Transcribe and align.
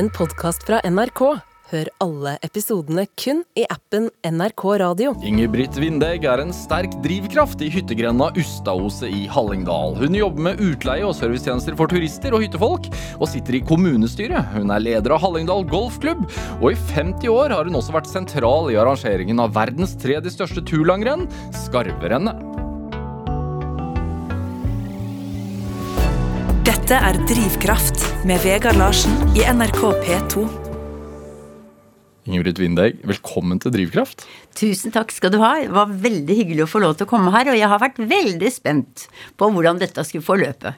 en 0.00 0.08
podkast 0.16 0.62
fra 0.64 0.78
NRK. 0.88 1.20
Hør 1.70 1.88
alle 2.02 2.32
episodene 2.42 3.04
kun 3.20 3.42
i 3.58 3.66
appen 3.70 4.06
NRK 4.24 4.62
Radio. 4.80 5.12
Ingebrigt 5.22 5.76
Vindegg 5.76 6.22
Vindeg 6.22 6.24
er 6.26 6.40
en 6.42 6.54
sterk 6.56 6.94
drivkraft 7.04 7.60
i 7.62 7.68
hyttegrenda 7.70 8.30
Ustaoset 8.40 9.12
i 9.12 9.26
Hallingdal. 9.30 9.92
Hun 10.00 10.16
jobber 10.16 10.46
med 10.48 10.62
utleie 10.64 11.04
og 11.04 11.12
servicetjenester 11.18 11.76
for 11.78 11.92
turister 11.92 12.34
og 12.34 12.46
hyttefolk, 12.46 12.88
og 13.20 13.28
sitter 13.28 13.60
i 13.60 13.62
kommunestyret. 13.68 14.50
Hun 14.56 14.72
er 14.72 14.82
leder 14.82 15.14
av 15.14 15.20
Hallingdal 15.26 15.68
golfklubb, 15.70 16.24
og 16.58 16.68
i 16.72 16.80
50 16.96 17.30
år 17.30 17.54
har 17.54 17.68
hun 17.68 17.78
også 17.78 17.94
vært 17.94 18.10
sentral 18.10 18.72
i 18.72 18.80
arrangeringen 18.80 19.44
av 19.44 19.52
verdens 19.58 19.94
tredje 20.00 20.32
største 20.32 20.64
turlangrenn, 20.64 21.28
Skarverennet. 21.66 22.49
Dette 26.90 27.06
er 27.06 27.18
Drivkraft 27.22 28.00
med 28.26 28.40
Vegard 28.42 28.74
Larsen 28.74 29.12
i 29.38 29.44
NRK 29.46 29.76
P2. 30.02 30.40
Ingrid 32.26 32.58
Windeig, 32.58 32.96
velkommen 33.06 33.60
til 33.62 33.70
Drivkraft. 33.76 34.24
Tusen 34.58 34.90
takk 34.90 35.14
skal 35.14 35.30
du 35.30 35.36
ha. 35.38 35.52
Det 35.62 35.70
var 35.70 35.86
veldig 35.86 36.34
hyggelig 36.40 36.64
å 36.64 36.68
få 36.72 36.80
lov 36.82 36.96
til 36.98 37.06
å 37.06 37.12
komme 37.12 37.30
her, 37.30 37.52
og 37.52 37.60
jeg 37.60 37.70
har 37.70 37.78
vært 37.78 38.02
veldig 38.10 38.50
spent 38.50 39.06
på 39.38 39.52
hvordan 39.54 39.78
dette 39.78 40.02
skulle 40.08 40.26
forløpe. 40.26 40.74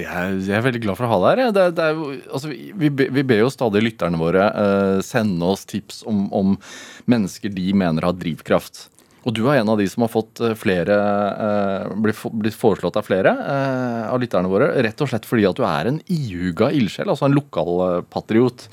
Det 0.00 0.08
er, 0.08 0.38
jeg 0.48 0.56
er 0.56 0.64
veldig 0.64 0.84
glad 0.86 0.96
for 0.96 1.10
å 1.10 1.12
ha 1.12 1.20
deg 1.26 1.44
her. 1.44 1.52
Det, 1.58 1.66
det 1.76 1.90
er, 1.92 2.02
altså, 2.32 2.56
vi, 2.56 2.94
vi 2.96 3.28
ber 3.28 3.44
jo 3.44 3.52
stadig 3.52 3.84
lytterne 3.84 4.24
våre 4.24 4.48
eh, 4.48 4.98
sende 5.04 5.52
oss 5.52 5.68
tips 5.68 6.06
om, 6.08 6.24
om 6.32 6.56
mennesker 7.04 7.52
de 7.52 7.68
mener 7.76 8.08
har 8.08 8.16
drivkraft. 8.16 8.86
Og 9.28 9.34
du 9.36 9.42
er 9.44 9.60
en 9.60 9.68
av 9.68 9.76
de 9.76 9.84
som 9.90 10.06
har 10.06 10.12
fått 10.12 10.40
eh, 10.40 10.54
flere 10.56 10.96
eh, 11.44 11.96
blitt 12.00 12.56
foreslått 12.56 12.96
av 12.96 13.04
flere 13.04 13.34
eh, 13.36 14.04
av 14.08 14.22
lytterne 14.22 14.48
våre, 14.48 14.70
rett 14.86 15.04
og 15.04 15.10
slett 15.10 15.28
fordi 15.28 15.44
at 15.44 15.58
du 15.58 15.66
er 15.68 15.90
en 15.90 15.98
ihuga 16.08 16.70
ildsjel, 16.72 17.12
altså 17.12 17.28
en 17.28 17.36
lokalpatriot. 17.36 18.64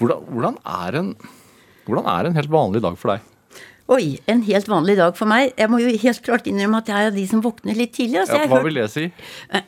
Hvordan, 0.00 0.30
hvordan, 0.32 0.56
hvordan 1.84 2.08
er 2.14 2.30
en 2.30 2.38
helt 2.40 2.54
vanlig 2.54 2.84
dag 2.86 2.96
for 2.96 3.12
deg? 3.12 3.26
Oi, 3.88 4.18
en 4.28 4.42
helt 4.44 4.66
vanlig 4.68 4.98
dag 4.98 5.14
for 5.16 5.30
meg. 5.30 5.54
Jeg 5.56 5.70
må 5.72 5.78
jo 5.80 5.88
helt 5.88 6.20
klart 6.26 6.48
innrømme 6.50 6.82
at 6.82 6.90
jeg 6.92 7.06
er 7.06 7.06
av 7.08 7.14
de 7.16 7.22
som 7.30 7.40
våkner 7.40 7.78
litt 7.78 7.94
tidlig. 7.96 8.18
Altså, 8.20 8.36
Ja, 8.36 8.48
hva 8.50 8.58
hørt... 8.58 8.66
vil 8.66 8.80
det 8.82 8.88
si? 8.92 9.06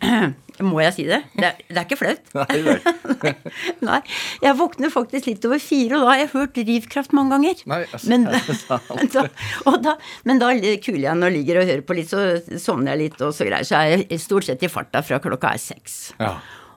Må 0.61 0.83
jeg 0.83 0.93
si 0.93 1.05
det? 1.09 1.23
Det 1.33 1.47
er, 1.49 1.62
det 1.71 1.79
er 1.81 1.87
ikke 1.87 1.97
flaut. 1.97 2.27
Nei, 2.37 2.59
er 2.61 3.39
Nei. 3.89 4.01
Jeg 4.45 4.59
våkner 4.59 4.93
faktisk 4.93 5.31
litt 5.31 5.47
over 5.49 5.62
fire, 5.65 5.97
og 5.97 6.05
da 6.05 6.11
har 6.11 6.21
jeg 6.21 6.31
hørt 6.35 6.61
Drivkraft 6.61 7.15
mange 7.17 7.33
ganger. 7.33 7.62
Nei, 7.73 7.79
altså, 7.87 8.11
men, 8.12 8.29
da, 9.15 9.25
og 9.65 9.79
da, 9.87 9.95
men 10.29 10.43
da 10.43 10.53
kuler 10.84 11.07
jeg 11.07 11.17
når 11.17 11.33
jeg 11.33 11.37
ligger 11.39 11.62
og 11.62 11.71
hører 11.73 11.87
på 11.89 11.97
litt, 11.97 12.12
så 12.12 12.61
sovner 12.61 12.93
jeg 12.93 13.07
litt 13.07 13.25
og 13.25 13.33
så 13.33 13.49
greier. 13.49 13.65
Så 13.65 13.81
er 13.81 14.05
jeg 14.05 14.21
stort 14.21 14.51
sett 14.51 14.69
i 14.69 14.69
farta 14.69 15.01
fra 15.07 15.23
klokka 15.25 15.55
er 15.57 15.65
seks. 15.65 16.01
Ja. 16.21 16.34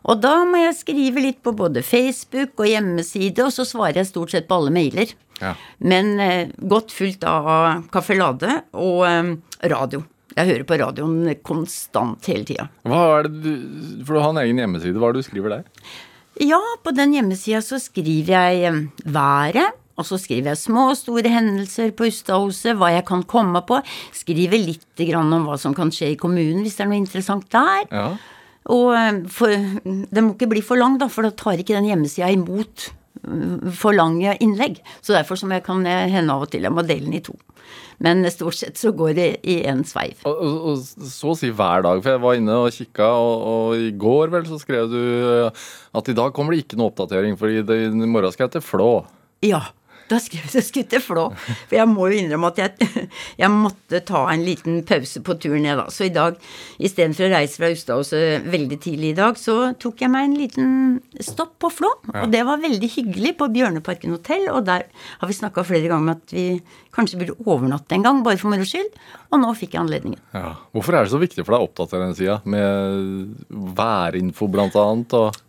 Og 0.08 0.24
da 0.24 0.34
må 0.48 0.64
jeg 0.64 0.80
skrive 0.80 1.22
litt 1.24 1.44
på 1.44 1.52
både 1.56 1.84
Facebook 1.84 2.56
og 2.60 2.72
hjemmeside, 2.72 3.44
og 3.44 3.52
så 3.56 3.68
svarer 3.68 4.00
jeg 4.00 4.14
stort 4.14 4.32
sett 4.32 4.48
på 4.48 4.62
alle 4.62 4.72
mailer. 4.76 5.12
Ja. 5.44 5.54
Men 5.84 6.16
eh, 6.24 6.54
godt 6.58 6.94
fulgt 6.96 7.26
av 7.28 7.84
Caffè 7.94 8.18
Lade 8.18 8.62
og 8.80 9.04
eh, 9.10 9.36
radio. 9.74 10.04
Jeg 10.34 10.50
hører 10.50 10.66
på 10.66 10.80
radioen 10.82 11.30
konstant 11.46 12.26
hele 12.32 12.48
tida. 12.48 12.66
Hva 12.88 13.04
er 13.20 13.30
det 13.30 13.44
du, 13.44 13.54
For 14.06 14.16
du 14.16 14.24
har 14.24 14.34
en 14.34 14.42
egen 14.42 14.64
hjemmeside. 14.64 14.98
Hva 14.98 15.12
er 15.12 15.18
det 15.18 15.24
du 15.26 15.30
skriver 15.30 15.58
der? 15.58 15.88
Ja, 16.42 16.62
på 16.82 16.94
den 16.98 17.14
hjemmesida 17.14 17.62
så 17.62 17.78
skriver 17.82 18.34
jeg 18.34 18.68
eh, 18.70 18.84
været. 19.06 19.80
Og 19.94 20.08
så 20.10 20.18
skriver 20.18 20.56
jeg 20.56 20.58
små 20.64 20.88
og 20.90 20.98
store 20.98 21.30
hendelser 21.30 21.92
på 21.94 22.08
Ustadhuset, 22.10 22.74
hva 22.80 22.90
jeg 22.96 23.06
kan 23.06 23.22
komme 23.30 23.62
på. 23.68 23.78
Skriver 24.16 24.58
litt 24.58 25.04
grann 25.06 25.30
om 25.36 25.46
hva 25.46 25.60
som 25.62 25.76
kan 25.78 25.94
skje 25.94 26.16
i 26.16 26.18
kommunen, 26.18 26.64
hvis 26.66 26.80
det 26.80 26.88
er 26.88 26.90
noe 26.90 27.04
interessant 27.04 27.46
der. 27.54 27.86
Ja. 27.92 28.08
Og 28.74 29.28
for, 29.30 29.54
den 29.84 30.26
må 30.26 30.34
ikke 30.34 30.50
bli 30.50 30.64
for 30.66 30.82
lang, 30.82 30.96
da, 30.98 31.12
for 31.14 31.28
da 31.28 31.30
tar 31.38 31.62
ikke 31.62 31.76
den 31.76 31.92
hjemmesida 31.92 32.32
imot 32.34 32.88
for 33.78 33.96
lange 33.96 34.36
innlegg. 34.44 34.80
Så 35.02 35.16
derfor 35.16 35.40
som 35.40 35.54
jeg 35.54 35.64
kan 35.66 35.86
hende 35.86 36.34
av 36.34 36.46
og 36.46 36.52
til 36.52 36.66
jeg 36.66 36.74
må 36.74 36.86
dele 36.86 37.08
den 37.08 37.20
i 37.20 37.24
to. 37.24 37.36
Men 38.04 38.26
stort 38.34 38.58
sett 38.58 38.80
så 38.80 38.92
går 38.96 39.14
det 39.16 39.28
i 39.48 39.60
én 39.70 39.84
sveiv. 39.88 40.26
Og, 40.28 40.34
og, 40.34 40.58
og 40.74 41.12
så 41.14 41.32
å 41.32 41.38
si 41.40 41.52
hver 41.54 41.86
dag, 41.86 42.02
for 42.04 42.16
jeg 42.16 42.24
var 42.24 42.40
inne 42.40 42.58
og 42.66 42.74
kikka, 42.76 43.08
og, 43.16 43.46
og 43.54 43.86
i 43.86 43.94
går 44.00 44.34
vel 44.34 44.50
så 44.50 44.60
skrev 44.62 44.90
du 44.92 45.04
at 45.48 46.10
i 46.12 46.18
dag 46.18 46.34
kommer 46.36 46.56
det 46.56 46.66
ikke 46.66 46.80
noe 46.82 46.92
oppdatering, 46.92 47.38
for 47.40 47.54
i 47.54 47.64
morgen 48.04 48.34
skal 48.34 48.50
jeg 48.50 48.58
til 48.58 48.66
Flå. 48.66 48.92
Ja. 49.46 49.62
Da 50.14 50.20
skulle 50.24 50.84
jeg 50.84 50.90
til 50.92 51.04
Flå. 51.04 51.26
For 51.68 51.78
jeg 51.78 51.90
må 51.90 52.08
jo 52.12 52.20
innrømme 52.22 52.52
at 52.54 52.62
jeg, 52.62 52.90
jeg 53.42 53.52
måtte 53.54 54.04
ta 54.06 54.24
en 54.32 54.46
liten 54.46 54.82
pause 54.88 55.24
på 55.26 55.38
turen 55.42 55.66
ned, 55.66 55.80
da. 55.82 55.88
Så 55.94 56.08
i 56.08 56.14
dag, 56.14 56.38
istedenfor 56.84 57.28
å 57.28 57.34
reise 57.34 57.60
fra 57.60 57.72
Ustadhuset 57.74 58.48
veldig 58.54 58.80
tidlig 58.84 59.14
i 59.14 59.18
dag, 59.18 59.40
så 59.40 59.58
tok 59.82 60.04
jeg 60.04 60.14
meg 60.14 60.30
en 60.30 60.38
liten 60.40 60.72
stopp 61.24 61.56
på 61.64 61.72
Flå. 61.74 61.92
Og 62.14 62.30
det 62.34 62.44
var 62.48 62.62
veldig 62.64 62.90
hyggelig 62.98 63.36
på 63.40 63.50
Bjørneparken 63.54 64.14
hotell, 64.16 64.48
og 64.54 64.66
der 64.70 64.88
har 64.92 65.30
vi 65.30 65.38
snakka 65.38 65.66
flere 65.68 65.90
ganger 65.90 66.04
om 66.04 66.14
at 66.16 66.34
vi 66.36 66.48
kanskje 66.94 67.20
burde 67.22 67.38
overnatte 67.50 67.98
en 67.98 68.06
gang, 68.06 68.22
bare 68.26 68.40
for 68.42 68.54
moro 68.54 68.68
skyld. 68.68 68.92
Og 69.34 69.42
nå 69.42 69.54
fikk 69.58 69.76
jeg 69.76 69.84
anledningen. 69.84 70.22
Ja. 70.36 70.54
Hvorfor 70.76 70.98
er 70.98 71.06
det 71.06 71.14
så 71.14 71.22
viktig 71.22 71.46
for 71.46 71.56
deg 71.56 71.64
å 71.64 71.70
oppdatere 71.70 72.10
den 72.10 72.18
sida, 72.18 72.38
med 72.46 73.34
værinfo 73.78 74.50
blant 74.52 74.78
annet? 74.80 75.18
Og 75.18 75.42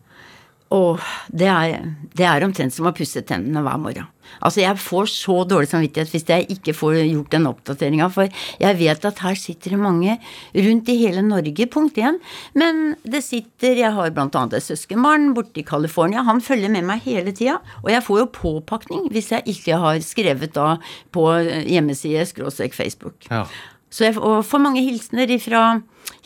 Og 0.72 1.02
det 1.28 1.48
er, 1.50 1.90
det 2.16 2.26
er 2.26 2.44
omtrent 2.46 2.74
som 2.74 2.88
å 2.88 2.94
pusse 2.96 3.22
tennene 3.26 3.62
hver 3.64 3.80
morgen. 3.80 4.10
Altså, 4.40 4.62
jeg 4.62 4.80
får 4.80 5.10
så 5.12 5.36
dårlig 5.46 5.68
samvittighet 5.70 6.10
hvis 6.10 6.24
jeg 6.30 6.46
ikke 6.56 6.74
får 6.76 6.96
gjort 7.02 7.34
den 7.34 7.48
oppdateringa, 7.50 8.08
for 8.12 8.30
jeg 8.62 8.78
vet 8.78 9.04
at 9.06 9.20
her 9.22 9.36
sitter 9.38 9.74
det 9.74 9.80
mange 9.82 10.16
rundt 10.56 10.88
i 10.90 10.96
hele 11.02 11.22
Norge, 11.26 11.68
punkt 11.70 12.00
én. 12.00 12.18
Men 12.56 12.96
det 13.04 13.22
sitter 13.26 13.76
Jeg 13.84 13.92
har 13.94 14.14
blant 14.14 14.34
annet 14.38 14.58
et 14.58 14.66
søskenbarn 14.66 15.32
borte 15.36 15.60
i 15.60 15.66
California. 15.66 16.24
Han 16.26 16.42
følger 16.44 16.72
med 16.72 16.86
meg 16.88 17.04
hele 17.04 17.34
tida, 17.36 17.58
og 17.82 17.90
jeg 17.92 18.04
får 18.06 18.22
jo 18.22 18.32
påpakning 18.38 19.06
hvis 19.12 19.32
jeg 19.34 19.46
ikke 19.54 19.78
har 19.82 20.00
skrevet 20.04 20.54
da 20.56 20.76
på 21.14 21.28
hjemmeside 21.68 22.24
skråstrek 22.30 22.76
Facebook. 22.76 23.28
Ja. 23.30 23.44
Så 23.94 24.08
jeg 24.08 24.16
får 24.18 24.62
mange 24.62 24.82
hilsener 24.82 25.30
fra 25.42 25.64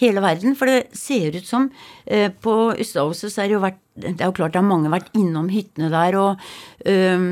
hele 0.01 0.23
verden, 0.23 0.55
for 0.59 0.71
det 0.71 0.97
ser 0.97 1.37
ut 1.37 1.47
som 1.47 1.69
eh, 2.07 2.31
På 2.31 2.73
Ustadhuset 2.73 3.31
så 3.31 3.43
er 3.43 3.51
det 3.51 3.57
jo 3.57 3.63
vært 3.63 3.79
Det 3.99 4.15
er 4.15 4.31
jo 4.31 4.35
klart 4.37 4.55
det 4.55 4.61
har 4.61 4.67
mange 4.67 4.91
vært 4.93 5.11
innom 5.19 5.51
hyttene 5.51 5.91
der, 5.93 6.17
og 6.19 6.43
eh, 6.87 7.25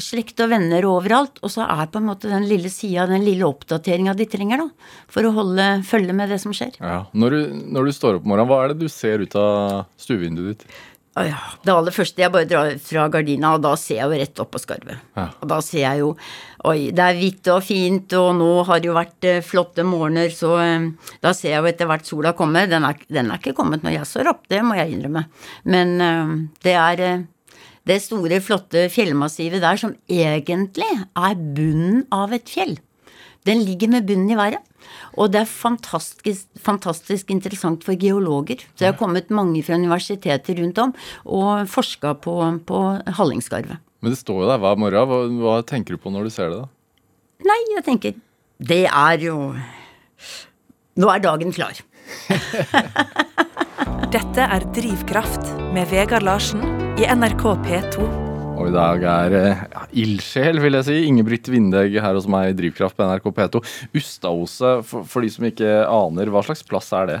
slekt 0.00 0.40
og 0.40 0.48
venner 0.52 0.86
overalt. 0.88 1.40
Og 1.44 1.52
så 1.52 1.66
er 1.66 1.90
på 1.92 2.00
en 2.00 2.08
måte 2.08 2.30
den 2.32 2.48
lille 2.48 2.72
sida, 2.72 3.04
den 3.10 3.24
lille 3.26 3.44
oppdateringa 3.44 4.16
de 4.16 4.28
trenger, 4.32 4.64
da. 4.64 4.92
For 5.12 5.28
å 5.28 5.34
holde 5.36 5.68
følge 5.84 6.16
med 6.16 6.32
det 6.32 6.40
som 6.40 6.56
skjer. 6.56 6.78
ja. 6.80 7.02
Når, 7.12 7.36
du, 7.36 7.56
når 7.76 7.88
du 7.88 7.96
står 7.96 8.18
opp 8.18 8.24
om 8.24 8.32
morgenen, 8.32 8.48
hva 8.48 8.62
er 8.64 8.72
det 8.72 8.80
du 8.86 8.92
ser 8.92 9.24
ut 9.24 9.36
av 9.36 9.84
stuevinduet 10.00 10.54
ditt? 10.54 10.80
Ja, 11.16 11.38
Det 11.64 11.72
aller 11.72 11.94
første 11.96 12.20
jeg 12.20 12.32
bare 12.32 12.48
drar 12.48 12.74
fra 12.82 13.06
gardina, 13.08 13.54
og 13.56 13.62
da 13.64 13.72
ser 13.80 14.02
jeg 14.02 14.08
jo 14.10 14.18
rett 14.20 14.40
opp 14.42 14.50
på 14.52 14.60
skarvet. 14.60 14.98
Ja. 15.16 15.30
Og 15.40 15.48
da 15.48 15.62
ser 15.64 15.82
jeg 15.86 16.02
jo 16.04 16.10
Oi, 16.66 16.90
det 16.90 17.04
er 17.04 17.14
hvitt 17.14 17.46
og 17.52 17.60
fint, 17.62 18.10
og 18.18 18.32
nå 18.40 18.48
har 18.66 18.80
det 18.82 18.88
jo 18.88 18.94
vært 18.96 19.26
eh, 19.28 19.44
flotte 19.44 19.84
morgener, 19.86 20.32
så 20.34 20.56
eh, 20.58 20.88
da 21.22 21.30
ser 21.36 21.52
jeg 21.52 21.60
jo 21.62 21.68
etter 21.70 21.86
hvert 21.86 22.08
sola 22.08 22.32
komme. 22.34 22.64
Den 22.66 22.82
er, 22.88 22.96
den 23.06 23.30
er 23.30 23.38
ikke 23.38 23.54
kommet 23.54 23.84
når 23.86 24.00
jeg 24.00 24.08
står 24.10 24.32
opp, 24.32 24.42
det 24.50 24.64
må 24.66 24.74
jeg 24.74 24.96
innrømme. 24.96 25.22
Men 25.70 25.94
eh, 26.02 26.32
det 26.66 26.74
er 26.74 27.04
det 27.86 28.00
store, 28.02 28.40
flotte 28.42 28.88
fjellmassivet 28.90 29.62
der 29.62 29.78
som 29.78 29.94
egentlig 30.10 30.90
er 30.90 31.38
bunnen 31.38 32.02
av 32.10 32.34
et 32.34 32.50
fjell. 32.50 32.74
Den 33.46 33.62
ligger 33.62 33.92
med 33.94 34.08
bunnen 34.08 34.32
i 34.34 34.40
været. 34.40 34.64
Og 35.16 35.32
det 35.32 35.42
er 35.42 35.50
fantastisk, 35.50 36.46
fantastisk 36.62 37.32
interessant 37.34 37.84
for 37.86 37.98
geologer. 37.98 38.62
Så 38.74 38.84
det 38.84 38.90
har 38.92 39.00
kommet 39.00 39.32
mange 39.34 39.62
fra 39.66 39.78
universiteter 39.78 40.58
rundt 40.60 40.78
om 40.82 40.94
og 41.24 41.66
forska 41.70 42.14
på, 42.24 42.36
på 42.68 42.82
Hallingskarvet. 43.18 43.82
Men 44.04 44.12
det 44.12 44.20
står 44.20 44.44
jo 44.44 44.50
der 44.50 44.60
hver 44.62 44.78
morgen. 44.78 45.10
Hva, 45.10 45.20
hva 45.42 45.56
tenker 45.66 45.96
du 45.96 46.02
på 46.02 46.12
når 46.14 46.28
du 46.28 46.34
ser 46.34 46.52
det? 46.52 46.62
da? 46.62 46.68
Nei, 47.46 47.58
jeg 47.74 47.84
tenker 47.84 48.14
Det 48.56 48.86
er 48.88 49.20
jo 49.20 49.34
Nå 50.96 51.10
er 51.12 51.20
dagen 51.20 51.52
klar. 51.52 51.76
Dette 54.14 54.46
er 54.46 54.64
Drivkraft 54.72 55.52
med 55.76 55.92
Vegard 55.92 56.24
Larsen 56.24 56.64
i 56.96 57.04
NRK 57.04 57.44
P2. 57.66 58.25
Og 58.56 58.70
i 58.70 58.74
dag 58.74 59.02
er 59.04 59.34
eh, 59.36 59.64
ja, 59.68 59.82
ildsjel, 60.04 60.60
vil 60.64 60.78
jeg 60.78 60.88
si. 60.88 60.96
Ingebrigt 61.10 61.50
Vindegg 61.52 61.98
her 62.00 62.16
hos 62.16 62.28
meg 62.30 62.54
i 62.54 62.56
Drivkraft 62.56 62.96
på 62.96 63.04
NRK 63.04 63.28
P2. 63.36 63.60
Ustaoset, 64.00 64.86
for, 64.88 65.04
for 65.08 65.24
de 65.24 65.32
som 65.32 65.44
ikke 65.48 65.74
aner, 65.84 66.32
hva 66.32 66.44
slags 66.46 66.64
plass 66.66 66.88
er 66.96 67.10
det? 67.10 67.18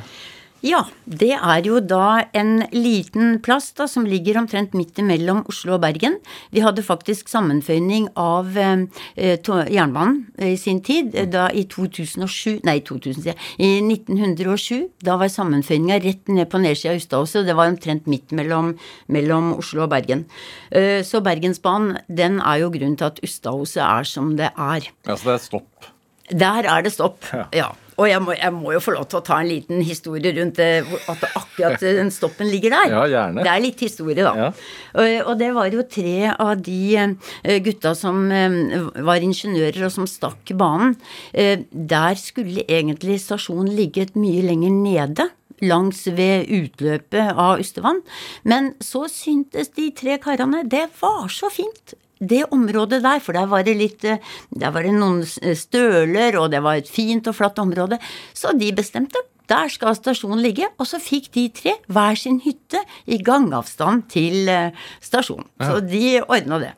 Ja, 0.66 0.80
det 1.06 1.28
er 1.36 1.60
jo 1.62 1.76
da 1.84 2.24
en 2.34 2.64
liten 2.74 3.36
plass 3.44 3.68
da, 3.78 3.84
som 3.86 4.06
ligger 4.08 4.40
omtrent 4.40 4.72
midt 4.74 4.98
imellom 4.98 5.44
Oslo 5.46 5.76
og 5.76 5.82
Bergen. 5.84 6.16
Vi 6.50 6.62
hadde 6.64 6.82
faktisk 6.82 7.28
sammenføyning 7.30 8.08
av 8.18 8.56
eh, 8.58 9.36
to- 9.46 9.60
jernbanen 9.70 10.24
i 10.42 10.56
sin 10.58 10.80
tid, 10.82 11.14
eh, 11.14 11.28
da 11.30 11.46
i 11.54 11.62
2007 11.70 12.64
Nei, 12.66 12.80
2000, 12.82 13.22
sier. 13.28 13.38
I 13.62 13.76
1907. 13.84 14.88
Da 15.06 15.14
var 15.20 15.30
sammenføyninga 15.30 16.00
rett 16.02 16.26
ned 16.34 16.50
på 16.50 16.58
nedsida 16.64 16.96
av 16.96 17.00
Ustadhuset, 17.04 17.40
og 17.44 17.46
det 17.52 17.56
var 17.60 17.70
omtrent 17.70 18.10
midt 18.10 18.34
mellom, 18.34 18.74
mellom 19.12 19.52
Oslo 19.60 19.84
og 19.86 19.92
Bergen. 19.94 20.26
Eh, 20.74 21.04
så 21.06 21.22
Bergensbanen, 21.22 22.00
den 22.10 22.40
er 22.42 22.64
jo 22.64 22.72
grunnen 22.74 22.98
til 22.98 23.12
at 23.12 23.22
Ustadhuset 23.22 23.84
er 23.86 24.08
som 24.16 24.34
det 24.40 24.50
er. 24.50 24.90
Ja, 25.06 25.14
så 25.14 25.30
det 25.30 25.36
er 25.38 25.44
stopp. 25.46 25.92
Der 26.34 26.66
er 26.66 26.82
det 26.82 26.96
stopp, 26.96 27.22
ja. 27.54 27.70
Og 27.96 28.08
jeg 28.10 28.20
må, 28.22 28.34
jeg 28.36 28.52
må 28.52 28.74
jo 28.74 28.80
få 28.84 28.92
lov 28.96 29.06
til 29.08 29.20
å 29.20 29.24
ta 29.24 29.38
en 29.40 29.48
liten 29.48 29.80
historie 29.84 30.32
rundt 30.36 30.58
det, 30.60 30.84
at 31.08 31.24
akkurat 31.30 31.80
den 31.80 32.12
stoppen 32.14 32.50
ligger 32.52 32.76
der. 32.76 32.92
Ja, 32.96 33.04
gjerne. 33.10 33.44
Det 33.44 33.52
er 33.52 33.62
litt 33.64 33.82
historie, 33.84 34.24
da. 34.24 34.32
Ja. 34.36 34.50
Og, 34.96 35.30
og 35.30 35.40
det 35.40 35.48
var 35.56 35.72
jo 35.72 35.84
tre 35.90 36.30
av 36.32 36.52
de 36.64 36.80
eh, 37.00 37.56
gutta 37.64 37.92
som 37.98 38.26
eh, 38.32 38.76
var 39.06 39.24
ingeniører 39.24 39.88
og 39.88 39.94
som 39.94 40.08
stakk 40.10 40.52
banen. 40.58 40.94
Eh, 41.32 41.64
der 41.70 42.20
skulle 42.20 42.64
egentlig 42.68 43.18
stasjonen 43.24 43.74
ligget 43.76 44.16
mye 44.18 44.44
lenger 44.46 44.76
nede. 44.76 45.28
Langs 45.64 46.02
ved 46.12 46.50
utløpet 46.52 47.32
av 47.32 47.62
Ustevann. 47.62 48.02
Men 48.44 48.74
så 48.84 49.06
syntes 49.08 49.72
de 49.76 49.88
tre 49.96 50.18
karene 50.20 50.66
det 50.68 50.84
var 51.00 51.30
så 51.32 51.48
fint 51.52 51.96
det 52.20 52.44
området 52.50 53.02
der, 53.04 53.20
for 53.20 53.32
der 53.36 53.46
var 53.50 53.62
det 53.66 53.74
litt 53.76 54.04
eh, 54.04 54.18
Der 54.56 54.70
var 54.72 54.82
det 54.86 54.92
noen 54.96 55.20
støler, 55.26 56.38
og 56.40 56.50
det 56.54 56.62
var 56.64 56.76
et 56.80 56.88
fint 56.88 57.26
og 57.28 57.34
flatt 57.36 57.58
område. 57.62 57.98
Så 58.36 58.54
de 58.58 58.70
bestemte 58.72 59.20
der 59.46 59.68
skal 59.70 59.94
stasjonen 59.94 60.40
ligge, 60.42 60.66
og 60.80 60.88
så 60.90 60.98
fikk 60.98 61.28
de 61.36 61.44
tre 61.54 61.76
hver 61.86 62.16
sin 62.18 62.40
hytte 62.42 62.80
i 63.06 63.18
gangavstand 63.22 64.08
til 64.10 64.48
stasjonen. 64.48 64.72
stasjonen. 65.00 65.46
Så 65.62 65.76
de 65.86 66.20
ordna 66.26 66.58
det. 66.64 66.72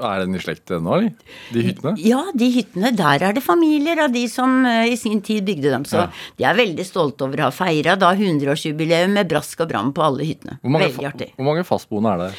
Er 0.00 0.22
den 0.22 0.38
i 0.38 0.40
slekt 0.40 0.70
eller? 0.72 1.10
De 1.52 1.60
hyttene? 1.66 1.92
Ja, 2.00 2.22
de 2.32 2.46
hyttene, 2.54 2.92
der 2.96 3.20
er 3.26 3.34
det 3.36 3.42
familier 3.44 3.98
av 4.06 4.14
de 4.14 4.22
som 4.32 4.62
eh, 4.64 4.86
i 4.94 4.96
sin 4.96 5.20
tid 5.20 5.44
bygde 5.44 5.68
dem. 5.74 5.84
Så 5.84 5.98
Ja. 5.98 6.06
de 6.38 6.44
er 6.48 6.54
veldig 6.56 6.86
stolte 6.88 7.26
over 7.26 7.42
å 7.42 7.50
ha 7.50 7.52
feira 7.52 7.98
da 7.98 8.14
100-årsjubileum 8.14 9.12
med 9.18 9.28
brask 9.28 9.60
og 9.60 9.68
bram 9.68 9.92
på 9.92 10.00
alle 10.06 10.24
hyttene. 10.24 10.56
Hvor 10.62 10.70
mange, 10.72 10.88
Veldig 10.94 11.06
artig. 11.10 11.28
hvor 11.36 11.44
mange 11.50 11.66
fastboende 11.68 12.14
er 12.14 12.18
det? 12.24 12.32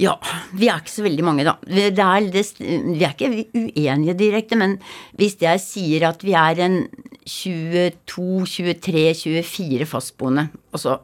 Ja, 0.00 0.16
vi 0.58 0.66
er 0.66 0.80
ikke 0.82 0.90
så 0.90 1.04
veldig 1.04 1.24
mange, 1.26 1.44
da. 1.46 1.54
Det 1.68 1.92
er, 2.02 2.24
det, 2.34 2.42
vi 2.58 3.04
er 3.04 3.12
ikke 3.12 3.28
uenige 3.54 4.16
direkte, 4.18 4.58
men 4.58 4.78
hvis 5.18 5.36
jeg 5.42 5.62
sier 5.62 6.08
at 6.08 6.24
vi 6.26 6.34
er 6.38 6.62
en 6.64 6.80
22, 7.30 8.74
23, 8.82 9.42
24 9.46 9.86
fastboende, 9.88 10.48
og 10.74 10.82
så 10.82 10.96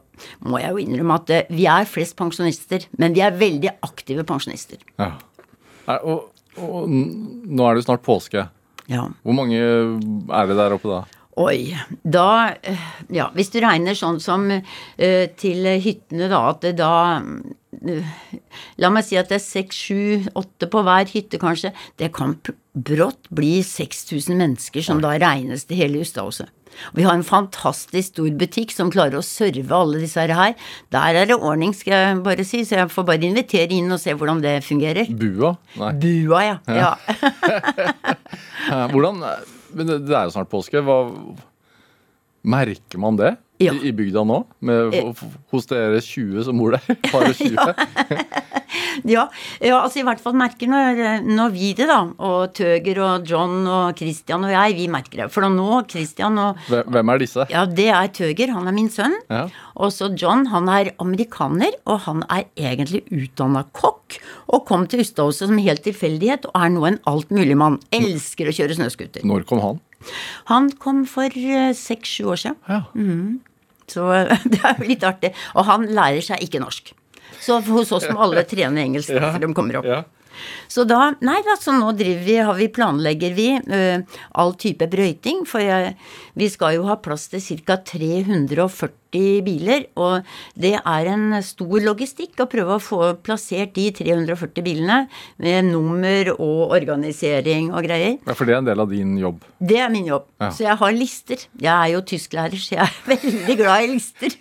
må 0.43 0.59
jeg 0.61 0.73
jo 0.73 0.81
innrømme 0.83 1.17
at 1.21 1.31
eh, 1.33 1.53
vi 1.55 1.69
er 1.71 1.87
flest 1.89 2.17
pensjonister, 2.19 2.83
men 2.99 3.15
vi 3.15 3.23
er 3.23 3.37
veldig 3.39 3.71
aktive 3.87 4.25
pensjonister. 4.27 4.83
Ja. 4.99 5.13
Og, 6.01 6.27
og 6.59 6.91
nå 6.91 7.63
er 7.63 7.73
det 7.73 7.81
jo 7.81 7.87
snart 7.87 8.05
påske. 8.05 8.45
Ja. 8.91 9.07
Hvor 9.23 9.37
mange 9.37 9.57
er 9.61 10.51
det 10.51 10.59
der 10.59 10.75
oppe 10.75 10.91
da? 10.91 11.01
Oi. 11.39 11.71
Da 12.03 12.27
eh, 12.59 12.85
Ja, 13.15 13.29
hvis 13.37 13.53
du 13.53 13.61
regner 13.63 13.95
sånn 13.95 14.19
som 14.19 14.49
eh, 14.51 15.25
til 15.39 15.71
hyttene, 15.79 16.27
da, 16.27 16.43
at 16.51 16.67
da 16.75 16.91
La 18.81 18.89
meg 18.91 19.05
si 19.07 19.15
at 19.19 19.29
det 19.31 19.37
er 19.39 19.43
seks, 19.43 19.77
sju, 19.87 20.31
åtte 20.37 20.67
på 20.71 20.81
hver 20.85 21.07
hytte, 21.11 21.39
kanskje. 21.41 21.71
Det 21.99 22.11
kan 22.15 22.35
brått 22.75 23.29
bli 23.33 23.59
6000 23.65 24.35
mennesker 24.39 24.83
som 24.85 24.99
da 25.03 25.13
regnes 25.21 25.63
til 25.67 25.79
hele 25.79 26.01
Ustadhuset. 26.03 26.51
Vi 26.95 27.03
har 27.03 27.17
en 27.17 27.25
fantastisk 27.27 28.13
stor 28.13 28.29
butikk 28.39 28.71
som 28.71 28.91
klarer 28.93 29.19
å 29.19 29.25
serve 29.25 29.75
alle 29.75 29.99
disse 30.03 30.23
her. 30.23 30.55
Der 30.95 31.19
er 31.19 31.27
det 31.27 31.35
ordning, 31.35 31.73
skal 31.75 31.93
jeg 31.93 32.21
bare 32.23 32.45
si, 32.47 32.63
så 32.67 32.79
jeg 32.79 32.93
får 32.93 33.07
bare 33.09 33.27
invitere 33.27 33.75
inn 33.75 33.91
og 33.91 33.99
se 33.99 34.15
hvordan 34.15 34.39
det 34.43 34.57
fungerer. 34.63 35.11
Bua? 35.11 35.57
Nei. 35.81 35.91
Bua, 35.99 36.43
ja. 36.47 36.57
ja. 36.67 36.93
Eh, 38.71 38.83
Hvordan 38.91 39.17
Men 39.73 39.87
det, 39.89 39.95
det 40.05 40.13
er 40.15 40.27
jo 40.27 40.33
snart 40.35 40.49
påske. 40.51 40.79
Hva 40.85 40.99
Merker 42.47 43.01
man 43.01 43.17
det 43.19 43.31
Ja. 43.61 43.75
i, 43.77 43.93
bygda 43.95 44.23
nå? 44.27 44.41
Med, 44.67 44.97
hos 45.53 45.69
dere 45.69 46.01
20 46.01 46.47
som 46.47 46.61
bor 46.61 46.77
der? 46.77 46.99
Bare 47.13 47.33
20? 47.37 48.49
Ja, 49.07 49.25
ja, 49.63 49.77
altså 49.79 50.01
i 50.01 50.05
hvert 50.05 50.21
fall 50.21 50.35
merker 50.37 50.69
når, 50.69 51.23
når 51.25 51.53
vi 51.55 51.71
det, 51.77 51.87
da. 51.89 51.99
Og 52.21 52.53
Tøger 52.57 52.99
og 53.05 53.27
John 53.27 53.65
og 53.69 53.97
Christian 53.99 54.45
og 54.47 54.53
jeg, 54.53 54.75
vi 54.77 54.87
merker 54.91 55.23
det. 55.23 55.27
For 55.33 55.47
nå, 55.51 55.81
Christian 55.91 56.39
og 56.41 56.59
Hvem 56.69 57.13
er 57.13 57.21
disse? 57.23 57.47
Ja, 57.51 57.65
det 57.65 57.89
er 57.93 58.11
Tøger, 58.13 58.53
han 58.55 58.69
er 58.69 58.75
min 58.75 58.91
sønn. 58.93 59.15
Ja. 59.31 59.45
Og 59.81 59.93
så 59.95 60.11
John, 60.13 60.45
han 60.51 60.69
er 60.71 60.93
amerikaner, 61.01 61.75
og 61.89 62.03
han 62.07 62.25
er 62.29 62.47
egentlig 62.59 63.03
utdanna 63.09 63.65
kokk. 63.77 64.19
Og 64.51 64.65
kom 64.67 64.87
til 64.91 65.03
Ustadhuset 65.05 65.47
som 65.49 65.61
helt 65.61 65.85
tilfeldighet, 65.87 66.49
og 66.51 66.57
er 66.59 66.73
nå 66.73 66.87
en 66.89 66.99
altmuligmann. 67.09 67.79
Elsker 67.95 68.51
å 68.51 68.55
kjøre 68.55 68.77
snøscooter. 68.79 69.25
Når 69.27 69.47
kom 69.49 69.63
han? 69.63 69.81
Han 70.49 70.71
kom 70.81 71.05
for 71.09 71.29
seks-sju 71.77 72.31
år 72.33 72.43
siden. 72.43 72.59
Ja. 72.69 72.83
Så 73.91 74.07
det 74.51 74.61
er 74.63 74.79
jo 74.79 74.87
litt 74.87 75.03
artig. 75.07 75.33
Og 75.55 75.67
han 75.67 75.85
lærer 75.91 76.23
seg 76.31 76.43
ikke 76.47 76.63
norsk. 76.63 76.93
Så 77.41 77.59
hos 77.67 77.91
oss 77.95 78.07
må 78.13 78.21
alle 78.27 78.43
trene 78.47 78.83
engelsk 78.85 79.11
Ja. 79.17 79.31
før 79.33 79.43
de 79.47 79.53
kommer 79.57 79.81
opp. 79.81 79.87
Ja. 79.89 80.01
Så 80.71 80.85
da, 80.87 81.11
nei 81.21 81.41
da, 81.45 81.57
så 81.59 81.73
nå 81.75 81.91
driver 81.99 82.23
vi, 82.25 82.35
har 82.39 82.55
vi, 82.57 82.67
planlegger 82.73 83.33
vi 83.35 83.47
øh, 83.59 84.21
all 84.39 84.53
type 84.57 84.87
brøyting, 84.89 85.43
for 85.45 85.61
jeg, 85.61 85.91
vi 86.39 86.47
skal 86.49 86.77
jo 86.79 86.85
ha 86.87 86.95
plass 87.03 87.27
til 87.33 87.43
ca. 87.67 87.75
340 87.91 88.89
biler, 89.11 89.85
og 89.99 90.23
det 90.55 90.73
er 90.79 91.09
en 91.11 91.35
stor 91.43 91.81
logistikk 91.83 92.39
å 92.39 92.47
prøve 92.51 92.77
å 92.77 92.81
få 92.83 92.99
plassert 93.25 93.73
de 93.75 93.89
340 93.91 94.63
bilene 94.65 94.97
med 95.41 95.67
nummer 95.71 96.31
og 96.37 96.71
organisering 96.77 97.71
og 97.73 97.83
greier. 97.87 98.17
ja, 98.23 98.33
for 98.37 98.45
det 98.45 98.55
er 98.55 98.61
en 98.61 98.69
del 98.69 98.79
av 98.79 98.89
din 98.89 99.17
jobb. 99.19 99.43
Det 99.59 99.79
er 99.83 99.89
min 99.93 100.07
jobb. 100.07 100.25
Ja. 100.41 100.49
Så 100.55 100.63
jeg 100.65 100.77
har 100.79 100.95
lister. 100.95 101.45
Jeg 101.61 101.73
er 101.73 101.93
jo 101.93 102.01
tysklærer, 102.01 102.57
så 102.57 102.75
jeg 102.77 102.85
er 102.87 102.99
veldig 103.11 103.57
glad 103.59 103.83
i 103.83 103.91
lister. 103.93 104.37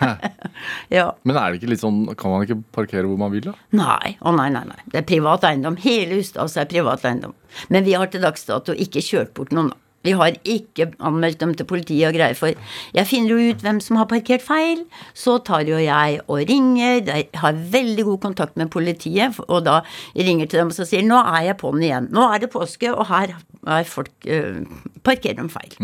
ja. 0.98 1.10
Men 1.24 1.36
er 1.36 1.50
det 1.50 1.60
ikke 1.60 1.72
litt 1.72 1.82
sånn, 1.84 2.02
kan 2.18 2.34
man 2.34 2.46
ikke 2.46 2.60
parkere 2.76 3.08
hvor 3.08 3.20
man 3.20 3.32
vil, 3.34 3.50
da? 3.50 3.56
Nei, 3.76 4.16
å 4.20 4.34
nei, 4.36 4.48
nei, 4.54 4.64
nei. 4.68 4.80
Det 4.90 5.02
er 5.02 5.08
privat 5.08 5.46
eiendom. 5.48 5.78
Hele 5.80 6.20
Ustadhuset 6.20 6.64
er 6.64 6.70
privat 6.70 7.04
eiendom. 7.08 7.34
Men 7.72 7.86
vi 7.86 7.96
har 7.98 8.10
til 8.12 8.22
dags 8.24 8.44
dato 8.48 8.74
ikke 8.76 9.02
kjørt 9.04 9.34
bort 9.36 9.54
noen. 9.56 9.72
da. 9.72 9.80
Vi 10.06 10.14
har 10.16 10.36
ikke 10.48 10.90
anmeldt 11.04 11.40
dem 11.42 11.52
til 11.56 11.68
politiet 11.68 12.08
og 12.08 12.16
greier, 12.16 12.36
for 12.38 12.54
jeg 12.96 13.08
finner 13.08 13.34
jo 13.34 13.52
ut 13.52 13.64
hvem 13.64 13.80
som 13.84 13.98
har 14.00 14.08
parkert 14.08 14.44
feil. 14.44 14.86
Så 15.12 15.38
tar 15.44 15.68
jo 15.68 15.80
jeg 15.80 16.22
og 16.26 16.40
ringer, 16.48 17.02
jeg 17.04 17.28
har 17.42 17.60
veldig 17.74 18.06
god 18.08 18.20
kontakt 18.24 18.56
med 18.60 18.72
politiet, 18.72 19.36
og 19.48 19.66
da 19.68 19.80
ringer 20.16 20.48
til 20.48 20.62
dem 20.62 20.72
og 20.72 20.78
så 20.78 20.88
sier 20.88 21.04
nå 21.04 21.20
er 21.20 21.50
jeg 21.50 21.60
på 21.60 21.74
den 21.74 21.84
igjen. 21.88 22.08
Nå 22.14 22.30
er 22.30 22.40
det 22.40 22.52
påske, 22.54 22.92
og 22.94 23.10
her 23.10 23.36
er 23.68 23.84
folk 23.84 24.28
øh, 24.30 24.62
parkerer 25.04 25.36
dem 25.36 25.50
feil. 25.52 25.74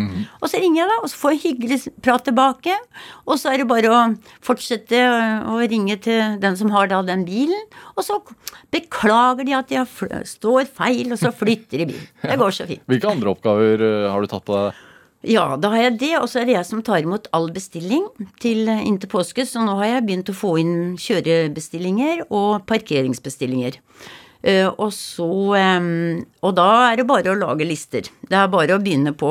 Og 0.40 0.48
så 0.48 0.60
ringer 0.62 0.82
jeg 0.82 0.90
da, 0.90 0.96
og 1.02 1.10
så 1.12 1.20
får 1.20 1.34
jeg 1.34 1.42
hyggelig 1.42 1.78
prat 2.04 2.24
tilbake, 2.24 2.76
og 3.26 3.38
så 3.40 3.52
er 3.52 3.62
det 3.62 3.68
bare 3.68 3.92
å 3.92 4.00
fortsette 4.44 5.02
å 5.50 5.60
ringe 5.68 5.98
til 6.00 6.38
den 6.42 6.56
som 6.56 6.72
har 6.72 6.88
da 6.92 7.02
den 7.04 7.26
bilen, 7.28 7.68
og 7.96 8.06
så 8.06 8.18
beklager 8.72 9.44
de 9.46 9.56
at 9.58 9.72
de 9.72 9.84
står 10.28 10.66
feil, 10.72 11.12
og 11.12 11.20
så 11.20 11.32
flytter 11.34 11.84
de 11.84 11.90
bilen. 11.92 12.10
Det 12.26 12.40
går 12.40 12.54
så 12.56 12.66
fint. 12.68 12.84
Hvilke 12.88 13.10
andre 13.10 13.32
oppgaver 13.32 13.82
eh, 13.84 14.10
har 14.10 14.20
du 14.20 14.30
tatt 14.30 14.52
av 14.52 14.68
deg? 14.68 14.84
Ja, 15.26 15.56
da 15.58 15.72
har 15.72 15.80
jeg 15.88 15.96
det, 15.98 16.12
og 16.20 16.28
så 16.30 16.40
er 16.40 16.46
det 16.46 16.54
jeg 16.54 16.66
som 16.68 16.82
tar 16.86 17.02
imot 17.02 17.26
all 17.34 17.48
bestilling 17.50 18.04
til 18.42 18.68
inntil 18.70 19.10
påske, 19.10 19.46
så 19.48 19.64
nå 19.64 19.74
har 19.80 19.96
jeg 19.96 20.04
begynt 20.06 20.30
å 20.30 20.36
få 20.36 20.52
inn 20.60 20.76
kjørebestillinger 21.02 22.28
og 22.28 22.62
parkeringsbestillinger. 22.68 23.80
Eh, 24.46 24.68
og 24.78 24.92
så 24.94 25.26
Og 25.26 26.52
da 26.54 26.66
er 26.92 27.00
det 27.00 27.06
bare 27.08 27.32
å 27.32 27.38
lage 27.38 27.66
lister. 27.66 28.06
Det 28.22 28.36
er 28.38 28.50
bare 28.52 28.76
å 28.76 28.82
begynne 28.82 29.10
på 29.18 29.30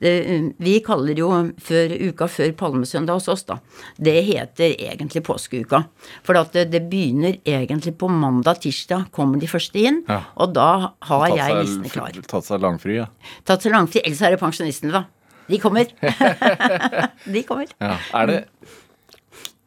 det, 0.00 0.14
Vi 0.58 0.78
kaller 0.84 1.18
jo 1.20 1.28
før, 1.60 1.92
uka 2.08 2.28
før 2.30 2.54
palmesøndag 2.56 3.18
hos 3.18 3.28
oss, 3.28 3.44
da. 3.44 3.58
Det 4.00 4.16
heter 4.24 4.76
egentlig 4.78 5.24
påskeuka. 5.26 5.84
For 6.24 6.38
at 6.40 6.52
det, 6.56 6.70
det 6.72 6.84
begynner 6.88 7.36
egentlig 7.44 7.96
på 8.00 8.08
mandag-tirsdag, 8.08 9.10
kommer 9.12 9.40
de 9.42 9.50
første 9.50 9.82
inn. 9.82 10.00
Ja. 10.08 10.22
Og 10.40 10.54
da 10.56 10.70
har 11.10 11.26
Tatt 11.28 11.36
jeg 11.36 11.58
listene 11.60 11.92
klar 11.92 12.22
Tatt 12.24 12.48
seg 12.48 12.64
langfri, 12.64 12.96
ja. 13.02 13.10
tatt 13.44 13.64
seg 13.64 13.74
langfri, 13.74 14.00
Ellers 14.04 14.22
er 14.24 14.34
det 14.36 14.40
pensjonistene, 14.40 14.94
da. 14.94 15.04
De 15.50 15.60
kommer. 15.60 15.90
de 17.34 17.44
kommer. 17.44 17.68
ja. 17.80 17.98
Er 18.16 18.32
det 18.32 18.40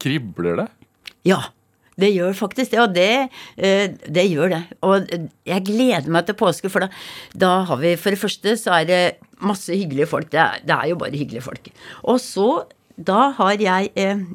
Kribler 0.01 0.63
det? 0.63 0.67
Ja. 1.27 1.41
Det 1.97 2.11
gjør 2.13 2.35
faktisk 2.37 2.71
det, 2.71 2.79
og 2.83 2.93
det, 2.93 3.29
eh, 3.57 3.87
det 4.05 4.25
gjør 4.29 4.51
det. 4.53 4.61
Og 4.85 5.07
jeg 5.49 5.63
gleder 5.65 6.09
meg 6.13 6.27
til 6.27 6.37
påske, 6.37 6.69
for 6.69 6.85
da, 6.85 6.89
da 7.33 7.51
har 7.65 7.79
vi 7.81 7.95
For 7.97 8.13
det 8.13 8.21
første 8.21 8.53
så 8.61 8.75
er 8.81 8.85
det 8.89 9.01
masse 9.41 9.73
hyggelige 9.73 10.09
folk. 10.09 10.29
Det 10.29 10.39
er, 10.41 10.59
det 10.65 10.75
er 10.75 10.91
jo 10.91 10.99
bare 11.01 11.17
hyggelige 11.17 11.45
folk. 11.45 11.71
Og 12.05 12.19
så, 12.21 12.65
da 12.97 13.31
har 13.37 13.57
jeg 13.61 13.91
eh, 13.95 14.25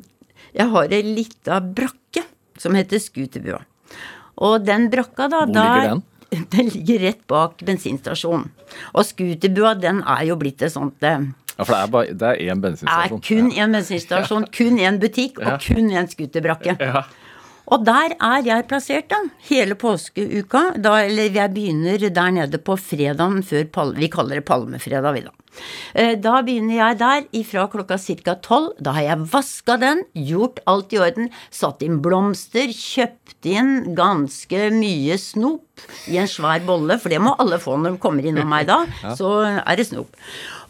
Jeg 0.53 0.69
har 0.75 0.93
ei 0.93 1.03
lita 1.03 1.61
brakke 1.61 2.25
som 2.61 2.75
heter 2.77 3.01
Scooterbua. 3.01 3.63
Og 4.43 4.65
den 4.67 4.91
brakka, 4.91 5.29
da 5.31 5.45
Hvor 5.47 5.55
ligger 5.55 5.89
den? 5.91 6.03
Den 6.53 6.71
ligger 6.73 6.99
rett 7.03 7.27
bak 7.29 7.61
bensinstasjonen. 7.61 8.47
Og 8.97 9.05
Scooterbua, 9.05 9.75
den 9.77 10.01
er 10.01 10.23
jo 10.31 10.39
blitt 10.41 10.63
et 10.65 10.73
sånt 10.73 11.05
eh, 11.05 11.27
Ja, 11.59 11.67
for 11.67 11.75
det 11.75 11.81
er, 11.83 11.91
bare, 11.93 12.15
det 12.17 12.29
er 12.29 12.39
én 12.55 12.63
er 12.65 13.11
kun 13.21 13.51
én 13.53 13.75
bensinstasjon, 13.77 14.47
kun 14.57 14.79
én 14.81 14.97
butikk 14.99 15.43
og 15.43 15.47
Ja. 15.47 15.59
kun 15.61 15.91
én 15.93 16.09
scooterbrakke. 16.09 16.77
Ja. 16.81 17.05
Og 17.71 17.85
der 17.87 18.17
er 18.19 18.43
jeg 18.45 18.67
plassert, 18.69 19.07
da. 19.13 19.21
Hele 19.49 19.77
påskeuka. 19.79 20.73
Da, 20.83 20.97
eller 21.07 21.31
jeg 21.31 21.53
begynner 21.55 22.09
der 22.11 22.31
nede 22.35 22.59
på 22.59 22.75
fredagen 22.81 23.43
før 23.47 23.65
palme, 23.73 23.99
Vi 24.03 24.09
kaller 24.09 24.41
det 24.41 24.45
palmefredag, 24.49 25.15
vi, 25.15 25.21
da. 25.29 25.31
Eh, 25.95 26.15
Da 26.17 26.41
begynner 26.43 26.75
jeg 26.75 26.99
der 26.99 27.23
ifra 27.33 27.69
klokka 27.71 27.99
ca. 27.99 28.35
tolv. 28.35 28.73
Da 28.81 28.93
har 28.93 29.03
jeg 29.03 29.27
vaska 29.33 29.77
den, 29.79 30.03
gjort 30.15 30.59
alt 30.67 30.93
i 30.93 30.99
orden, 30.99 31.31
satt 31.51 31.83
inn 31.83 32.01
blomster, 32.03 32.67
kjøpt 32.73 33.47
inn 33.47 33.95
ganske 33.95 34.71
mye 34.73 35.19
snop 35.19 35.63
i 36.09 36.17
en 36.19 36.27
svær 36.29 36.61
bolle, 36.67 36.99
for 37.01 37.09
det 37.09 37.21
må 37.21 37.35
alle 37.39 37.59
få 37.59 37.77
når 37.79 37.93
de 37.97 37.99
kommer 38.03 38.25
innom 38.27 38.49
meg 38.49 38.67
da. 38.67 38.85
Så 39.19 39.31
er 39.45 39.77
det 39.77 39.87
snop. 39.89 40.09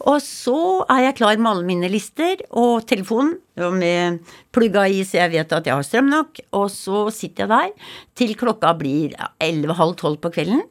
Og 0.09 0.19
så 0.19 0.83
er 0.91 1.05
jeg 1.05 1.15
klar 1.19 1.37
med 1.39 1.49
alle 1.51 1.67
mine 1.67 1.89
lister 1.91 2.41
og 2.51 2.83
telefonen 2.89 3.37
med 3.79 4.19
plugga 4.51 4.83
i 4.91 5.03
så 5.07 5.21
jeg 5.21 5.31
vet 5.37 5.55
at 5.55 5.69
jeg 5.69 5.77
har 5.77 5.87
strøm 5.87 6.09
nok. 6.11 6.41
Og 6.59 6.67
så 6.73 7.05
sitter 7.13 7.45
jeg 7.45 7.53
der 7.53 7.93
til 8.19 8.35
klokka 8.39 8.73
blir 8.79 9.15
elleve-halv 9.43 9.95
tolv 10.01 10.19
på 10.19 10.33
kvelden 10.35 10.65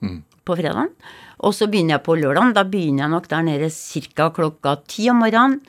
på 0.44 0.58
fredagen. 0.58 0.92
Og 1.42 1.56
så 1.56 1.66
begynner 1.70 1.96
jeg 1.96 2.06
på 2.06 2.18
lørdagen. 2.18 2.52
Da 2.52 2.66
begynner 2.68 3.06
jeg 3.06 3.14
nok 3.14 3.30
der 3.30 3.42
nede 3.48 3.70
ca. 3.72 4.28
klokka 4.30 4.76
ti 4.86 5.08
om 5.10 5.24
morgenen 5.24 5.62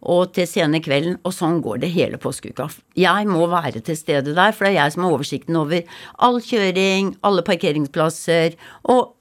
og 0.00 0.32
til 0.32 0.46
sene 0.48 0.80
kvelden, 0.80 1.18
og 1.28 1.34
sånn 1.36 1.58
går 1.60 1.82
det 1.82 1.90
hele 1.92 2.16
påskeuka. 2.16 2.70
Jeg 2.96 3.26
må 3.28 3.44
være 3.52 3.82
til 3.84 3.98
stede 3.98 4.32
der, 4.32 4.54
for 4.56 4.64
det 4.64 4.72
er 4.72 4.78
jeg 4.78 4.94
som 4.94 5.04
har 5.04 5.12
oversikten 5.12 5.58
over 5.60 5.82
all 6.24 6.40
kjøring, 6.40 7.18
alle 7.20 7.44
parkeringsplasser 7.44 8.56
og 8.88 9.12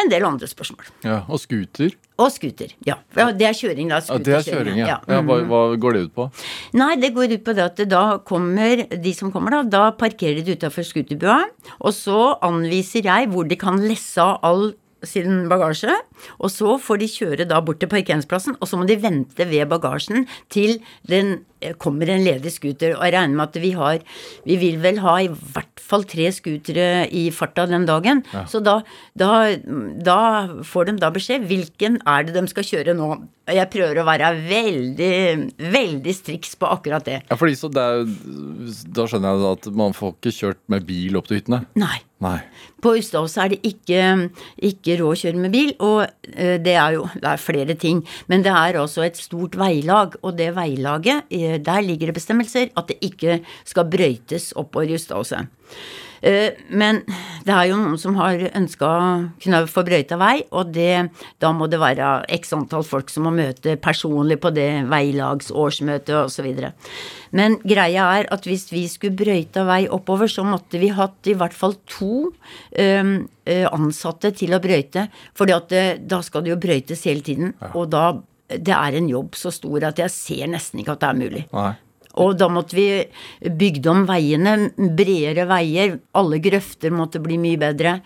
en 0.00 0.10
del 0.10 0.26
andre 0.26 0.48
spørsmål. 0.50 0.88
Ja, 1.04 1.22
Og 1.28 1.40
scooter. 1.42 1.94
Og 2.18 2.30
scooter. 2.30 2.74
Ja. 2.86 2.98
Det 3.14 3.46
er 3.46 3.56
kjøring, 3.58 3.90
da. 3.90 4.00
Ja, 4.02 4.18
det 4.18 4.34
er 4.36 4.46
kjøring, 4.46 4.78
ja. 4.78 4.98
ja 5.10 5.20
hva, 5.26 5.40
hva 5.50 5.62
går 5.80 5.96
det 5.96 6.04
ut 6.08 6.14
på? 6.14 6.28
Nei, 6.78 6.92
det 7.02 7.10
går 7.16 7.34
ut 7.34 7.44
på 7.46 7.54
det 7.56 7.64
at 7.64 7.82
da 7.90 8.04
kommer 8.26 8.84
de 8.90 9.14
som 9.16 9.32
kommer, 9.34 9.58
da, 9.58 9.62
da 9.66 9.82
parkerer 9.98 10.44
de 10.46 10.54
utafor 10.54 10.86
scooterbua. 10.86 11.40
Og 11.80 11.94
så 11.96 12.34
anviser 12.46 13.06
jeg 13.06 13.30
hvor 13.32 13.50
de 13.50 13.58
kan 13.58 13.82
lesse 13.82 14.22
av 14.22 14.38
all 14.46 14.72
sin 15.06 15.48
bagasje. 15.50 15.94
Og 16.40 16.52
så 16.52 16.76
får 16.80 17.02
de 17.02 17.10
kjøre 17.10 17.48
da 17.48 17.60
bort 17.64 17.82
til 17.82 17.90
parkeringsplassen, 17.92 18.58
og 18.60 18.70
så 18.70 18.78
må 18.80 18.88
de 18.88 18.98
vente 19.00 19.48
ved 19.50 19.68
bagasjen 19.70 20.28
til 20.52 20.78
den 21.10 21.42
kommer 21.82 22.10
en 22.12 22.24
ledig 22.26 22.52
scooter. 22.54 22.94
Og 22.98 23.04
jeg 23.06 23.14
regner 23.16 23.38
med 23.38 23.48
at 23.48 23.60
vi 23.62 23.72
har 23.76 24.02
Vi 24.44 24.56
vil 24.60 24.80
vel 24.82 24.98
ha 25.04 25.16
i 25.22 25.28
hvert 25.28 25.80
fall 25.80 26.04
tre 26.08 26.30
scootere 26.32 27.06
i 27.12 27.30
farta 27.34 27.66
den 27.70 27.86
dagen. 27.88 28.22
Så 28.50 28.60
da, 28.64 28.80
da, 29.16 29.56
da 30.04 30.18
får 30.64 30.90
de 30.90 30.96
da 31.02 31.10
beskjed 31.14 31.46
hvilken 31.48 32.00
er 32.06 32.26
det 32.26 32.36
de 32.36 32.46
skal 32.50 32.66
kjøre 32.68 32.96
nå. 32.96 33.10
Jeg 33.52 33.68
prøver 33.68 34.00
å 34.00 34.06
være 34.08 34.30
veldig, 34.46 35.16
veldig 35.74 36.14
striks 36.16 36.54
på 36.56 36.70
akkurat 36.72 37.04
det. 37.04 37.18
Ja, 37.28 37.36
fordi 37.36 37.58
så 37.60 37.68
det 37.68 37.82
er, 37.84 38.08
Da 38.96 39.04
skjønner 39.10 39.36
jeg 39.36 39.58
at 39.58 39.68
man 39.76 39.92
får 39.96 40.16
ikke 40.16 40.32
kjørt 40.32 40.62
med 40.72 40.86
bil 40.88 41.20
opp 41.20 41.28
til 41.28 41.42
hyttene? 41.42 41.64
Nei. 41.76 41.98
Nei. 42.24 42.38
På 42.80 42.94
Ustadås 42.96 43.34
er 43.40 43.50
det 43.52 43.58
ikke, 43.68 44.30
ikke 44.64 44.96
råd 45.00 45.12
å 45.12 45.18
kjøre 45.18 45.40
med 45.42 45.52
bil, 45.52 45.72
og 45.84 46.04
eh, 46.32 46.56
det 46.62 46.76
er 46.80 46.96
jo 46.96 47.06
det 47.12 47.26
er 47.34 47.42
flere 47.42 47.76
ting. 47.80 48.00
Men 48.30 48.44
det 48.46 48.52
er 48.54 48.78
også 48.80 49.04
et 49.04 49.18
stort 49.20 49.58
veilag, 49.60 50.16
og 50.22 50.36
det 50.38 50.50
veilaget, 50.56 51.28
eh, 51.34 51.53
der 51.62 51.84
ligger 51.84 52.10
det 52.10 52.18
bestemmelser 52.18 52.72
at 52.74 52.90
det 52.90 52.98
ikke 53.04 53.40
skal 53.64 53.88
brøytes 53.90 54.52
oppover 54.58 54.94
Ustadhuset. 54.94 55.44
seg. 55.44 55.94
Men 56.24 57.02
det 57.44 57.52
er 57.52 57.66
jo 57.68 57.76
noen 57.76 57.98
som 58.00 58.16
har 58.16 58.40
ønska 58.56 58.90
kunne 59.42 59.60
få 59.68 59.84
brøyta 59.84 60.16
vei, 60.20 60.38
og 60.56 60.70
det, 60.72 61.10
da 61.42 61.50
må 61.52 61.68
det 61.68 61.80
være 61.82 62.24
x 62.38 62.54
antall 62.56 62.86
folk 62.88 63.12
som 63.12 63.26
må 63.28 63.34
møte 63.34 63.76
personlig 63.82 64.38
på 64.40 64.52
det 64.56 64.68
veilagsårsmøtet 64.88 66.16
osv. 66.22 66.48
Men 67.36 67.58
greia 67.60 68.08
er 68.16 68.28
at 68.32 68.48
hvis 68.48 68.70
vi 68.72 68.86
skulle 68.88 69.18
brøyta 69.18 69.66
vei 69.68 69.82
oppover, 69.92 70.30
så 70.30 70.46
måtte 70.48 70.80
vi 70.80 70.92
hatt 70.96 71.28
i 71.28 71.36
hvert 71.36 71.56
fall 71.56 71.76
to 71.90 72.30
eh, 72.72 73.04
eh, 73.44 73.66
ansatte 73.68 74.32
til 74.38 74.56
å 74.56 74.62
brøyte, 74.64 75.10
for 75.36 75.50
da 75.50 76.22
skal 76.24 76.46
det 76.46 76.54
jo 76.54 76.62
brøytes 76.62 77.04
hele 77.04 77.26
tiden. 77.26 77.52
Og 77.74 77.90
da 77.92 78.14
det 78.48 78.74
er 78.76 78.98
en 78.98 79.08
jobb 79.08 79.34
så 79.38 79.52
stor 79.54 79.88
at 79.88 80.00
jeg 80.02 80.12
ser 80.12 80.50
nesten 80.52 80.82
ikke 80.82 80.96
at 80.96 81.02
det 81.04 81.08
er 81.10 81.20
mulig. 81.20 81.44
Nei. 81.54 81.72
Og 82.22 82.36
da 82.38 82.46
måtte 82.52 82.76
vi 82.76 82.86
bygde 83.58 83.90
om 83.90 84.04
veiene, 84.06 84.70
bredere 84.94 85.48
veier. 85.50 85.96
Alle 86.14 86.38
grøfter 86.42 86.94
måtte 86.94 87.22
bli 87.24 87.38
mye 87.42 87.58
bedre. 87.58 87.96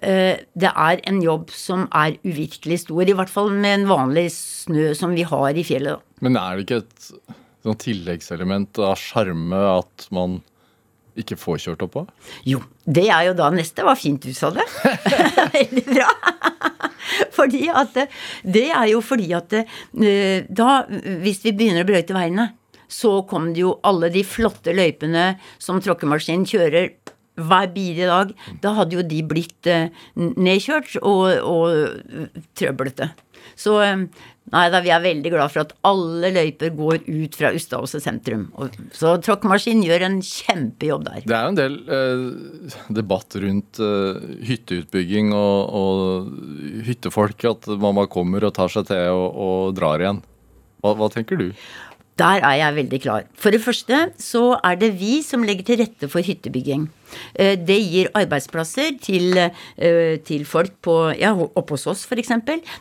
Eh, 0.00 0.40
Det 0.54 0.70
er 0.70 1.02
en 1.04 1.20
jobb 1.22 1.50
som 1.52 1.84
er 1.92 2.16
uvirkelig 2.24 2.80
stor, 2.86 3.04
i 3.04 3.12
hvert 3.16 3.28
fall 3.32 3.50
med 3.50 3.80
en 3.80 3.86
vanlig 3.90 4.30
snø 4.32 4.94
som 4.96 5.12
vi 5.14 5.26
har 5.28 5.52
i 5.52 5.64
fjellet. 5.66 6.00
Men 6.24 6.36
er 6.40 6.56
det 6.56 6.64
ikke 6.64 6.80
et 6.84 7.10
sånn 7.64 7.78
tilleggselement 7.80 8.80
av 8.80 8.96
sjarme 9.00 9.60
at 9.78 10.08
man 10.10 10.40
ikke 11.20 11.38
får 11.38 11.60
kjørt 11.66 11.84
oppå? 11.86 12.04
Jo, 12.48 12.60
det 12.84 13.06
er 13.08 13.28
jo 13.28 13.36
da 13.38 13.50
neste. 13.54 13.84
Var 13.86 13.98
fint 13.98 14.24
du 14.24 14.34
sa 14.36 14.50
det. 14.54 14.64
Veldig 15.56 15.84
bra. 15.88 16.08
Fordi 17.34 17.68
at 17.70 17.94
det, 17.96 18.08
det 18.56 18.66
er 18.72 18.88
jo 18.92 19.00
fordi 19.04 19.30
at 19.36 19.54
eh, 19.60 20.44
da, 20.48 20.84
hvis 21.22 21.42
vi 21.44 21.54
begynner 21.54 21.84
å 21.84 21.90
brøyte 21.90 22.16
veiene, 22.16 22.50
så 22.90 23.20
kom 23.28 23.52
det 23.54 23.64
jo 23.64 23.76
alle 23.86 24.10
de 24.12 24.22
flotte 24.26 24.74
løypene 24.74 25.34
som 25.62 25.80
tråkkemaskinen 25.82 26.46
kjører 26.48 26.92
hver 27.34 27.70
bil 27.74 27.98
i 27.98 28.08
dag. 28.08 28.30
Da 28.62 28.74
hadde 28.78 28.98
jo 28.98 29.06
de 29.06 29.20
blitt 29.26 29.70
eh, 29.70 29.90
nedkjørt 30.14 30.98
og, 31.02 31.26
og 31.42 32.38
trøblete. 32.58 33.10
Så 33.58 33.76
eh, 33.84 34.04
nei 34.54 34.64
da, 34.72 34.80
vi 34.84 34.92
er 34.94 35.02
veldig 35.04 35.32
glad 35.34 35.52
for 35.52 35.64
at 35.64 35.72
alle 35.86 36.30
løyper 36.34 36.74
går 36.76 37.06
ut 37.06 37.38
fra 37.38 37.52
Ustadåset 37.56 38.04
sentrum. 38.04 38.48
Så 38.96 39.16
tråkkemaskinen 39.24 39.86
gjør 39.86 40.06
en 40.08 40.20
kjempejobb 40.24 41.06
der. 41.08 41.24
Det 41.24 41.38
er 41.38 41.48
en 41.52 41.60
del 41.60 41.78
eh, 41.86 42.76
debatt 43.00 43.38
rundt 43.44 43.80
eh, 43.82 44.28
hytteutbygging 44.50 45.32
og, 45.36 45.80
og 45.80 46.84
hyttefolk. 46.88 47.48
At 47.54 47.70
mamma 47.80 48.08
kommer 48.10 48.46
og 48.48 48.54
tar 48.56 48.72
seg 48.72 48.88
til 48.90 49.10
og, 49.14 49.26
og 49.34 49.74
drar 49.78 50.02
igjen. 50.02 50.22
Hva, 50.84 50.96
hva 50.98 51.10
tenker 51.12 51.40
du? 51.40 51.50
Der 52.20 52.44
er 52.46 52.58
jeg 52.60 52.74
veldig 52.76 52.98
klar. 53.02 53.24
For 53.34 53.50
det 53.50 53.62
første 53.64 54.04
så 54.22 54.44
er 54.62 54.76
det 54.78 54.92
vi 55.00 55.16
som 55.26 55.42
legger 55.42 55.66
til 55.66 55.80
rette 55.82 56.10
for 56.10 56.22
hyttebygging. 56.22 56.86
Eh, 57.34 57.56
Det 57.56 57.78
gir 57.80 58.10
arbeidsplasser 58.14 58.98
til, 59.00 59.36
eh, 59.38 60.16
til 60.24 60.44
folk 60.44 60.72
på, 60.82 61.18
ja, 61.18 61.32
oppe 61.34 61.74
hos 61.74 61.86
oss 61.86 62.04
f.eks. 62.06 62.28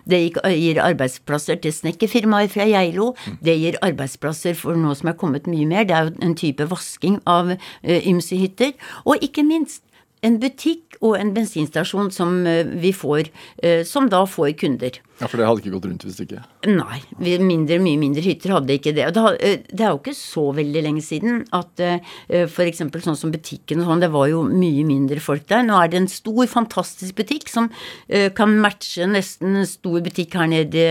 Det 0.08 0.22
gir 0.34 0.82
arbeidsplasser 0.82 1.62
til 1.62 1.72
snekkerfirmaer 1.72 2.50
fra 2.50 2.66
Geilo. 2.66 3.14
Det 3.42 3.58
gir 3.60 3.80
arbeidsplasser 3.82 4.56
for 4.56 4.76
noe 4.76 4.96
som 4.96 5.10
er 5.10 5.18
kommet 5.20 5.48
mye 5.48 5.66
mer. 5.66 5.84
Det 5.86 5.96
er 5.96 6.10
jo 6.10 6.16
en 6.22 6.36
type 6.36 6.70
vasking 6.70 7.22
av 7.26 7.56
ymsehytter, 7.84 8.14
ymse 8.14 8.38
hytter. 8.38 8.74
Og 9.06 9.18
ikke 9.22 9.44
minst 9.46 9.84
en 10.24 10.40
butikk 10.40 10.98
og 11.04 11.18
en 11.20 11.34
bensinstasjon 11.36 12.12
som 12.16 12.46
eh, 12.48 12.64
vi 12.80 12.94
får, 12.96 13.30
eh, 13.64 13.84
som 13.88 14.08
da 14.12 14.24
får 14.30 14.56
kunder. 14.62 15.00
Ja, 15.24 15.30
For 15.32 15.40
det 15.40 15.48
hadde 15.48 15.64
ikke 15.64 15.74
gått 15.78 15.88
rundt 15.88 16.04
hvis 16.04 16.20
ikke. 16.26 16.42
Nei, 16.68 17.00
mindre, 17.40 17.78
mye 17.80 18.00
mindre 18.02 18.24
hytter 18.26 18.58
hadde 18.58 18.76
ikke 18.76 18.92
det. 18.96 19.06
Eh, 19.08 19.62
det 19.72 19.86
er 19.86 19.94
jo 19.94 20.02
ikke 20.02 20.16
så 20.18 20.50
veldig 20.56 20.84
lenge 20.84 21.04
siden 21.06 21.46
at 21.56 21.80
f.eks. 21.80 22.52
for 22.54 22.68
eksempel 22.68 23.04
sånn 23.06 23.18
som 23.20 23.32
butikken 23.34 23.82
og 23.82 23.90
sånn, 23.90 24.04
det 24.04 24.12
var 24.14 24.28
jo 24.32 24.44
mye 24.48 24.84
mindre 24.88 25.24
folk 25.24 25.48
der. 25.50 25.64
Nå 25.66 25.78
er 25.80 25.92
det 25.94 26.02
en 26.02 26.10
stor, 26.12 26.44
fantastisk 26.52 27.16
butikk 27.20 27.50
som 27.52 27.70
eh, 28.08 28.30
kan 28.36 28.52
matche 28.64 29.08
nesten 29.10 29.62
en 29.62 29.70
stor 29.70 30.02
butikk 30.04 30.36
her 30.40 30.50
nede, 30.52 30.88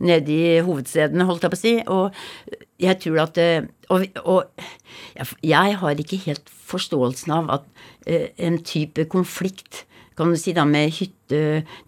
nede 0.00 0.32
i 0.32 0.60
hovedstedene, 0.64 1.26
holdt 1.28 1.46
jeg 1.46 1.52
på 1.52 1.58
å 1.58 1.62
si. 1.62 1.74
Og 1.92 2.62
jeg 2.82 3.00
tror 3.04 3.22
at 3.26 3.40
eh, 3.42 3.68
Og, 3.92 4.02
og 4.26 4.64
jeg, 5.14 5.26
jeg 5.46 5.76
har 5.78 6.00
ikke 6.02 6.18
helt 6.24 6.48
forståelsen 6.66 7.32
av 7.36 7.52
at 7.60 7.68
eh, 8.06 8.32
en 8.42 8.58
type 8.66 9.04
konflikt 9.12 9.84
kan 10.16 10.30
du 10.32 10.36
si 10.40 10.52
da 10.56 10.64
med 10.64 10.90
hytte, 10.96 11.38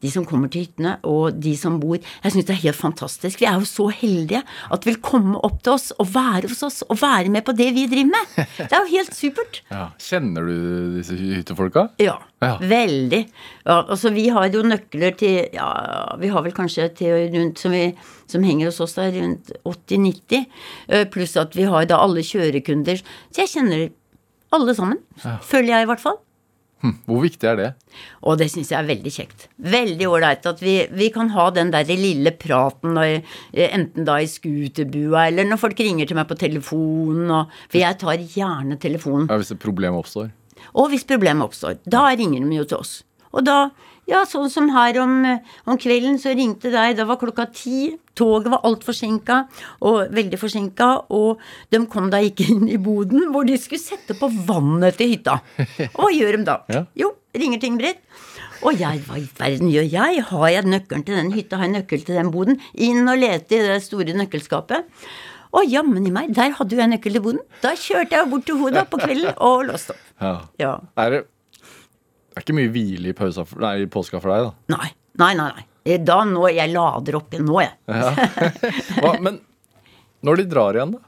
de 0.03 0.11
som 0.11 0.25
kommer 0.27 0.51
til 0.51 0.65
hyttene 0.67 0.97
og 1.07 1.37
de 1.41 1.53
som 1.57 1.77
bor. 1.81 1.97
Jeg 2.25 2.33
syns 2.35 2.47
det 2.49 2.55
er 2.57 2.63
helt 2.65 2.77
fantastisk. 2.79 3.41
Vi 3.41 3.47
er 3.47 3.59
jo 3.61 3.69
så 3.71 3.87
heldige 3.95 4.41
at 4.45 4.83
de 4.83 4.91
vil 4.91 4.99
komme 5.05 5.39
opp 5.47 5.61
til 5.63 5.73
oss 5.77 5.93
og 5.97 6.09
være 6.15 6.51
hos 6.51 6.63
oss 6.67 6.81
og 6.89 6.99
være 7.01 7.31
med 7.33 7.45
på 7.47 7.55
det 7.57 7.69
vi 7.77 7.87
driver 7.91 8.11
med. 8.11 8.35
Det 8.59 8.67
er 8.69 8.83
jo 8.85 8.93
helt 8.97 9.15
supert. 9.17 9.63
Ja. 9.79 9.87
Kjenner 10.03 10.45
du 10.49 10.97
disse 10.99 11.15
hyttefolka? 11.19 11.87
Ja, 12.03 12.19
Ja. 12.43 12.53
veldig. 12.63 13.23
Ja, 13.67 13.81
altså 13.91 14.13
vi 14.15 14.29
har 14.31 14.47
jo 14.55 14.63
nøkler 14.63 15.17
til 15.19 15.49
Ja, 15.55 16.15
vi 16.21 16.29
har 16.31 16.43
vel 16.45 16.53
kanskje 16.55 16.89
til 16.95 17.29
rundt 17.35 17.59
som, 17.59 17.73
vi, 17.75 17.95
som 18.31 18.43
henger 18.47 18.69
hos 18.71 18.81
oss 18.85 18.95
der 18.99 19.11
rundt 19.17 19.51
80-90. 19.67 20.45
eh, 20.89 21.05
Pluss 21.11 21.37
at 21.37 21.55
vi 21.57 21.63
har 21.67 21.85
da 21.91 21.99
alle 22.05 22.23
kjørekunder. 22.23 23.01
Så 23.33 23.43
jeg 23.43 23.49
kjenner 23.55 23.89
alle 24.53 24.75
sammen. 24.75 24.99
Føler 25.43 25.75
jeg 25.75 25.83
i 25.87 25.91
hvert 25.91 26.01
fall. 26.05 26.19
Hm, 26.79 26.95
hvor 27.09 27.25
viktig 27.25 27.49
er 27.51 27.57
det? 27.59 27.69
Og 28.23 28.37
det 28.39 28.47
syns 28.53 28.69
jeg 28.71 28.79
er 28.79 28.87
veldig 28.87 29.11
kjekt. 29.11 29.49
Veldig 29.59 30.07
ålreit 30.07 30.47
at 30.47 30.61
vi, 30.63 30.77
vi 30.95 31.09
kan 31.15 31.33
ha 31.35 31.49
den 31.51 31.73
der 31.75 31.89
lille 31.91 32.31
praten, 32.39 32.95
eh, 33.03 33.25
enten 33.67 34.07
da 34.07 34.21
i 34.23 34.29
scooterbua 34.31 35.27
eller 35.27 35.49
når 35.49 35.59
folk 35.65 35.83
ringer 35.83 36.07
til 36.07 36.19
meg 36.21 36.29
på 36.31 36.39
telefonen. 36.39 37.33
Og, 37.35 37.59
for 37.67 37.83
jeg 37.83 37.99
tar 37.99 38.23
gjerne 38.23 38.79
telefonen. 38.79 39.27
Ja, 39.27 39.41
Hvis 39.41 39.51
et 39.57 39.63
problem 39.63 39.99
oppstår? 39.99 40.31
Og 40.79 40.91
hvis 40.93 41.07
problemet 41.09 41.49
oppstår, 41.49 41.79
da 41.89 42.09
ringer 42.13 42.47
de 42.47 42.61
jo 42.61 42.67
til 42.69 42.83
oss. 42.83 42.95
Og 43.35 43.45
da, 43.47 43.69
ja, 44.09 44.23
sånn 44.29 44.49
som 44.53 44.71
her 44.73 44.99
om, 45.03 45.15
om 45.69 45.79
kvelden, 45.81 46.17
så 46.21 46.33
ringte 46.37 46.73
deg, 46.73 46.97
da 46.99 47.07
var 47.09 47.21
klokka 47.21 47.49
ti. 47.55 47.93
Toget 48.19 48.51
var 48.51 48.65
altfor 48.67 48.91
forsinka, 48.91 49.43
og 49.87 50.09
veldig 50.17 50.41
forsinka, 50.41 50.89
og 51.15 51.43
de 51.71 51.83
kom 51.93 52.09
da 52.11 52.19
ikke 52.25 52.49
inn 52.51 52.65
i 52.73 52.81
boden 52.83 53.29
hvor 53.35 53.47
de 53.47 53.55
skulle 53.61 53.83
sette 53.83 54.17
på 54.19 54.31
vannet 54.49 54.99
til 54.99 55.13
hytta. 55.13 55.37
Og 55.93 56.09
hva 56.09 56.11
gjør 56.17 56.41
de 56.41 56.49
da? 56.49 56.59
Ja. 56.79 56.83
Jo, 56.99 57.13
ringer 57.37 57.61
Ting-Britt. 57.63 58.03
Og 58.67 58.75
jeg, 58.81 59.05
hva 59.07 59.21
i 59.21 59.29
verden 59.39 59.71
gjør 59.71 59.87
jeg? 59.87 60.23
Har 60.33 60.49
jeg 60.51 60.67
nøkkelen 60.67 61.05
til 61.07 61.15
den 61.21 61.31
hytta? 61.37 61.61
Har 61.61 61.69
jeg 61.69 61.77
nøkkel 61.77 62.03
til 62.09 62.19
den 62.19 62.33
boden? 62.35 62.59
Inn 62.75 63.07
og 63.07 63.21
lete 63.23 63.55
i 63.55 63.65
det 63.69 63.79
store 63.87 64.17
nøkkelskapet. 64.19 64.89
Og 65.55 65.65
jammen 65.71 66.05
i 66.05 66.13
meg, 66.13 66.35
der 66.37 66.53
hadde 66.59 66.75
jo 66.75 66.83
jeg 66.83 66.91
nøkkel 66.93 67.15
til 67.15 67.25
boden. 67.25 67.43
Da 67.63 67.73
kjørte 67.79 68.19
jeg 68.19 68.31
bort 68.33 68.47
til 68.49 68.59
hodet 68.61 68.85
på 68.91 69.01
kvelden 69.01 69.37
og 69.37 69.69
låste 69.71 69.95
opp. 69.95 70.05
Ja. 70.21 70.35
Ja. 70.61 70.73
Er 70.99 71.15
det 71.15 71.23
det 72.39 72.45
er 72.45 72.47
ikke 72.47 72.59
mye 72.61 72.71
hvile 72.71 73.11
i, 73.11 73.17
pausa 73.19 73.43
nei, 73.59 73.75
i 73.83 73.91
påska 73.91 74.21
for 74.23 74.31
deg, 74.31 74.47
da? 74.47 74.77
Nei, 74.77 74.93
nei, 75.19 75.33
nei. 75.41 75.51
nei. 75.59 75.67
Da 76.07 76.21
nå, 76.29 76.45
jeg 76.53 76.71
lader 76.71 77.17
opp 77.19 77.33
igjen 77.35 77.49
nå, 77.49 77.59
jeg. 77.65 77.75
Hva, 79.01 79.15
men 79.25 79.41
når 80.23 80.43
de 80.43 80.45
drar 80.53 80.79
igjen, 80.79 80.93
da? 80.95 81.05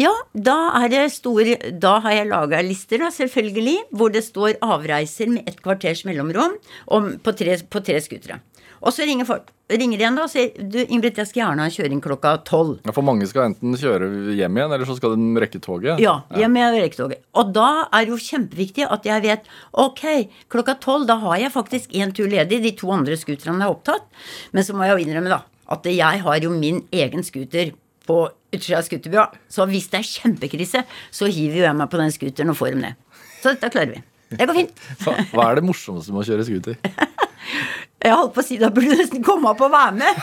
Ja, 0.00 0.10
da 0.34 0.56
er 0.80 0.88
det 0.90 1.02
stor 1.14 1.46
Da 1.78 1.92
har 2.02 2.16
jeg 2.16 2.30
laga 2.30 2.62
lister, 2.66 3.02
da, 3.02 3.12
selvfølgelig, 3.14 3.76
hvor 3.94 4.14
det 4.14 4.24
står 4.26 4.56
avreiser 4.64 5.30
med 5.30 5.50
et 5.50 5.60
kvarters 5.62 6.02
mellomrom 6.08 6.56
om, 6.86 7.12
på 7.22 7.34
tre, 7.38 7.58
på 7.68 7.84
tre 7.84 8.00
scootere. 8.02 8.40
Og 8.82 8.94
så 8.94 9.06
ringer 9.06 9.26
folk. 9.28 9.50
Ringer 9.72 10.00
igjen 10.02 10.16
da 10.18 10.24
og 10.26 10.30
sier 10.32 10.50
du, 10.58 10.80
Ingrid, 10.82 11.16
jeg 11.16 11.28
skal 11.30 11.40
gjerne 11.40 11.64
ha 11.64 11.72
kjøring 11.72 12.00
klokka 12.02 12.32
tolv. 12.48 12.80
Ja, 12.84 12.92
For 12.94 13.06
mange 13.06 13.28
skal 13.30 13.52
enten 13.52 13.76
kjøre 13.78 14.08
hjem 14.36 14.58
igjen, 14.58 14.74
eller 14.74 14.88
så 14.88 14.96
skal 14.98 15.14
de 15.14 15.42
rekke 15.44 15.60
toget. 15.62 16.02
Ja, 16.02 16.18
hjem 16.36 16.58
ja. 16.58 16.72
rekke 16.74 16.98
toget. 16.98 17.22
Og 17.38 17.54
da 17.54 17.68
er 17.86 18.04
det 18.04 18.12
jo 18.12 18.18
kjempeviktig 18.20 18.88
at 18.90 19.06
jeg 19.08 19.24
vet 19.24 19.46
ok, 19.80 20.04
klokka 20.52 20.76
tolv, 20.82 21.06
da 21.08 21.16
har 21.22 21.38
jeg 21.44 21.54
faktisk 21.54 21.94
én 21.94 22.12
tur 22.16 22.28
ledig, 22.32 22.60
de 22.66 22.74
to 22.76 22.90
andre 22.92 23.16
scooterne 23.20 23.62
er 23.62 23.72
opptatt. 23.72 24.04
Men 24.52 24.66
så 24.66 24.76
må 24.76 24.88
jeg 24.88 24.96
jo 24.96 25.06
innrømme, 25.06 25.32
da, 25.32 25.40
at 25.72 25.88
jeg 25.88 26.22
har 26.26 26.42
jo 26.42 26.52
min 26.52 26.82
egen 26.92 27.24
scooter 27.24 27.72
på 28.06 28.22
utsida 28.52 28.80
av 28.82 28.86
scooterbua. 28.88 29.28
Så 29.48 29.64
hvis 29.70 29.88
det 29.92 30.02
er 30.02 30.10
kjempekrise, 30.10 30.82
så 31.14 31.30
hiver 31.30 31.62
jo 31.62 31.68
jeg 31.68 31.78
meg 31.78 31.92
på 31.92 32.02
den 32.02 32.12
scooteren 32.12 32.52
og 32.52 32.58
får 32.58 32.74
dem 32.74 32.82
ned. 32.88 32.98
Så 33.38 33.54
dette 33.54 33.70
klarer 33.72 33.94
vi. 33.94 34.02
Det 34.32 34.48
går 34.48 34.58
fint. 34.58 34.84
Hva 35.34 35.48
er 35.50 35.60
det 35.60 35.66
morsomste 35.66 36.14
med 36.14 36.24
å 36.24 36.28
kjøre 36.28 36.46
scooter? 36.48 36.78
Jeg 38.02 38.18
holdt 38.18 38.34
på 38.34 38.42
å 38.42 38.46
si 38.46 38.58
da 38.60 38.70
burde 38.74 38.94
du 38.94 39.02
nesten 39.02 39.24
komme 39.26 39.52
opp 39.52 39.62
og 39.62 39.72
være 39.72 39.94
med. 40.00 40.22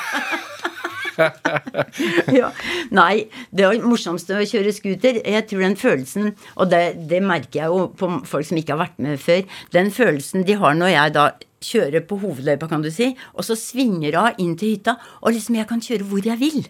ja. 2.40 2.52
Nei, 2.96 3.28
det 3.56 3.66
er 3.66 3.84
morsomste 3.84 4.38
å 4.40 4.48
kjøre 4.48 4.74
scooter. 4.76 5.20
Jeg 5.24 5.48
tror 5.50 5.66
den 5.66 5.78
følelsen, 5.80 6.32
og 6.56 6.72
det, 6.72 6.84
det 7.12 7.22
merker 7.26 7.64
jeg 7.64 7.74
jo 7.74 7.90
på 8.00 8.12
folk 8.30 8.48
som 8.48 8.60
ikke 8.60 8.76
har 8.76 8.84
vært 8.86 9.04
med 9.04 9.22
før, 9.22 9.46
den 9.76 9.94
følelsen 9.96 10.48
de 10.48 10.58
har 10.60 10.78
når 10.80 10.94
jeg 10.96 11.16
da 11.18 11.28
kjører 11.66 12.06
på 12.08 12.20
hovedløypa, 12.22 12.70
kan 12.72 12.84
du 12.84 12.92
si, 12.94 13.12
og 13.36 13.44
så 13.44 13.58
svinger 13.60 14.16
av 14.20 14.40
inn 14.40 14.56
til 14.60 14.78
hytta, 14.78 14.96
og 15.20 15.36
liksom 15.36 15.60
jeg 15.60 15.68
kan 15.68 15.84
kjøre 15.84 16.08
hvor 16.08 16.24
jeg 16.24 16.40
vil. 16.40 16.62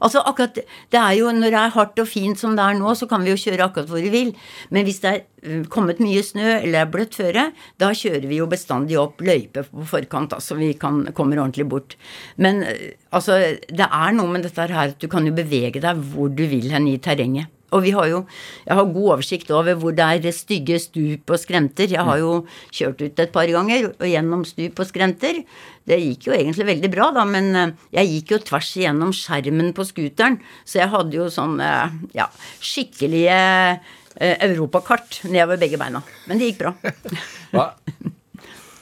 Altså 0.00 0.22
akkurat, 0.24 0.58
Det 0.90 1.00
er 1.00 1.16
jo 1.18 1.32
når 1.32 1.50
det 1.50 1.60
er 1.60 1.74
hardt 1.74 1.98
og 2.02 2.08
fint 2.08 2.38
som 2.38 2.56
det 2.56 2.64
er 2.64 2.78
nå, 2.78 2.94
så 2.94 3.08
kan 3.10 3.24
vi 3.24 3.32
jo 3.32 3.40
kjøre 3.40 3.66
akkurat 3.68 3.90
hvor 3.90 4.02
vi 4.02 4.12
vil. 4.12 4.32
Men 4.70 4.86
hvis 4.86 5.00
det 5.02 5.10
er 5.10 5.20
uh, 5.46 5.64
kommet 5.72 6.00
mye 6.00 6.22
snø 6.22 6.46
eller 6.60 6.84
er 6.84 6.92
bløtt 6.92 7.18
føre, 7.18 7.50
da 7.80 7.90
kjører 7.92 8.28
vi 8.30 8.40
jo 8.40 8.48
bestandig 8.50 8.98
opp 9.00 9.20
løype 9.24 9.66
på 9.68 9.86
forkant, 9.88 10.36
altså 10.36 10.54
så 10.54 10.60
vi 10.60 10.72
kan, 10.78 11.04
kommer 11.16 11.42
ordentlig 11.42 11.68
bort. 11.68 11.98
Men 12.36 12.62
uh, 12.64 12.88
altså, 13.10 13.40
det 13.68 13.88
er 13.88 14.16
noe 14.16 14.32
med 14.32 14.46
dette 14.46 14.68
her 14.68 14.94
at 14.94 14.98
du 15.02 15.08
kan 15.10 15.26
jo 15.26 15.36
bevege 15.36 15.82
deg 15.82 16.02
hvor 16.12 16.32
du 16.32 16.46
vil 16.48 16.70
hen 16.72 16.88
i 16.88 16.98
terrenget. 17.02 17.52
Og 17.74 17.82
vi 17.84 17.92
har 17.92 18.06
jo, 18.08 18.22
jeg 18.64 18.76
har 18.78 18.92
god 18.94 19.08
oversikt 19.14 19.50
over 19.52 19.76
hvor 19.80 19.92
det 19.96 20.04
er 20.04 20.32
stygge 20.32 20.78
stup 20.80 21.34
og 21.34 21.40
skrenter. 21.40 21.90
Jeg 21.92 22.04
har 22.04 22.20
jo 22.20 22.32
kjørt 22.72 23.02
ut 23.02 23.20
et 23.20 23.32
par 23.34 23.50
ganger 23.52 23.90
og 23.90 24.06
gjennom 24.08 24.44
stup 24.48 24.80
og 24.80 24.88
skrenter. 24.88 25.42
Det 25.88 25.98
gikk 26.00 26.28
jo 26.28 26.36
egentlig 26.36 26.68
veldig 26.68 26.90
bra, 26.92 27.08
da, 27.16 27.24
men 27.28 27.48
eh, 27.56 27.74
jeg 27.98 28.12
gikk 28.12 28.34
jo 28.34 28.42
tvers 28.50 28.70
igjennom 28.76 29.12
skjermen 29.16 29.72
på 29.76 29.86
scooteren. 29.88 30.38
Så 30.68 30.80
jeg 30.82 30.92
hadde 30.92 31.16
jo 31.16 31.28
sånn 31.32 31.58
eh, 31.64 31.96
ja, 32.16 32.28
skikkelige 32.64 33.38
eh, 33.38 34.36
europakart 34.48 35.22
nedover 35.28 35.60
begge 35.60 35.80
beina. 35.80 36.02
Men 36.28 36.40
det 36.40 36.52
gikk 36.52 36.62
bra. 36.64 36.74
Hva, 37.52 37.70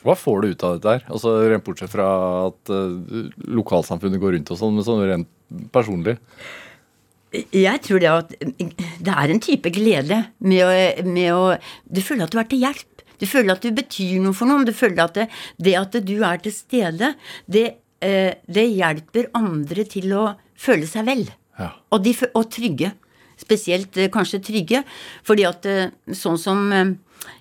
hva 0.06 0.14
får 0.18 0.42
du 0.42 0.52
ut 0.52 0.64
av 0.66 0.76
dette 0.76 0.92
her? 0.94 1.04
Altså 1.10 1.32
Rent 1.50 1.62
bortsett 1.66 1.90
fra 1.90 2.06
at 2.48 2.70
lokalsamfunnet 3.50 4.22
går 4.22 4.36
rundt 4.36 4.50
og 4.54 4.58
sånn, 4.58 4.74
men 4.74 4.86
sånn 4.86 5.02
rent 5.06 5.30
personlig. 5.74 6.16
Jeg 7.54 7.82
tror 7.84 8.02
det 8.02 8.10
at 8.10 8.34
det 8.36 9.12
er 9.12 9.32
en 9.32 9.42
type 9.42 9.70
glede 9.74 10.20
med 10.38 10.62
å, 10.64 10.76
med 11.06 11.32
å 11.34 11.42
Du 11.88 12.02
føler 12.04 12.26
at 12.26 12.34
du 12.34 12.40
er 12.40 12.50
til 12.50 12.62
hjelp. 12.64 13.02
Du 13.20 13.26
føler 13.28 13.56
at 13.56 13.64
du 13.64 13.72
betyr 13.74 14.20
noe 14.24 14.36
for 14.36 14.48
noen. 14.48 14.66
Du 14.68 14.74
føler 14.76 15.04
at 15.06 15.16
det, 15.16 15.26
det 15.62 15.74
at 15.78 15.96
du 16.04 16.14
er 16.26 16.42
til 16.42 16.54
stede, 16.54 17.14
det, 17.48 17.66
eh, 18.04 18.36
det 18.44 18.66
hjelper 18.68 19.30
andre 19.36 19.86
til 19.88 20.12
å 20.16 20.28
føle 20.60 20.88
seg 20.88 21.08
vel. 21.08 21.26
Ja. 21.60 21.72
Og, 21.92 22.02
de, 22.04 22.12
og 22.36 22.48
trygge. 22.52 22.92
Spesielt 23.40 23.96
eh, 24.00 24.12
kanskje 24.12 24.42
trygge. 24.44 24.84
Fordi 25.26 25.48
at 25.48 25.68
eh, 25.70 25.90
sånn 26.12 26.40
som 26.40 26.70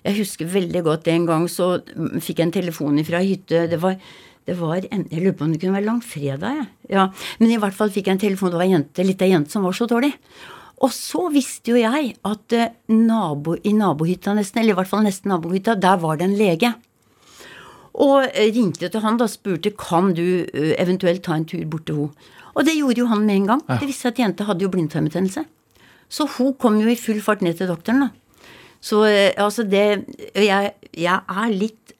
Jeg 0.02 0.16
husker 0.16 0.48
veldig 0.50 0.80
godt 0.82 1.08
en 1.12 1.26
gang 1.28 1.44
så 1.52 1.76
mm, 1.78 2.16
fikk 2.24 2.40
jeg 2.40 2.46
en 2.48 2.54
telefon 2.56 2.96
fra 3.06 3.20
hytte. 3.22 3.66
Det 3.70 3.78
var, 3.78 4.00
det 4.46 4.54
var 4.60 4.84
en, 4.94 5.06
Jeg 5.10 5.22
lurer 5.22 5.34
på 5.34 5.44
om 5.44 5.52
det 5.52 5.60
kunne 5.60 5.74
være 5.74 5.88
langfredag. 5.88 6.66
Ja. 6.90 7.08
Men 7.40 7.50
i 7.50 7.58
hvert 7.58 7.74
fall 7.74 7.90
fikk 7.90 8.06
jeg 8.06 8.16
en 8.16 8.22
telefon. 8.22 8.52
Det 8.52 8.60
var 8.60 8.68
en 8.68 8.76
jente, 8.78 9.06
litt 9.06 9.22
av 9.22 9.32
jente 9.32 9.50
som 9.50 9.66
var 9.66 9.74
så 9.74 9.88
dårlig. 9.90 10.12
Og 10.84 10.92
så 10.92 11.22
visste 11.32 11.72
jo 11.72 11.80
jeg 11.80 12.12
at 12.28 12.54
eh, 12.54 12.74
nabo, 12.92 13.56
i 13.64 13.72
nabohytta 13.72 14.34
nesten, 14.36 14.60
eller 14.60 14.74
i 14.74 14.78
hvert 14.80 14.90
fall 14.90 15.06
nesten 15.06 15.32
nabohytta, 15.32 15.74
der 15.80 15.96
var 16.02 16.20
det 16.20 16.28
en 16.28 16.36
lege. 16.36 16.72
Og 17.96 18.26
eh, 18.28 18.52
ringte 18.52 18.90
til 18.92 19.02
han 19.02 19.18
da 19.18 19.28
spurte 19.30 19.72
kan 19.80 20.12
du 20.16 20.44
eh, 20.44 20.74
eventuelt 20.76 21.24
ta 21.24 21.38
en 21.38 21.48
tur 21.48 21.64
bort 21.64 21.88
til 21.88 22.04
henne. 22.04 22.32
Og 22.56 22.64
det 22.64 22.76
gjorde 22.76 23.02
jo 23.02 23.08
han 23.10 23.24
med 23.26 23.36
en 23.36 23.48
gang. 23.50 23.62
Det 23.68 23.84
viste 23.84 24.06
seg 24.06 24.14
at 24.14 24.20
jenta 24.22 24.46
hadde 24.48 24.64
jo 24.64 24.70
blindtarmbetennelse. 24.72 25.42
Så 26.08 26.24
hun 26.38 26.54
kom 26.56 26.78
jo 26.80 26.88
i 26.88 26.96
full 26.96 27.18
fart 27.20 27.42
ned 27.44 27.58
til 27.58 27.68
doktoren, 27.68 28.06
da. 28.06 28.46
Så 28.80 29.02
altså 29.04 29.64
det 29.66 29.82
jeg, 30.38 30.70
jeg 30.94 31.18
er 31.42 31.52
litt 31.52 31.95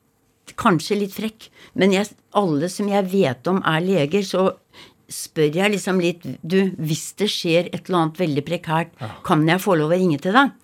Kanskje 0.54 1.00
litt 1.00 1.14
frekk, 1.16 1.48
men 1.74 1.94
jeg, 1.94 2.12
alle 2.38 2.68
som 2.70 2.86
jeg 2.88 3.08
vet 3.10 3.48
om 3.50 3.58
er 3.66 3.82
leger, 3.82 4.22
så 4.22 4.52
spør 5.12 5.54
jeg 5.54 5.70
liksom 5.70 6.00
litt 6.02 6.24
Du, 6.42 6.58
hvis 6.82 7.12
det 7.20 7.28
skjer 7.30 7.68
et 7.70 7.86
eller 7.86 8.00
annet 8.00 8.20
veldig 8.20 8.44
prekært, 8.46 8.94
kan 9.26 9.44
jeg 9.48 9.62
få 9.62 9.76
lov 9.78 9.94
å 9.94 9.98
ringe 9.98 10.18
til 10.22 10.34
deg? 10.34 10.54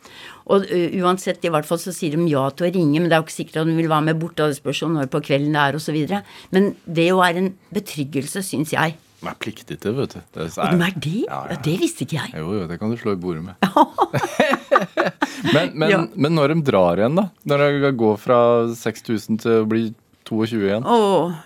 Og 0.52 0.66
uh, 0.66 0.96
uansett, 1.02 1.44
i 1.46 1.52
hvert 1.52 1.68
fall 1.68 1.80
så 1.82 1.94
sier 1.94 2.16
de 2.16 2.26
ja 2.30 2.48
til 2.50 2.66
å 2.66 2.72
ringe, 2.74 2.98
men 2.98 3.08
det 3.08 3.16
er 3.16 3.22
jo 3.22 3.28
ikke 3.28 3.38
sikkert 3.38 3.62
at 3.62 3.70
de 3.70 3.78
vil 3.78 3.90
være 3.92 4.08
med 4.10 4.18
bort, 4.22 4.40
og 4.42 4.50
det 4.50 4.58
spørs 4.58 4.82
jo 4.82 4.90
når 4.90 5.10
på 5.12 5.22
kvelden 5.28 5.54
det 5.54 5.62
er, 5.62 5.80
videre. 5.94 6.22
Men 6.54 6.72
det 6.86 7.08
jo 7.08 7.22
er 7.22 7.38
en 7.38 7.52
betryggelse, 7.74 8.42
syns 8.46 8.74
jeg. 8.74 8.98
De 9.22 9.30
er 9.30 9.36
pliktige, 9.38 9.78
vet 9.94 10.16
du. 10.16 10.20
Det 10.34 10.44
Og 10.50 10.56
de 10.56 10.86
er 10.88 10.96
det? 10.98 11.12
Ja, 11.28 11.40
ja. 11.52 11.56
Det 11.62 11.76
visste 11.78 12.02
ikke 12.02 12.16
jeg. 12.18 12.32
Jo, 12.42 12.48
jo, 12.58 12.64
det 12.66 12.78
kan 12.80 12.90
du 12.90 12.96
slå 12.98 13.14
i 13.14 13.20
bordet 13.22 13.44
med. 13.46 13.54
men, 15.54 15.70
men, 15.78 15.90
Ja. 15.92 16.00
men 16.14 16.34
når 16.34 16.54
de 16.54 16.62
drar 16.66 16.98
igjen, 16.98 17.14
da? 17.18 17.28
Når 17.46 17.64
de 17.84 17.92
går 18.00 18.18
fra 18.18 18.38
6000 18.74 19.38
til 19.44 19.60
å 19.62 19.68
bli 19.70 19.84
22 20.28 20.62
igjen? 20.66 20.86
Åh, 20.90 21.36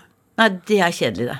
nei, 0.41 0.49
det 0.69 0.79
er 0.81 0.95
kjedelig, 0.95 1.29
det. 1.35 1.37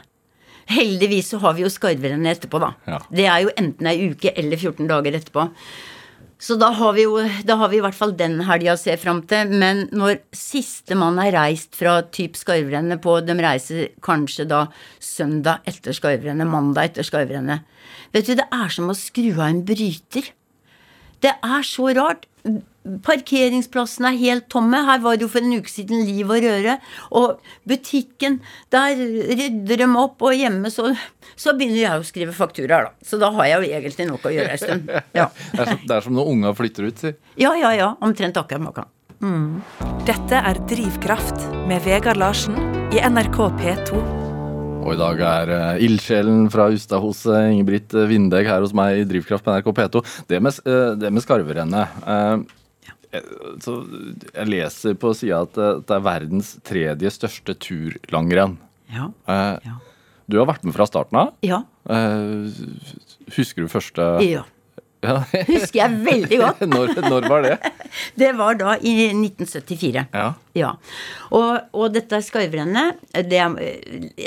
Heldigvis 0.67 1.29
så 1.31 1.39
har 1.41 1.55
vi 1.57 1.63
jo 1.63 1.71
skarverennet 1.71 2.37
etterpå, 2.37 2.59
da. 2.61 2.99
Det 3.09 3.25
er 3.25 3.45
jo 3.45 3.53
enten 3.57 3.87
ei 3.89 4.09
uke 4.11 4.33
eller 4.37 4.59
14 4.59 4.89
dager 4.89 5.15
etterpå. 5.17 5.47
Så 6.37 6.53
da 6.61 6.69
har 6.77 6.93
vi 6.93 7.07
jo 7.07 7.17
da 7.47 7.55
har 7.57 7.71
vi 7.71 7.79
i 7.79 7.81
hvert 7.81 7.97
fall 7.97 8.13
den 8.17 8.37
helga 8.45 8.75
å 8.75 8.79
se 8.79 8.93
fram 9.01 9.23
til. 9.29 9.49
Men 9.57 9.87
når 9.95 10.19
sistemann 10.37 11.17
er 11.21 11.33
reist 11.33 11.73
fra 11.77 11.99
typ 12.13 12.37
skarvrennet 12.37 13.01
på 13.01 13.17
De 13.25 13.35
reiser 13.41 13.89
kanskje 14.05 14.45
da 14.49 14.67
søndag 15.01 15.65
etter 15.69 15.97
skarvrennet, 15.97 16.49
mandag 16.49 16.91
etter 16.91 17.07
skarvrennet. 17.07 17.65
Vet 18.13 18.29
du, 18.29 18.35
det 18.37 18.47
er 18.53 18.73
som 18.73 18.91
å 18.91 18.97
skru 18.97 19.31
av 19.33 19.47
en 19.49 19.63
bryter. 19.65 20.29
Det 21.25 21.33
er 21.33 21.65
så 21.65 21.89
rart. 21.97 22.27
Parkeringsplassene 23.05 24.13
er 24.13 24.19
helt 24.21 24.47
tomme. 24.53 24.79
Her 24.87 25.01
var 25.03 25.17
det 25.17 25.27
jo 25.27 25.31
for 25.31 25.45
en 25.45 25.57
uke 25.59 25.71
siden 25.71 26.05
liv 26.07 26.29
og 26.29 26.43
røre. 26.43 26.77
Og 27.19 27.53
butikken, 27.67 28.39
der 28.73 28.97
rydder 28.97 29.83
de 29.83 29.89
opp, 29.99 30.21
og 30.21 30.35
hjemme 30.37 30.71
så, 30.73 30.89
så 31.35 31.55
begynner 31.57 31.81
jeg 31.83 32.01
å 32.01 32.07
skrive 32.07 32.35
fakturaer, 32.35 32.89
da. 32.89 33.07
Så 33.07 33.21
da 33.21 33.31
har 33.37 33.51
jeg 33.51 33.57
jo 33.57 33.79
egentlig 33.79 34.09
nok 34.11 34.27
å 34.27 34.35
gjøre 34.35 34.53
en 34.55 34.63
stund. 34.63 34.93
Ja, 35.17 35.29
Det 35.57 35.63
er, 35.63 35.71
som, 35.71 35.81
det 35.87 35.95
er 35.95 36.05
som 36.05 36.15
når 36.17 36.29
unga 36.33 36.53
flytter 36.57 36.87
ut, 36.89 37.01
si. 37.01 37.15
ja, 37.41 37.55
ja. 37.57 37.73
ja 37.77 37.89
omtrent 38.03 38.37
akkurat 38.39 38.63
maken. 38.63 38.93
Dette 40.05 40.39
er 40.45 40.59
Drivkraft 40.69 41.47
med 41.67 41.81
Vegard 41.87 42.19
Larsen 42.21 42.57
i 42.93 43.01
NRK 43.01 43.39
P2. 43.57 44.01
Og 44.87 44.93
i 44.93 44.99
dag 44.99 45.21
er 45.25 45.49
uh, 45.51 45.81
ildsjelen 45.83 46.45
fra 46.53 46.69
Ustad 46.71 47.01
hos 47.03 47.25
eh, 47.27 47.49
Ingebrigt 47.51 47.91
Vindegg 48.07 48.47
her 48.47 48.63
hos 48.63 48.75
meg 48.77 49.01
i 49.01 49.07
Drivkraft 49.09 49.43
på 49.43 49.55
NRK 49.57 49.73
P2. 49.75 50.03
Det 50.29 50.39
med, 50.39 50.61
uh, 50.63 50.93
det 50.95 51.11
med 51.11 51.25
skarverennet 51.25 51.97
eh, 52.05 52.13
eh, 52.13 52.45
så 53.63 53.73
Jeg 54.33 54.47
leser 54.51 54.95
på 54.99 55.13
sida 55.15 55.41
at 55.47 55.57
eh, 55.57 55.79
det 55.87 55.95
er 55.95 56.03
verdens 56.05 56.55
tredje 56.67 57.11
største 57.15 57.55
turlangrenn. 57.63 58.57
Ja. 58.93 59.11
Eh, 59.27 59.59
Ja. 59.65 59.77
Du 60.29 60.35
har 60.41 60.45
vært 60.49 60.65
med 60.67 60.73
fra 60.75 60.83
starten 60.89 61.15
av. 61.15 61.29
Ja. 61.41 61.61
Eh, 61.87 62.49
husker 63.37 63.63
du 63.63 63.69
første 63.71 64.07
ja. 64.27 64.41
Ja. 65.05 65.19
Husker 65.51 65.77
jeg 65.83 65.99
veldig 66.07 66.39
godt. 66.41 66.63
når, 66.73 66.95
når 67.09 67.27
var 67.29 67.45
det? 67.45 67.57
Det 68.19 68.29
var 68.37 68.57
da 68.59 68.73
i 68.83 68.93
1974. 69.13 70.07
Ja. 70.13 70.25
Ja. 70.57 70.71
Og, 71.33 71.69
og 71.77 71.93
dette 71.93 72.17
skarvrennet, 72.25 72.97
det, 73.29 73.37
er- 73.39 73.55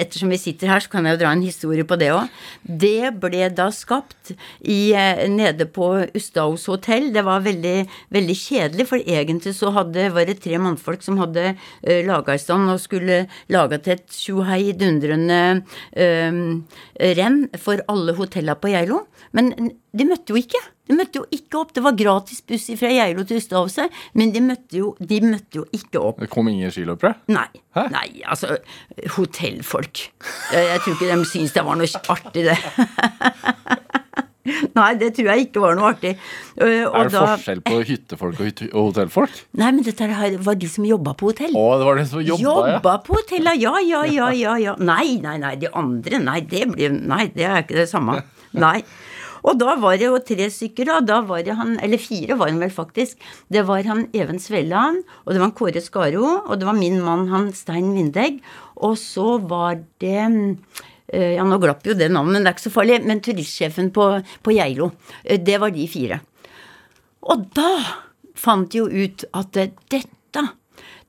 ettersom 0.03 0.31
vi 0.33 0.39
sitter 0.41 0.71
her, 0.71 0.83
så 0.83 0.91
kan 0.93 1.07
jeg 1.07 1.17
jo 1.17 1.21
dra 1.25 1.33
en 1.35 1.43
historie 1.45 1.85
på 1.87 1.99
det 2.01 2.09
òg. 2.15 2.31
Det 2.63 3.11
ble 3.21 3.49
da 3.55 3.67
skapt 3.75 4.33
i, 4.63 4.93
eh, 4.97 5.25
nede 5.31 5.67
på 5.71 5.91
Ustaos 6.17 6.65
hotell. 6.71 7.11
Det 7.15 7.25
var 7.27 7.43
veldig, 7.45 7.75
veldig 8.15 8.37
kjedelig, 8.41 8.87
for 8.91 9.03
egentlig 9.03 9.55
så 9.59 9.73
hadde, 9.77 10.09
var 10.15 10.29
det 10.31 10.39
tre 10.45 10.59
mannfolk 10.63 11.03
som 11.05 11.19
hadde 11.21 11.51
uh, 11.57 12.01
laga 12.09 12.35
i 12.39 12.43
stand 12.43 12.71
og 12.73 12.81
skulle 12.83 13.25
lage 13.53 13.81
til 13.85 13.97
et 13.99 14.17
tjohei 14.17 14.63
dundrende 14.79 15.41
uh, 15.99 16.41
renn 17.21 17.43
for 17.61 17.83
alle 17.91 18.15
hotella 18.19 18.57
på 18.59 18.73
Geilo. 18.73 19.05
Men 19.37 19.53
de 19.97 20.05
møtte 20.07 20.31
jo 20.35 20.39
ikke. 20.39 20.61
De 20.91 20.95
møtte 20.99 21.21
jo 21.21 21.25
ikke 21.35 21.59
opp. 21.61 21.73
Det 21.75 21.83
var 21.83 21.97
gratis 21.99 22.41
buss 22.47 22.69
fra 22.79 22.91
Geilo 22.95 23.25
til 23.27 23.39
Ustadhuset, 23.41 23.97
men 24.19 24.33
de 24.35 24.43
møtte, 24.43 24.79
jo, 24.79 24.93
de 24.99 25.21
møtte 25.25 25.61
jo 25.61 25.65
ikke 25.77 26.03
opp. 26.03 26.21
Det 26.23 26.31
kom 26.31 26.51
ingen 26.51 26.71
skiløpere? 26.75 27.17
Nei. 27.31 27.47
Hæ? 27.77 27.87
Nei, 27.95 28.09
altså 28.27 28.57
Hotellfolk. 29.17 30.05
Jeg, 30.55 30.67
jeg 30.73 30.83
tror 30.85 30.97
ikke 30.97 31.11
de 31.15 31.29
syntes 31.31 31.55
det 31.55 31.67
var 31.67 31.79
noe 31.79 32.05
artig, 32.17 32.47
det. 32.51 32.59
Nei, 34.75 34.95
det 34.99 35.11
tror 35.15 35.29
jeg 35.31 35.45
ikke 35.47 35.61
var 35.63 35.77
noe 35.79 35.91
artig. 35.93 36.15
Øh, 36.57 36.87
og 36.89 36.95
Er 36.97 37.09
det 37.11 37.13
da- 37.13 37.25
forskjell 37.35 37.61
på 37.67 37.81
hyttefolk 37.87 38.41
og, 38.41 38.63
hotellfolk? 38.73 39.37
Nei, 39.61 39.71
men 39.77 39.85
dette 39.87 40.09
var 40.47 40.59
de 40.59 40.69
som 40.71 40.87
jobba 40.89 41.15
på 41.19 41.31
hotell. 41.31 41.55
Å, 41.55 41.67
det 41.79 41.87
var 41.91 42.01
de 42.01 42.07
som 42.09 42.23
jobba, 42.25 42.41
ja. 42.41 42.73
Jobba 42.79 42.95
på 43.07 43.19
hotellet, 43.19 43.61
ja, 43.63 43.75
ja, 43.85 44.03
ja, 44.09 44.31
ja, 44.35 44.57
ja. 44.59 44.75
Nei, 44.81 45.19
nei, 45.23 45.37
nei, 45.43 45.55
de 45.61 45.71
andre, 45.77 46.23
nei, 46.25 46.41
det 46.51 46.67
blir 46.73 46.91
Nei, 47.01 47.27
det 47.35 47.47
er 47.47 47.63
ikke 47.63 47.79
det 47.83 47.89
samme. 47.91 48.21
Nei. 48.65 48.81
Og 49.47 49.57
da 49.61 49.75
var 49.81 49.97
det 50.01 50.09
jo 50.09 50.19
tre 50.25 50.49
stykker, 50.53 50.89
da. 50.91 50.99
Da 51.05 51.21
var 51.27 51.43
det 51.47 51.57
han, 51.59 51.77
eller 51.81 52.01
fire 52.03 52.37
var 52.41 52.51
han 52.53 52.61
vel 52.63 52.73
faktisk. 52.75 53.21
Det 53.53 53.63
var 53.69 53.87
han 53.89 54.07
Even 54.17 54.41
Svelland, 54.43 55.03
og 55.25 55.33
det 55.33 55.41
var 55.41 55.49
han 55.49 55.57
Kåre 55.57 55.83
Skaro, 55.85 56.27
og 56.47 56.59
det 56.61 56.69
var 56.69 56.77
min 56.79 57.01
mann 57.05 57.27
han 57.33 57.49
Stein 57.57 57.93
Vindegg. 57.97 58.41
Og 58.81 58.99
så 59.01 59.39
var 59.41 59.81
det 60.03 60.21
eh, 61.13 61.33
Ja, 61.37 61.45
nå 61.45 61.59
glapp 61.63 61.85
jo 61.87 61.97
det 61.97 62.11
navnet, 62.13 62.37
men 62.37 62.45
det 62.45 62.53
er 62.53 62.59
ikke 62.59 62.69
så 62.69 62.75
farlig. 62.77 63.01
Men 63.07 63.25
turistsjefen 63.25 63.91
på, 63.97 64.07
på 64.45 64.55
Geilo. 64.57 64.93
Eh, 65.25 65.41
Det 65.41 65.59
var 65.63 65.73
de 65.75 65.89
fire. 65.91 66.21
Og 67.31 67.49
da 67.57 67.73
fant 68.41 68.71
de 68.73 68.81
jo 68.81 68.87
ut 68.89 69.25
at 69.37 69.57
eh, 69.61 69.73
dette 69.93 70.07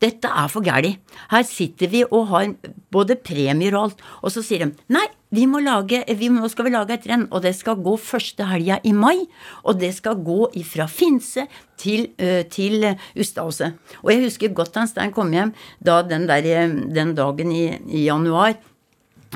dette 0.02 0.30
er 0.30 0.50
for 0.50 0.66
gæli. 0.66 0.96
Her 1.32 1.44
sitter 1.46 1.90
vi 1.92 2.04
og 2.08 2.30
har 2.32 2.48
både 2.94 3.18
premier 3.22 3.76
og 3.78 3.90
alt. 3.90 4.06
Og 4.26 4.34
så 4.34 4.44
sier 4.46 4.66
de 4.66 4.72
nei, 4.94 5.06
vi 5.32 5.46
må 5.48 5.62
lage, 5.64 6.02
vi, 6.18 6.30
nå 6.34 6.50
skal 6.52 6.68
vi 6.68 6.74
lage 6.74 6.98
et 6.98 7.06
renn, 7.08 7.28
og 7.30 7.44
det 7.46 7.54
skal 7.56 7.80
gå 7.80 7.94
første 8.02 8.48
helga 8.50 8.80
i 8.84 8.94
mai. 8.98 9.28
Og 9.64 9.78
det 9.80 9.94
skal 9.96 10.20
gå 10.26 10.50
fra 10.68 10.88
Finse 10.92 11.46
til, 11.80 12.10
uh, 12.18 12.42
til 12.52 12.90
Ustadhuset. 13.16 13.78
Og 14.02 14.12
jeg 14.14 14.26
husker 14.26 14.56
godt 14.58 14.74
da 14.76 14.88
Stein 14.90 15.14
kom 15.16 15.32
hjem 15.36 15.54
da 15.80 16.02
den, 16.08 16.28
der, 16.30 16.46
eh, 16.50 16.76
den 16.96 17.16
dagen 17.16 17.54
i, 17.54 17.68
i 17.88 18.06
januar. 18.10 18.58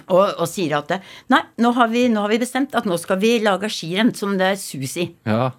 Og, 0.10 0.26
og 0.42 0.48
sier 0.52 0.76
at 0.82 0.98
nei, 1.32 1.40
nå 1.64 1.72
har, 1.78 1.88
vi, 1.88 2.10
nå 2.12 2.26
har 2.26 2.34
vi 2.34 2.42
bestemt 2.42 2.76
at 2.76 2.90
nå 2.90 2.98
skal 3.00 3.22
vi 3.22 3.38
lage 3.40 3.70
skirenn 3.72 4.12
som 4.18 4.34
det 4.40 4.50
er 4.56 4.60
sus 4.60 4.98
i. 5.00 5.14
ja. 5.30 5.54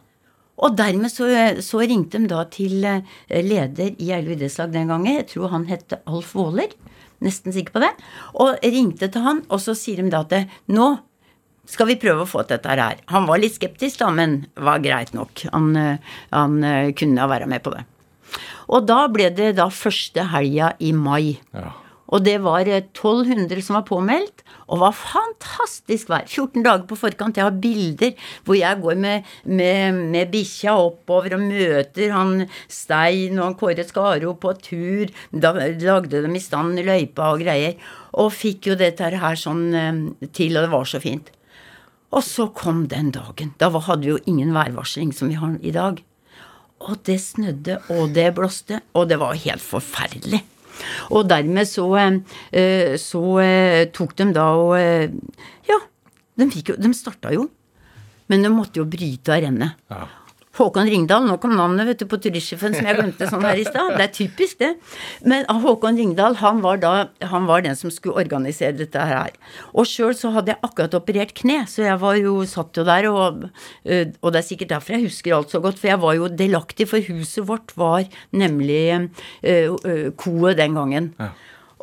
Og 0.57 0.77
dermed 0.79 1.13
så, 1.13 1.29
så 1.61 1.83
ringte 1.85 2.21
de 2.23 2.31
da 2.31 2.45
til 2.53 2.85
eh, 2.87 3.43
leder 3.45 3.93
i 3.93 4.11
Geilo 4.11 4.33
idrettslag 4.33 4.73
den 4.73 4.93
gangen. 4.93 5.19
Jeg 5.19 5.29
tror 5.35 5.53
han 5.53 5.67
het 5.69 5.99
Alf 6.05 6.35
Våler. 6.37 6.73
Nesten 7.25 7.53
sikker 7.53 7.77
på 7.77 7.83
det. 7.85 7.93
Og 8.41 8.57
ringte 8.65 9.09
til 9.13 9.25
han, 9.25 9.43
og 9.53 9.61
så 9.65 9.77
sier 9.77 10.03
de 10.03 10.13
da 10.13 10.25
at 10.25 10.57
nå 10.73 10.95
skal 11.67 11.89
vi 11.91 11.99
prøve 12.01 12.23
å 12.23 12.31
få 12.31 12.45
til 12.45 12.57
dette 12.57 12.77
her. 12.79 13.01
Han 13.13 13.27
var 13.29 13.41
litt 13.43 13.57
skeptisk, 13.57 13.99
da, 14.01 14.13
men 14.15 14.45
var 14.55 14.83
greit 14.85 15.13
nok. 15.17 15.47
Han, 15.53 15.73
eh, 15.77 16.15
han 16.33 16.61
eh, 16.65 16.93
kunne 16.97 17.29
være 17.29 17.49
med 17.51 17.65
på 17.65 17.75
det. 17.75 17.83
Og 18.73 18.87
da 18.87 19.05
ble 19.13 19.31
det 19.35 19.55
da 19.59 19.69
første 19.71 20.29
helga 20.33 20.75
i 20.83 20.93
mai. 20.97 21.37
ja. 21.55 21.73
Og 22.15 22.23
det 22.27 22.37
var 22.45 22.69
eh, 22.71 22.85
1200 22.85 23.63
som 23.65 23.79
var 23.79 23.87
påmeldt, 23.89 24.45
og 24.71 24.81
var 24.83 24.95
fantastisk 24.97 26.11
vær. 26.11 26.27
14 26.27 26.65
dager 26.65 26.87
på 26.89 26.99
forkant. 26.99 27.39
Jeg 27.39 27.47
har 27.47 27.61
bilder 27.63 28.31
hvor 28.47 28.59
jeg 28.59 28.81
går 28.83 28.99
med, 29.03 29.29
med, 29.45 30.01
med 30.15 30.33
bikkja 30.33 30.77
oppover 30.79 31.37
og 31.37 31.45
møter 31.47 32.15
han 32.15 32.47
Stein 32.69 33.39
og 33.39 33.45
han 33.49 33.59
Kåre 33.59 33.87
Skaro 33.87 34.35
på 34.41 34.55
tur. 34.63 35.15
Da 35.31 35.55
lagde 35.55 36.23
de 36.23 36.35
i 36.35 36.43
stand 36.43 36.83
løypa 36.87 37.33
og 37.35 37.45
greier. 37.45 37.79
Og 38.17 38.33
fikk 38.35 38.71
jo 38.71 38.79
dette 38.79 39.11
her 39.13 39.39
sånn 39.39 39.65
eh, 39.75 40.03
til, 40.31 40.57
og 40.57 40.67
det 40.67 40.75
var 40.75 40.91
så 40.91 41.03
fint. 41.03 41.33
Og 42.15 42.23
så 42.25 42.47
kom 42.55 42.87
den 42.89 43.11
dagen. 43.15 43.53
Da 43.59 43.69
hadde 43.69 44.05
vi 44.07 44.13
jo 44.15 44.23
ingen 44.31 44.55
værvarsling 44.55 45.11
som 45.15 45.33
vi 45.33 45.41
har 45.41 45.59
i 45.61 45.75
dag. 45.75 45.99
Og 46.87 47.01
det 47.09 47.19
snødde, 47.21 47.81
og 47.93 48.13
det 48.15 48.31
blåste, 48.37 48.83
og 48.95 49.09
det 49.11 49.19
var 49.21 49.39
helt 49.41 49.65
forferdelig. 49.65 50.43
Og 51.11 51.27
dermed 51.29 51.69
så, 51.69 51.87
eh, 52.53 52.97
så 53.01 53.23
eh, 53.43 53.87
tok 53.95 54.17
de 54.19 54.31
da 54.37 54.47
og 54.59 54.75
eh, 54.79 55.11
Ja, 55.69 55.81
de, 56.37 56.49
fikk 56.53 56.75
jo, 56.75 56.79
de 56.81 56.93
starta 56.97 57.33
jo. 57.35 57.49
Men 58.31 58.43
de 58.43 58.51
måtte 58.51 58.81
jo 58.83 58.89
bryte 58.91 59.35
av 59.35 59.45
rennet. 59.45 59.79
Ja. 59.93 60.07
Håkon 60.57 60.89
Ringdal, 60.89 61.27
nå 61.29 61.37
kom 61.41 61.53
navnet 61.57 61.89
vet 61.91 62.01
du, 62.01 62.07
på 62.09 62.19
turistsjefen 62.23 62.77
som 62.77 62.87
jeg 62.89 62.97
glemte 62.97 63.29
sånn 63.29 63.45
her 63.45 63.61
i 63.61 63.67
stad. 63.67 63.95
Det 63.97 64.07
er 64.07 64.13
typisk, 64.15 64.59
det. 64.63 64.73
Men 65.29 65.45
Håkon 65.63 65.99
Ringdal, 66.01 66.39
han 66.41 66.63
var 66.65 66.81
da 66.83 66.93
han 67.33 67.49
var 67.49 67.65
den 67.67 67.77
som 67.79 67.93
skulle 67.93 68.23
organisere 68.23 68.77
dette 68.79 69.07
her. 69.11 69.35
Og 69.77 69.89
sjøl 69.89 70.15
så 70.17 70.33
hadde 70.35 70.55
jeg 70.55 70.63
akkurat 70.67 70.97
operert 70.97 71.35
kne, 71.37 71.63
så 71.71 71.85
jeg 71.87 72.01
var 72.03 72.17
jo 72.21 72.39
satt 72.49 72.77
jo 72.81 72.87
der, 72.89 73.09
og, 73.11 73.49
øh, 73.85 74.07
og 74.23 74.33
det 74.33 74.41
er 74.41 74.49
sikkert 74.49 74.73
derfor 74.73 74.97
jeg 74.97 75.09
husker 75.09 75.37
alt 75.37 75.53
så 75.53 75.61
godt, 75.65 75.81
for 75.81 75.93
jeg 75.93 76.03
var 76.03 76.17
jo 76.17 76.31
delaktig, 76.33 76.89
for 76.89 77.05
huset 77.11 77.45
vårt 77.49 77.75
var 77.77 78.07
nemlig 78.33 78.85
uh, 78.97 79.75
uh, 79.77 80.09
koet 80.17 80.57
den 80.59 80.79
gangen. 80.79 81.13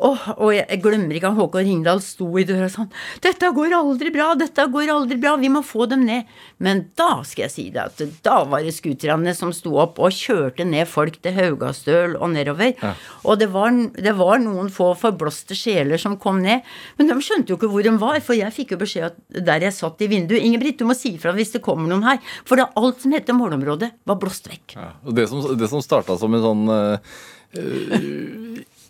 Åh, 0.04 0.24
og 0.36 0.50
jeg, 0.52 0.66
jeg 0.68 0.82
glemmer 0.84 1.16
ikke 1.16 1.30
at 1.30 1.38
Håkon 1.38 1.64
Ringdal 1.64 2.00
sto 2.04 2.26
i 2.36 2.44
døra 2.44 2.66
sånn 2.68 2.90
'Dette 3.24 3.48
går 3.56 3.72
aldri 3.78 4.10
bra, 4.12 4.34
dette 4.36 4.66
går 4.68 4.90
aldri 4.92 5.16
bra, 5.20 5.36
vi 5.40 5.48
må 5.52 5.62
få 5.64 5.86
dem 5.88 6.04
ned.' 6.04 6.28
Men 6.60 6.82
da 6.98 7.22
skal 7.24 7.46
jeg 7.46 7.54
si 7.54 7.64
det 7.72 7.82
at 7.82 8.02
da 8.24 8.42
var 8.48 8.64
det 8.64 8.74
scooterne 8.76 9.32
som 9.36 9.52
sto 9.56 9.72
opp 9.80 9.98
og 10.02 10.12
kjørte 10.12 10.66
ned 10.68 10.88
folk 10.90 11.16
til 11.24 11.34
Haugastøl 11.36 12.18
og 12.18 12.34
nedover. 12.34 12.76
Og 13.24 13.40
det 13.40 13.48
var, 13.52 13.72
det 13.96 14.14
var 14.16 14.42
noen 14.42 14.70
få 14.72 14.92
forblåste 14.98 15.56
sjeler 15.56 16.00
som 16.00 16.18
kom 16.20 16.42
ned, 16.44 16.64
men 16.98 17.08
de 17.08 17.16
skjønte 17.24 17.52
jo 17.52 17.58
ikke 17.58 17.72
hvor 17.72 17.86
de 17.86 17.94
var, 18.00 18.20
for 18.24 18.36
jeg 18.36 18.52
fikk 18.54 18.76
jo 18.76 18.80
beskjed 18.84 19.08
at 19.08 19.44
der 19.48 19.64
jeg 19.68 19.76
satt 19.76 20.04
i 20.04 20.10
vinduet 20.10 20.44
'Ingebrigt, 20.44 20.78
du 20.82 20.88
må 20.88 20.96
si 20.98 21.14
ifra 21.16 21.32
hvis 21.36 21.56
det 21.56 21.64
kommer 21.64 21.88
noen 21.88 22.04
her', 22.04 22.20
for 22.44 22.60
da 22.60 22.68
alt 22.76 23.00
som 23.00 23.16
heter 23.16 23.36
målområdet, 23.36 23.90
var 24.04 24.20
blåst 24.20 24.52
vekk. 24.52 24.76
Ja. 24.76 24.92
Og 25.04 25.16
det 25.16 25.28
som, 25.32 25.40
det 25.56 25.72
som 25.72 25.82
starta 25.84 26.18
som 26.20 26.34
en 26.36 26.44
sånn 26.44 26.64
uh, 26.68 27.14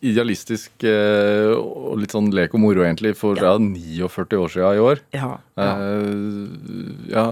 idealistisk 0.02 0.84
eh, 0.88 1.52
og 1.54 1.98
litt 2.00 2.14
sånn 2.14 2.30
lek 2.34 2.54
og 2.56 2.62
moro, 2.64 2.82
egentlig, 2.84 3.14
for 3.18 3.38
ja. 3.38 3.54
49 3.58 4.40
år 4.40 4.52
siden 4.54 4.78
i 4.78 4.84
år. 4.90 5.02
Ja, 5.14 5.32
Eh, 5.54 7.10
ja, 7.14 7.24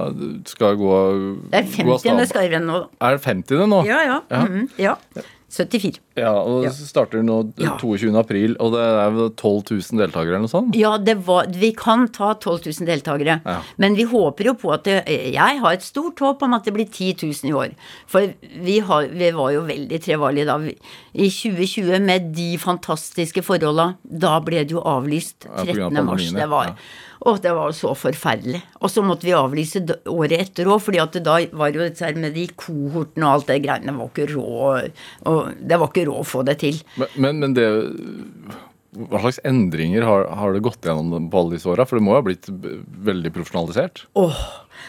skal 0.47 0.77
gå 0.79 0.97
Det 1.51 1.59
er 1.59 1.85
gå 1.85 1.97
av 1.97 1.99
50. 1.99 2.01
stabelen. 2.01 2.27
skal 2.31 2.47
jeg 2.47 2.53
nå. 2.69 2.81
Er 3.01 3.17
det 3.17 3.25
50. 3.25 3.67
nå? 3.67 3.85
Ja, 3.87 4.03
ja. 4.07 4.21
Ja. 4.31 4.45
-hmm. 4.47 4.69
ja. 4.79 4.97
74. 5.53 5.99
Ja, 6.17 6.33
og 6.33 6.65
Ja. 6.65 6.71
det 6.71 6.87
starter 6.89 7.23
nå 7.23 7.53
Ja. 7.61 7.77
22. 7.77 8.17
april, 8.17 8.57
og 8.61 8.73
det 8.73 8.81
er 8.81 9.29
12 9.37 9.63
000 9.71 10.01
deltakere 10.01 10.33
eller 10.35 10.47
noe 10.47 10.49
sånt? 10.53 10.75
Ja, 10.77 10.97
det 10.99 11.19
var, 11.27 11.47
vi 11.53 11.73
kan 11.77 12.07
ta 12.09 12.33
12 12.35 12.67
000 12.81 12.87
deltakere. 12.89 13.41
Ja. 13.45 13.59
Men 13.77 13.95
vi 13.95 14.05
håper 14.05 14.45
jo 14.49 14.55
på 14.55 14.73
at 14.73 14.85
det, 14.85 15.05
Jeg 15.07 15.61
har 15.61 15.73
et 15.73 15.83
stort 15.83 16.19
håp 16.21 16.43
om 16.43 16.55
at 16.55 16.65
det 16.65 16.73
blir 16.75 16.89
10 16.89 17.15
000 17.21 17.51
i 17.51 17.53
år. 17.53 17.75
For 18.07 18.33
vi, 18.65 18.79
har, 18.81 19.07
vi 19.13 19.31
var 19.31 19.53
jo 19.53 19.63
veldig 19.69 20.01
trevarlige 20.01 20.47
da. 20.47 20.57
I 21.15 21.29
2020, 21.29 22.01
med 22.01 22.33
de 22.35 22.57
fantastiske 22.57 23.43
forholda, 23.45 23.97
da 24.05 24.39
ble 24.41 24.65
det 24.65 24.71
jo 24.73 24.81
avlyst 24.81 25.45
Ja, 25.45 25.65
på 25.65 25.73
grunn 25.75 25.97
av 25.97 26.05
13. 26.05 26.07
mars. 26.07 26.33
Det 26.33 26.49
var. 26.49 26.65
Ja. 26.65 26.75
Og 27.29 27.39
det 27.43 27.53
var 27.55 27.71
jo 27.71 27.77
så 27.77 27.93
forferdelig. 27.99 28.63
Og 28.83 28.91
så 28.91 29.05
måtte 29.07 29.29
vi 29.29 29.35
avlyse 29.37 29.83
året 30.11 30.35
etter 30.41 30.71
òg, 30.71 30.81
fordi 30.83 31.01
at 31.03 31.15
det 31.17 31.25
da 31.27 31.39
var 31.59 31.75
jo 31.75 31.85
dette 31.85 32.11
med 32.19 32.35
de 32.37 32.49
kohortene 32.59 33.29
og 33.29 33.37
alt 33.37 33.53
det 33.53 33.61
greiene 33.65 33.95
var 33.97 34.11
ikke 34.11 34.29
råd 34.33 34.91
og 35.31 35.55
Det 35.63 35.79
var 35.79 35.91
ikke 35.91 36.07
råd 36.09 36.21
å 36.23 36.27
få 36.27 36.43
det 36.47 36.59
til. 36.63 36.83
Men, 37.01 37.15
men, 37.25 37.41
men 37.43 37.57
det 37.57 37.69
Hva 39.09 39.23
slags 39.23 39.41
endringer 39.49 40.05
har, 40.05 40.27
har 40.37 40.53
det 40.53 40.65
gått 40.67 40.85
gjennom 40.85 41.31
på 41.33 41.41
alle 41.41 41.57
disse 41.57 41.71
åra? 41.71 41.87
For 41.89 41.99
det 41.99 42.05
må 42.05 42.13
jo 42.13 42.21
ha 42.21 42.27
blitt 42.27 42.51
veldig 42.51 43.33
profesjonalisert? 43.33 44.05
Åh, 44.21 44.43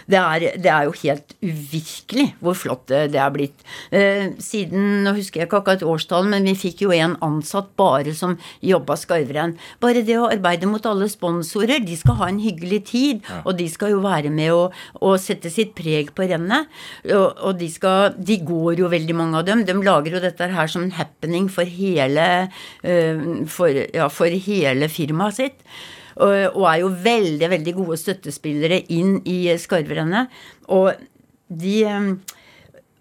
det 0.10 0.20
er, 0.20 0.46
det 0.62 0.72
er 0.72 0.88
jo 0.88 0.96
helt 1.04 1.36
uvirkelig 1.44 2.28
hvor 2.44 2.58
flott 2.58 2.88
det, 2.90 3.20
er 3.20 3.32
blitt. 3.34 3.64
Eh, 3.94 4.34
siden, 4.44 5.04
nå 5.06 5.16
husker 5.18 5.42
jeg 5.42 5.50
ikke 5.50 5.62
akkurat 5.62 5.86
årstallet, 5.88 6.32
men 6.34 6.50
vi 6.50 6.56
fikk 6.60 6.84
jo 6.86 6.94
en 6.96 7.16
ansatt 7.26 7.72
bare 7.80 8.16
som 8.18 8.36
jobba 8.64 8.98
skarvrenn. 9.00 9.56
Bare 9.84 10.04
det 10.06 10.18
å 10.20 10.30
arbeide 10.32 10.70
mot 10.70 10.86
alle 10.90 11.10
sponsorer, 11.12 11.84
de 11.84 11.98
skal 12.00 12.20
ha 12.22 12.30
en 12.32 12.42
hyggelig 12.44 12.82
tid, 12.92 13.24
og 13.44 13.58
de 13.60 13.70
skal 13.72 13.94
jo 13.96 14.04
være 14.04 14.32
med 14.34 14.54
og, 14.54 14.78
og 15.02 15.18
sette 15.22 15.52
sitt 15.54 15.74
preg 15.78 16.14
på 16.16 16.28
rennet. 16.30 16.70
Og, 17.08 17.28
og 17.50 17.58
de, 17.60 17.70
skal, 17.72 18.14
de 18.18 18.40
går 18.44 18.84
jo 18.84 18.92
veldig 18.92 19.18
mange 19.18 19.42
av 19.42 19.48
dem. 19.48 19.66
De 19.68 19.78
lager 19.80 20.18
jo 20.18 20.24
dette 20.24 20.52
her 20.54 20.72
som 20.72 20.86
en 20.86 20.96
happening 20.98 21.50
for 21.52 21.68
hele, 21.68 22.30
eh, 22.84 23.28
for, 23.50 23.84
ja, 23.94 24.10
for 24.14 24.40
hele 24.48 24.90
firmaet 24.92 25.40
sitt. 25.40 25.68
Og, 26.21 26.62
er 26.69 26.78
jo 26.84 26.91
veldig, 27.04 27.49
veldig 27.56 27.73
gode 27.80 27.97
støttespillere 28.02 28.84
inn 28.93 29.17
i 29.30 29.47
skarverennet. 29.60 30.32
Og 30.73 30.93
de 31.49 31.84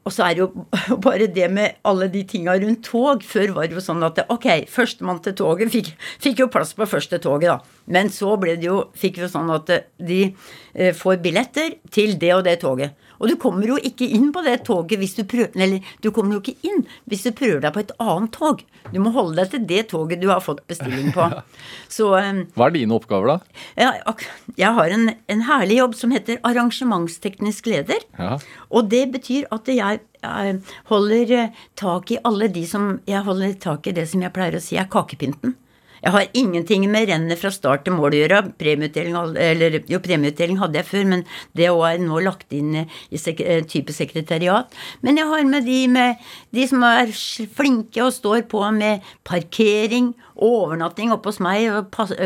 og 0.03 0.11
så 0.11 0.25
er 0.27 0.35
det 0.35 0.43
jo 0.43 0.65
bare 1.07 1.29
det 1.31 1.49
med 1.55 1.79
alle 1.87 2.09
de 2.11 2.25
tinga 2.27 2.57
rundt 2.59 2.83
tog. 2.89 3.23
Før 3.27 3.55
var 3.57 3.69
det 3.69 3.79
jo 3.79 3.85
sånn 3.85 4.03
at 4.07 4.19
ok, 4.33 4.49
førstemann 4.71 5.23
til 5.23 5.37
toget 5.39 5.71
fikk, 5.75 5.93
fikk, 6.23 6.43
jo 6.43 6.51
plass 6.53 6.75
på 6.79 6.89
første 6.91 7.21
toget, 7.23 7.53
da. 7.53 7.79
Men 7.95 8.11
så 8.13 8.35
ble 8.41 8.57
det 8.59 8.67
jo, 8.67 8.81
fikk 8.99 9.21
vi 9.21 9.27
jo 9.27 9.31
sånn 9.31 9.53
at 9.55 9.71
de 10.03 10.21
eh, 10.27 10.91
får 10.97 11.23
billetter 11.23 11.79
til 11.95 12.17
det 12.19 12.35
og 12.35 12.45
det 12.49 12.59
toget. 12.65 12.99
Og 13.23 13.31
du 13.31 13.37
kommer 13.41 13.71
jo 13.71 13.79
ikke 13.79 14.09
inn 14.11 14.31
på 14.35 14.43
det 14.45 14.59
toget 14.67 14.99
hvis 14.99 15.15
du 15.15 15.23
prøver 15.29 15.55
Eller 15.55 15.95
du 16.03 16.11
kommer 16.15 16.37
jo 16.37 16.43
ikke 16.43 16.69
inn 16.69 16.83
hvis 17.11 17.25
du 17.27 17.31
prøver 17.37 17.63
deg 17.63 17.75
på 17.75 17.83
et 17.85 17.95
annet 18.03 18.35
tog. 18.35 18.63
Du 18.91 18.99
må 19.03 19.13
holde 19.15 19.39
deg 19.39 19.53
til 19.53 19.67
det 19.69 19.83
toget 19.93 20.21
du 20.23 20.29
har 20.31 20.43
fått 20.43 20.63
bestilling 20.71 21.13
på. 21.15 21.29
Så 21.97 22.11
um, 22.19 22.43
Hva 22.59 22.69
er 22.69 22.77
dine 22.77 22.97
oppgaver, 22.97 23.37
da? 23.37 23.65
Jeg, 23.79 24.17
jeg 24.59 24.79
har 24.79 24.95
en, 24.97 25.13
en, 25.31 25.45
herlig 25.47 25.79
jobb 25.79 25.97
som 25.99 26.15
heter 26.15 26.41
arrangementsteknisk 26.47 27.71
leder. 27.71 28.03
Ja. 28.19 28.39
Og 28.71 28.91
det 28.93 29.05
betyr 29.15 29.47
at 29.55 29.71
jeg, 29.71 30.03
jeg 30.23 30.59
holder 30.91 31.35
eh, 31.39 31.65
tak 31.79 32.11
i 32.15 32.21
alle 32.27 32.51
de 32.53 32.63
som 32.69 32.95
Jeg 33.09 33.25
holder 33.27 33.55
tak 33.63 33.87
i 33.87 33.95
det 33.97 34.09
som 34.11 34.23
jeg 34.23 34.35
pleier 34.35 34.59
å 34.59 34.63
si 34.63 34.79
er 34.81 34.91
kakepynten. 34.91 35.57
Jeg 36.03 36.15
har 36.17 36.33
ingenting 36.35 36.89
med 36.91 37.07
rennet 37.11 37.39
fra 37.39 37.53
start 37.55 37.85
til 37.87 37.95
mål 37.95 38.17
å 38.17 38.21
gjøre. 38.23 38.41
Premieutdeling, 38.59 39.15
eller, 39.39 39.79
jo, 39.91 40.01
premieutdeling 40.03 40.59
hadde 40.59 40.81
jeg 40.81 40.89
før, 40.89 41.07
men 41.13 41.25
det 41.59 41.69
er 41.71 42.03
nå 42.03 42.23
lagt 42.27 42.53
inn 42.57 42.75
i 42.83 43.21
sek 43.21 43.43
eh, 43.45 43.63
type 43.69 43.95
sekretariat. 43.95 44.73
Men 45.07 45.21
jeg 45.21 45.31
har 45.31 45.47
med 45.47 45.69
de, 45.69 45.79
med 45.93 46.27
de 46.51 46.67
som 46.71 46.83
er 46.89 47.15
flinke 47.15 48.03
og 48.03 48.15
står 48.17 48.43
på 48.51 48.65
med 48.75 49.07
parkering, 49.29 50.13
overnatting 50.43 51.15
oppe 51.15 51.31
hos 51.31 51.43
meg, 51.45 51.71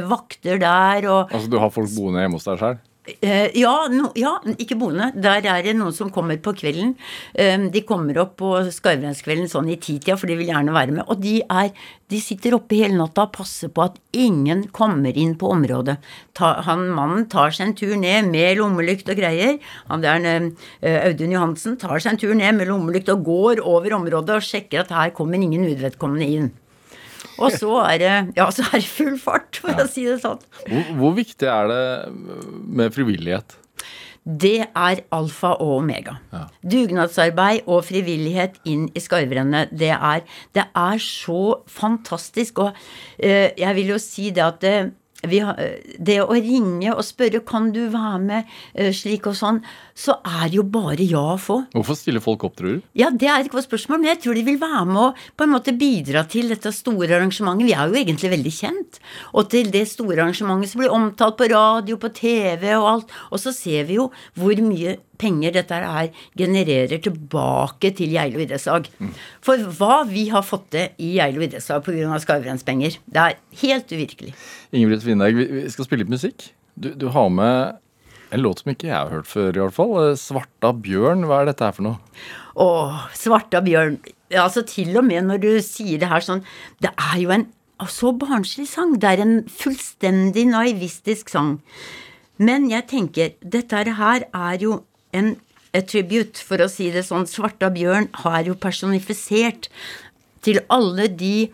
vakter 0.08 0.60
der 0.62 1.08
og 1.10 1.32
Altså 1.34 1.50
du 1.50 1.58
har 1.60 1.72
folk 1.74 1.90
boende 1.96 2.22
hjemme 2.22 2.38
hos 2.38 2.46
deg 2.48 2.60
sjøl? 2.62 2.78
Uh, 3.06 3.46
ja, 3.54 3.72
no, 3.92 4.08
ja, 4.18 4.32
ikke 4.58 4.78
boende. 4.80 5.12
Der 5.14 5.44
er 5.46 5.62
det 5.62 5.76
noen 5.78 5.94
som 5.94 6.10
kommer 6.10 6.40
på 6.42 6.56
kvelden. 6.58 6.96
Um, 7.38 7.68
de 7.70 7.84
kommer 7.86 8.18
opp 8.18 8.34
på 8.40 8.50
Skarvrenskvelden 8.74 9.46
sånn 9.50 9.70
i 9.70 9.78
titida, 9.78 10.16
for 10.18 10.26
de 10.26 10.38
vil 10.40 10.50
gjerne 10.50 10.74
være 10.74 10.96
med. 10.96 11.04
Og 11.06 11.22
de, 11.22 11.36
er, 11.46 11.70
de 12.10 12.20
sitter 12.22 12.56
oppe 12.58 12.80
hele 12.80 12.98
natta 12.98 13.28
og 13.28 13.34
passer 13.38 13.70
på 13.70 13.86
at 13.86 14.00
ingen 14.16 14.66
kommer 14.74 15.14
inn 15.14 15.36
på 15.38 15.52
området. 15.54 16.00
Ta, 16.34 16.56
han 16.66 16.88
Mannen 16.96 17.28
tar 17.30 17.54
seg 17.54 17.68
en 17.68 17.78
tur 17.78 17.94
ned 18.00 18.32
med 18.32 18.58
lommelykt 18.58 19.14
og 19.14 19.22
greier. 19.22 19.56
Han 19.86 20.02
der 20.02 20.26
uh, 20.26 20.50
Audun 21.06 21.38
Johansen 21.38 21.78
tar 21.78 22.02
seg 22.02 22.16
en 22.16 22.22
tur 22.26 22.34
ned 22.34 22.58
med 22.58 22.72
lommelykt 22.72 23.14
og 23.14 23.26
går 23.30 23.62
over 23.62 24.00
området 24.00 24.40
og 24.40 24.50
sjekker 24.50 24.82
at 24.82 24.94
her 24.94 25.14
kommer 25.14 25.38
ingen 25.38 25.68
uvedkommende 25.70 26.26
inn. 26.26 26.54
Og 27.36 27.54
så 27.54 27.76
er 27.84 28.00
det, 28.02 28.14
ja, 28.38 28.48
så 28.54 28.66
er 28.70 28.80
det 28.80 28.88
full 28.88 29.16
fart, 29.20 29.60
for 29.62 29.74
ja. 29.74 29.84
å 29.84 29.90
si 29.90 30.06
det 30.08 30.18
sånn. 30.24 30.42
Hvor, 30.66 30.90
hvor 31.00 31.14
viktig 31.18 31.48
er 31.50 31.70
det 31.72 31.84
med 32.80 32.94
frivillighet? 32.96 33.58
Det 34.26 34.64
er 34.64 35.04
alfa 35.14 35.52
og 35.62 35.76
omega. 35.84 36.16
Ja. 36.32 36.46
Dugnadsarbeid 36.66 37.68
og 37.70 37.84
frivillighet 37.86 38.58
inn 38.66 38.88
i 38.90 39.02
skarvrennet, 39.02 39.70
det 39.70 39.92
er, 39.94 40.24
det 40.56 40.64
er 40.66 41.02
så 41.02 41.60
fantastisk. 41.70 42.64
Og 42.64 42.80
eh, 43.22 43.52
jeg 43.54 43.78
vil 43.78 43.94
jo 43.94 44.00
si 44.02 44.32
det 44.34 44.42
at 44.42 44.58
det, 44.66 44.74
har, 45.46 45.62
det 46.02 46.18
å 46.24 46.34
ringe 46.34 46.90
og 46.96 47.06
spørre 47.06 47.44
kan 47.46 47.70
du 47.74 47.84
være 47.92 48.18
med 48.24 48.56
eh, 48.74 48.90
slik 48.90 49.30
og 49.30 49.38
sånn, 49.38 49.62
så 49.96 50.18
er 50.20 50.50
det 50.50 50.58
jo 50.58 50.64
bare 50.68 51.04
ja 51.08 51.22
å 51.32 51.38
få. 51.40 51.62
Hvorfor 51.72 51.96
stiller 51.96 52.20
folk 52.24 52.44
opp, 52.44 52.56
tror 52.58 52.76
du? 52.76 52.82
Ja, 52.98 53.08
Det 53.10 53.30
er 53.32 53.40
et 53.40 53.50
godt 53.52 53.64
spørsmål, 53.64 54.02
men 54.02 54.10
jeg 54.12 54.20
tror 54.24 54.36
de 54.36 54.44
vil 54.44 54.60
være 54.60 54.84
med 54.90 55.02
og 55.06 55.22
på 55.36 55.46
en 55.46 55.54
måte 55.54 55.72
bidra 55.76 56.26
til 56.28 56.52
dette 56.52 56.72
store 56.74 57.16
arrangementet. 57.16 57.64
Vi 57.64 57.72
er 57.72 57.88
jo 57.88 57.96
egentlig 58.02 58.32
veldig 58.34 58.52
kjent. 58.52 59.00
Og 59.32 59.48
til 59.50 59.70
det 59.72 59.86
store 59.88 60.20
arrangementet 60.20 60.72
som 60.72 60.82
blir 60.82 60.92
omtalt 60.92 61.38
på 61.40 61.48
radio, 61.52 61.96
på 61.96 62.12
TV 62.12 62.68
og 62.76 62.88
alt. 62.90 63.16
Og 63.32 63.40
så 63.40 63.54
ser 63.56 63.88
vi 63.88 63.96
jo 63.96 64.10
hvor 64.36 64.60
mye 64.60 64.98
penger 65.16 65.54
dette 65.56 65.78
her 65.80 66.10
genererer 66.36 67.00
tilbake 67.02 67.92
til 67.96 68.12
Geilo 68.12 68.42
idrettslag. 68.44 68.90
Mm. 69.00 69.14
For 69.44 69.64
hva 69.78 70.02
vi 70.08 70.28
har 70.32 70.44
fått 70.44 70.68
til 70.74 70.92
i 71.00 71.14
Geilo 71.16 71.44
idrettslag 71.46 71.84
pga. 71.86 72.20
Skarvrenspenger, 72.26 73.00
det 73.12 73.22
er 73.22 73.40
helt 73.62 73.92
uvirkelig. 73.92 74.36
Ingebrigt 74.74 75.06
Winberg, 75.06 75.36
vi 75.36 75.66
skal 75.72 75.88
spille 75.88 76.04
litt 76.04 76.12
musikk. 76.12 76.50
Du, 76.76 76.90
du, 76.92 77.08
har 77.12 77.28
med 77.32 77.78
en 78.36 78.44
låt 78.44 78.62
som 78.62 78.72
ikke 78.72 78.88
jeg 78.90 78.96
har 78.96 79.12
hørt 79.12 79.28
før, 79.30 79.50
i 79.50 79.62
hvert 79.64 79.76
fall. 79.76 79.94
Eh, 80.02 80.16
'Svarta 80.20 80.72
bjørn', 80.72 81.26
hva 81.28 81.42
er 81.42 81.50
dette 81.50 81.64
her 81.64 81.76
for 81.76 81.86
noe? 81.88 81.98
Å, 82.56 82.68
'Svarta 83.16 83.62
bjørn'. 83.64 83.98
Altså 84.30 84.62
til 84.66 84.96
og 84.98 85.04
med 85.06 85.26
når 85.26 85.38
du 85.42 85.52
sier 85.62 86.00
det 86.02 86.08
her 86.10 86.18
sånn 86.18 86.40
Det 86.82 86.90
er 86.90 87.20
jo 87.20 87.30
en 87.30 87.46
så 87.86 88.10
barnslig 88.10 88.66
sang. 88.66 88.96
Det 88.98 89.04
er 89.04 89.22
en 89.22 89.36
fullstendig 89.46 90.46
naivistisk 90.48 91.28
sang. 91.28 91.60
Men 92.38 92.70
jeg 92.70 92.88
tenker, 92.88 93.34
dette 93.40 93.84
her 93.96 94.24
er 94.32 94.58
jo 94.60 94.82
en 95.12 95.36
attribute, 95.76 96.40
for 96.40 96.56
å 96.56 96.68
si 96.72 96.90
det 96.90 97.04
sånn. 97.04 97.28
Svarta 97.28 97.70
bjørn 97.72 98.08
har 98.24 98.42
jo 98.48 98.56
personifisert 98.56 99.68
til 100.46 100.60
alle 100.72 101.08
de 101.08 101.50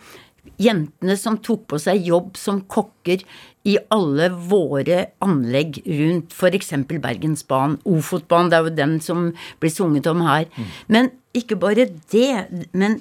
jentene 0.62 1.16
som 1.18 1.38
tok 1.42 1.66
på 1.70 1.78
seg 1.80 2.06
jobb 2.06 2.36
som 2.38 2.62
kokker 2.70 3.22
i 3.68 3.76
alle 3.94 4.28
våre 4.50 5.04
anlegg 5.22 5.78
rundt 5.86 6.34
f.eks. 6.34 6.72
Bergensbanen, 6.90 7.78
Ofotbanen, 7.86 8.50
det 8.50 8.58
er 8.58 8.66
jo 8.66 8.74
den 8.80 8.96
som 9.04 9.28
blir 9.62 9.72
sunget 9.72 10.08
om 10.10 10.24
her. 10.26 10.48
Mm. 10.56 10.72
Men 10.88 11.12
ikke 11.36 11.58
bare 11.62 11.86
det, 12.12 12.32
men 12.72 13.00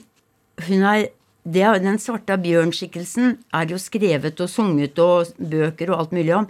hun 0.67 0.85
er 0.85 1.09
det, 1.41 1.65
Den 1.81 1.97
svarte 1.97 2.35
bjørnskikkelsen 2.37 3.39
er 3.57 3.71
jo 3.71 3.79
skrevet 3.81 4.37
og 4.43 4.49
sunget 4.49 4.99
og 5.01 5.31
bøker 5.41 5.89
og 5.89 5.99
alt 6.03 6.11
mulig 6.13 6.35
om. 6.37 6.45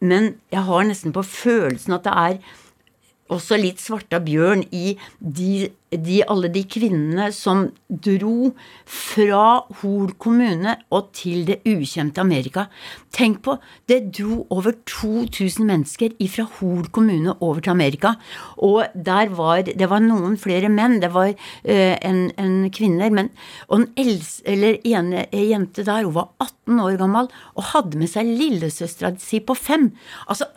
Men 0.00 0.36
jeg 0.48 0.64
har 0.64 0.86
nesten 0.88 1.12
på 1.12 1.20
følelsen 1.20 1.92
at 1.98 2.06
det 2.06 2.14
er 2.16 2.38
også 3.30 3.58
litt 3.60 3.80
svarta 3.82 4.20
bjørn 4.22 4.64
i 4.74 4.94
de, 5.18 5.68
de, 5.90 6.20
alle 6.30 6.50
de 6.52 6.62
kvinnene 6.70 7.30
som 7.34 7.68
dro 7.88 8.50
fra 8.84 9.44
Hol 9.80 10.12
kommune 10.20 10.76
og 10.94 11.10
til 11.16 11.46
det 11.48 11.60
ukjente 11.68 12.22
Amerika. 12.22 12.66
Tenk 13.14 13.40
på, 13.46 13.56
det 13.90 14.00
dro 14.16 14.44
over 14.54 14.76
2000 14.88 15.66
mennesker 15.66 16.16
fra 16.30 16.46
Hol 16.58 16.88
kommune 16.94 17.34
over 17.38 17.62
til 17.64 17.74
Amerika. 17.74 18.14
Og 18.58 18.84
der 18.94 19.30
var 19.34 19.62
Det 19.70 19.88
var 19.90 20.00
noen 20.00 20.36
flere 20.38 20.68
menn, 20.68 21.00
det 21.02 21.12
var 21.12 21.30
uh, 21.30 21.96
en, 22.02 22.30
en 22.38 22.70
kvinner, 22.70 23.10
men 23.10 23.30
Og 23.68 23.80
en 23.80 23.88
eldste, 23.96 24.42
eller 24.50 24.78
ene 24.84 25.26
jente 25.32 25.84
der, 25.84 26.04
hun 26.04 26.14
var 26.14 26.30
18 26.40 26.80
år 26.80 26.96
gammel 26.98 27.28
og 27.54 27.64
hadde 27.72 27.98
med 27.98 28.10
seg 28.10 28.26
lillesøstera 28.26 29.14
si 29.20 29.40
på 29.40 29.54
fem. 29.54 29.90
Altså, 30.26 30.48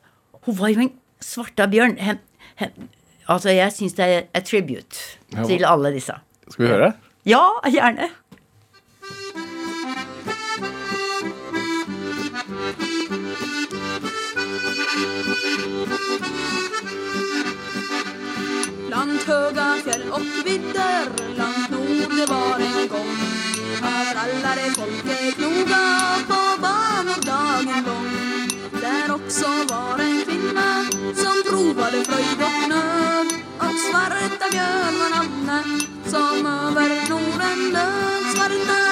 hun 0.45 0.57
var 0.57 0.73
jo 0.73 0.85
en 0.85 0.93
svarta 1.23 1.67
bjørn. 1.69 1.97
Altså, 3.27 3.49
jeg 3.49 3.71
syns 3.71 3.93
det 3.93 4.05
er 4.05 4.21
a 4.33 4.39
tribute 4.39 4.99
ja, 5.33 5.43
til 5.47 5.65
alle 5.65 5.93
disse. 5.93 6.13
Skal 6.49 6.65
vi 6.65 6.71
høre? 6.71 6.91
Ja, 7.25 7.43
gjerne. 7.71 8.09
Langt 18.89 19.23
høga 19.27 19.67
fjell 19.85 20.11
og 20.11 20.21
vidder, 20.45 21.07
langt 21.37 21.71
nord 21.71 22.11
det 22.17 22.27
var 22.29 22.59
en 22.67 22.89
gang. 22.91 23.13
Her 23.83 24.19
alle 24.23 24.55
det 24.59 24.69
folket 24.77 25.39
knoga 25.39 25.85
på 26.29 26.41
banen 26.61 27.23
dagen 27.29 27.87
lang. 27.87 28.11
Der 28.81 29.13
også 29.13 29.51
var 29.69 30.03
en 30.03 30.21
kvinna 30.27 30.92
som 31.15 31.43
provade 31.49 32.03
fröjd 32.05 32.41
och 33.57 33.79
svarta 33.89 34.49
björn 34.51 34.95
var 34.99 35.09
namnet 35.09 35.89
som 36.05 36.45
över 36.45 37.09
Norden 37.09 37.73
löd. 37.73 38.35
Svarta 38.35 38.82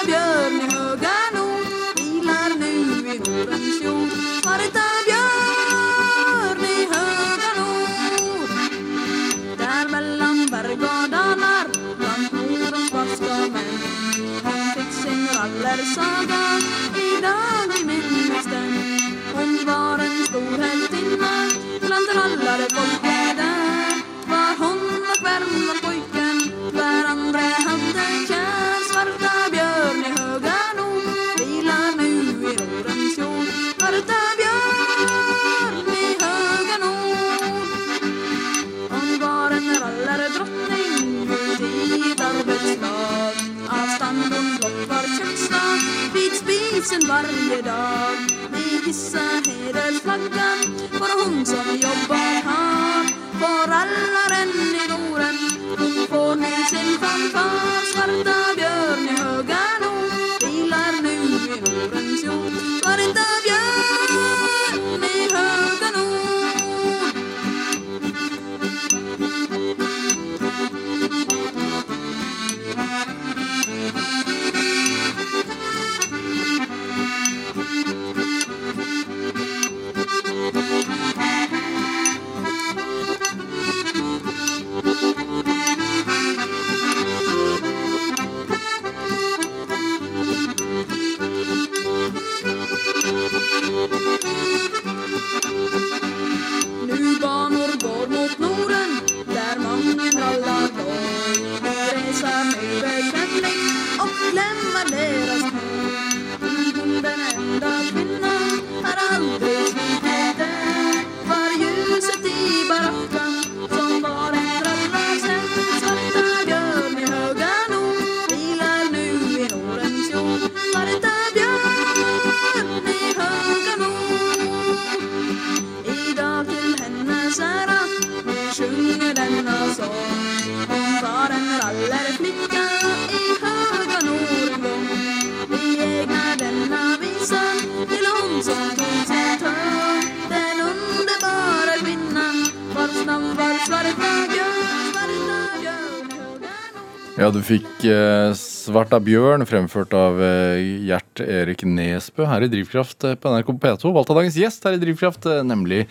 fikk 147.51 147.85
eh, 147.89 148.31
Svarta 148.37 148.99
bjørn, 149.03 149.43
fremført 149.49 149.93
av 149.97 150.19
eh, 150.23 150.61
Gjert 150.87 151.21
Erik 151.23 151.65
Nesbø 151.67 152.27
her 152.29 152.45
i 152.45 152.49
Drivkraft 152.51 153.05
eh, 153.07 153.17
på 153.19 153.31
NRK 153.33 153.51
P2. 153.63 153.91
Valgt 153.95 154.11
av 154.13 154.19
dagens 154.21 154.37
gjest 154.39 154.67
her 154.67 154.77
i 154.77 154.81
Drivkraft, 154.81 155.27
eh, 155.27 155.41
nemlig 155.47 155.83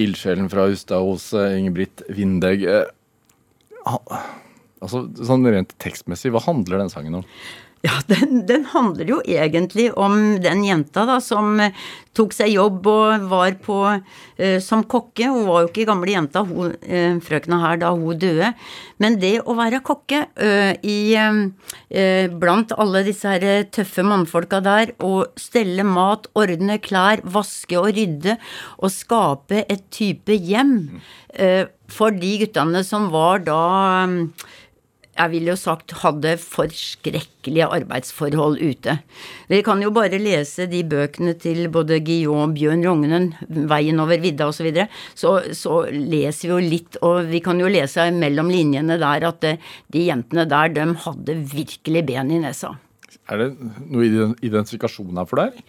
ildsjelen 0.00 0.50
fra 0.52 0.66
Ustad 0.72 1.04
hos 1.06 1.30
eh, 1.36 1.56
Ingebrigt 1.60 2.04
Vindegg. 2.12 2.66
Altså, 3.86 5.06
sånn 5.24 5.46
rent 5.48 5.72
tekstmessig, 5.82 6.34
hva 6.34 6.42
handler 6.44 6.82
den 6.82 6.92
sangen 6.92 7.22
om? 7.22 7.28
Ja, 7.86 8.00
den, 8.10 8.40
den 8.48 8.64
handler 8.72 9.06
jo 9.06 9.20
egentlig 9.22 9.90
om 9.94 10.40
den 10.42 10.64
jenta 10.66 11.04
da, 11.06 11.20
som 11.22 11.60
eh, 11.62 11.74
tok 12.16 12.32
seg 12.34 12.50
jobb 12.54 12.86
og 12.90 13.26
var 13.30 13.54
på 13.62 13.76
eh, 13.92 14.56
som 14.64 14.82
kokke. 14.88 15.28
Hun 15.30 15.44
var 15.46 15.62
jo 15.62 15.70
ikke 15.70 15.86
gamle 15.86 16.14
jenta, 16.14 16.42
hun, 16.48 16.72
eh, 16.82 17.18
frøkna 17.22 17.60
her, 17.62 17.78
da 17.84 17.92
hun 17.94 18.18
døde. 18.18 18.50
Men 19.02 19.20
det 19.22 19.36
å 19.44 19.54
være 19.58 19.82
kokke 19.86 20.24
eh, 20.34 20.72
i 20.82 20.98
eh, 21.20 21.40
eh, 21.92 22.32
blant 22.32 22.74
alle 22.74 23.04
disse 23.06 23.36
her 23.36 23.68
tøffe 23.70 24.02
mannfolka 24.06 24.62
der, 24.66 24.96
og 25.06 25.36
stelle 25.38 25.86
mat, 25.86 26.26
ordne 26.34 26.80
klær, 26.82 27.22
vaske 27.22 27.78
og 27.78 27.92
rydde, 27.94 28.38
og 28.80 28.94
skape 28.94 29.62
et 29.68 29.86
type 29.94 30.34
hjem 30.34 30.78
eh, 31.38 31.68
for 31.92 32.10
de 32.10 32.34
guttene 32.42 32.82
som 32.82 33.12
var 33.12 33.46
da 33.46 33.62
jeg 35.16 35.32
vil 35.32 35.48
jo 35.50 35.56
sagt 35.58 35.94
hadde 36.02 36.34
forskrekkelige 36.40 37.68
arbeidsforhold 37.72 38.58
ute. 38.60 38.98
Dere 39.48 39.64
kan 39.66 39.80
jo 39.82 39.90
bare 39.96 40.20
lese 40.20 40.66
de 40.70 40.82
bøkene 40.86 41.34
til 41.40 41.66
både 41.72 41.98
Guillaume, 42.04 42.54
Bjørn 42.56 42.84
Rognen, 42.84 43.28
'Veien 43.48 44.00
over 44.02 44.20
vidda' 44.20 44.48
osv. 44.50 44.60
Så, 44.60 44.66
videre. 44.68 44.88
så 45.14 45.30
så 45.54 45.76
leser 45.90 46.48
vi 46.48 46.54
jo 46.54 46.70
litt, 46.70 46.96
og 47.02 47.30
vi 47.30 47.40
kan 47.40 47.58
jo 47.60 47.68
lese 47.70 48.10
mellom 48.12 48.50
linjene 48.52 48.98
der 49.00 49.28
at 49.28 49.44
eh, 49.44 49.58
de 49.92 50.06
jentene 50.08 50.46
der, 50.48 50.68
de 50.68 50.86
hadde 51.06 51.38
virkelig 51.52 52.06
ben 52.06 52.30
i 52.30 52.42
nesa. 52.42 52.76
Er 53.28 53.38
det 53.38 53.52
noe 53.90 54.04
ident- 54.06 54.42
identifikasjon 54.44 55.16
her 55.16 55.26
for 55.26 55.42
deg? 55.42 55.62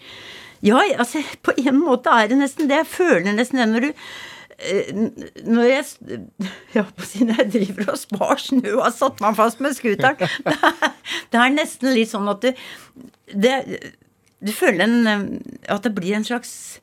Ja, 0.65 0.81
altså, 0.97 1.21
på 1.45 1.53
en 1.61 1.77
måte 1.79 2.09
er 2.09 2.31
det 2.31 2.39
nesten 2.39 2.69
det. 2.69 2.81
Jeg 2.83 2.89
føler 2.89 3.33
nesten 3.35 3.61
det 3.61 3.69
når 3.69 3.87
du 3.87 3.91
når 5.45 5.67
jeg, 5.69 5.85
ja, 6.75 6.83
siden 7.05 7.35
jeg 7.37 7.51
driver 7.53 7.91
og 7.93 7.99
spar 8.01 8.41
snø 8.41 8.71
og 8.79 8.87
har 8.87 8.95
satt 8.95 9.21
meg 9.21 9.37
fast 9.37 9.61
med 9.61 9.75
scooteren 9.77 10.17
det, 10.47 10.55
det 11.33 11.41
er 11.43 11.53
nesten 11.53 11.93
litt 11.93 12.09
sånn 12.09 12.29
at 12.31 12.41
du 12.41 12.49
det, 13.37 13.53
Du 14.41 14.51
føler 14.53 14.85
en 14.85 15.07
eh, 15.09 15.23
At 15.73 15.85
det 15.85 15.93
blir 15.97 16.15
en 16.17 16.25
slags 16.25 16.79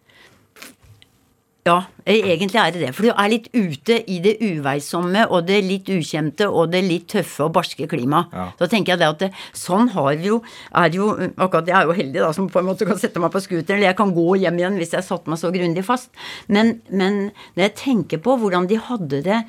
ja, 1.64 1.78
egentlig 2.04 2.58
er 2.60 2.72
det 2.74 2.80
det. 2.82 2.90
For 2.92 3.06
du 3.06 3.10
er 3.14 3.30
litt 3.32 3.46
ute 3.54 3.96
i 4.12 4.18
det 4.20 4.34
uveisomme 4.42 5.22
og 5.32 5.46
det 5.48 5.62
litt 5.64 5.88
ukjente 5.88 6.44
og 6.44 6.74
det 6.74 6.82
litt 6.84 7.06
tøffe 7.14 7.46
og 7.46 7.54
barske 7.56 7.88
klimaet. 7.88 8.34
Ja. 8.36 8.50
Så 8.58 8.68
tenker 8.68 8.92
jeg 8.92 9.00
det 9.00 9.08
at 9.08 9.22
det, 9.22 9.30
sånn 9.56 9.88
har 9.94 10.10
vi 10.20 10.28
jo 10.28 10.42
er 10.76 10.92
jo 10.92 11.08
Akkurat 11.40 11.70
jeg 11.70 11.78
er 11.78 11.88
jo 11.88 11.96
heldig, 11.96 12.20
da, 12.20 12.32
som 12.36 12.50
på 12.52 12.60
en 12.60 12.68
måte 12.68 12.84
kan 12.84 13.00
sette 13.00 13.22
meg 13.22 13.32
på 13.32 13.40
scooteren, 13.40 13.78
eller 13.78 13.94
jeg 13.94 13.98
kan 14.02 14.12
gå 14.12 14.26
hjem 14.42 14.60
igjen 14.60 14.76
hvis 14.80 14.92
jeg 14.92 15.08
satte 15.08 15.32
meg 15.32 15.40
så 15.40 15.52
grundig 15.54 15.86
fast. 15.88 16.12
Men, 16.52 16.76
men 16.92 17.30
når 17.56 17.70
jeg 17.70 17.76
tenker 17.80 18.20
på 18.24 18.36
hvordan 18.42 18.68
de 18.68 18.82
hadde 18.90 19.24
det 19.24 19.40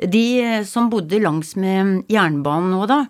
de 0.00 0.64
som 0.64 0.88
bodde 0.88 1.18
langs 1.20 1.52
med 1.60 2.06
jernbanen 2.08 2.72
nå, 2.72 2.86
da, 2.88 3.02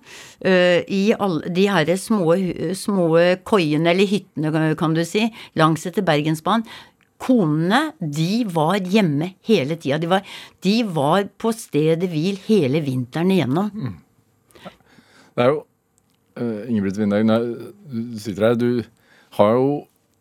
i 0.90 1.02
alle 1.14 1.52
de 1.54 1.68
her 1.70 1.92
små, 1.94 2.34
små 2.74 3.12
koiene, 3.46 3.92
eller 3.92 4.10
hyttene, 4.10 4.74
kan 4.74 4.96
du 4.96 5.04
si, 5.06 5.28
langs 5.54 5.86
etter 5.86 6.02
Bergensbanen, 6.02 6.66
Konene, 7.20 7.80
de 8.00 8.44
var 8.48 8.80
hjemme 8.80 9.34
hele 9.46 9.76
tida. 9.80 9.98
De 10.00 10.08
var, 10.10 10.24
de 10.64 10.76
var 10.88 11.28
på 11.40 11.52
stedet 11.56 12.08
hvil 12.10 12.40
hele 12.46 12.80
vinteren 12.84 13.32
igjennom. 13.34 13.70
Det 15.36 15.44
er 15.44 15.52
jo 15.52 15.60
uh, 16.40 16.64
Ingebrigt 16.68 16.98
Vindhaug, 17.00 17.54
du 17.90 18.18
sitter 18.20 18.50
her, 18.50 18.58
du 18.58 18.82
har 19.38 19.56
jo 19.56 19.66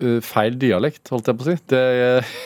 uh, 0.04 0.20
feil 0.26 0.58
dialekt, 0.60 1.08
holdt 1.12 1.32
jeg 1.32 1.40
på 1.40 1.46
å 1.46 1.50
si. 1.50 1.58
Det, 1.72 1.84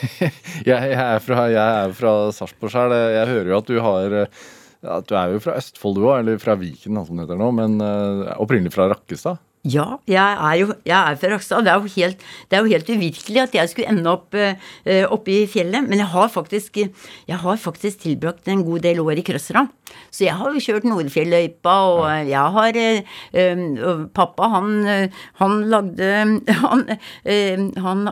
jeg, 0.69 0.69
jeg 0.69 0.99
er 1.05 1.23
fra, 1.23 1.47
jeg 1.53 1.95
Sarpsborg 2.37 2.73
sjøl. 2.73 2.97
Jeg 3.17 3.31
hører 3.33 3.53
jo 3.53 3.59
at 3.59 3.71
du 3.71 3.79
har 3.83 4.19
eh, 4.23 4.43
at 4.83 5.07
Du 5.07 5.15
er 5.15 5.31
jo 5.31 5.39
fra 5.43 5.55
Østfold 5.55 5.95
du 5.95 6.05
òg, 6.05 6.17
eller 6.19 6.39
fra 6.41 6.57
Viken, 6.59 6.99
som 7.07 7.15
det 7.15 7.25
heter 7.25 7.39
nå, 7.39 7.49
men 7.55 7.77
uh, 7.79 8.33
opprinnelig 8.43 8.73
fra 8.75 8.89
Rakkestad. 8.91 9.39
Ja, 9.63 9.85
jeg 10.11 10.19
er 10.19 10.55
jo 10.59 10.73
jeg 10.83 10.91
er 10.91 11.15
fra 11.15 11.29
Rakkestad. 11.31 11.63
Det, 11.63 11.71
er 11.71 11.79
jo 11.79 11.93
helt- 11.95 12.23
det 12.51 12.57
er 12.57 12.63
jo 12.65 12.73
helt 12.73 12.89
uvirkelig 12.89 13.41
at 13.45 13.53
jeg 13.55 13.69
skulle 13.71 13.87
ende 13.87 14.11
opp 14.11 14.35
eh, 14.35 15.05
oppe 15.07 15.31
i 15.31 15.47
fjellet. 15.47 15.87
Men 15.87 15.99
jeg 16.03 16.07
har 16.11 16.27
faktisk 16.27 16.75
jeg 16.83 17.37
har 17.39 17.55
faktisk 17.57 18.01
tilbrakt 18.03 18.47
en 18.51 18.65
god 18.67 18.81
del 18.83 18.99
år 18.99 19.21
i 19.21 19.23
Krøsra. 19.23 19.69
Så 20.11 20.25
jeg 20.25 20.35
har 20.35 20.51
jo 20.51 20.59
kjørt 20.59 20.83
Nordfjelløypa, 20.83 21.73
og 21.93 22.27
jeg 22.27 22.51
har 22.55 22.77
uh, 22.81 24.05
Pappa, 24.13 24.47
han, 24.49 25.09
han 25.39 25.53
lagde 25.69 26.09
Han, 26.63 26.83
uh, 26.89 27.81
han 27.85 28.03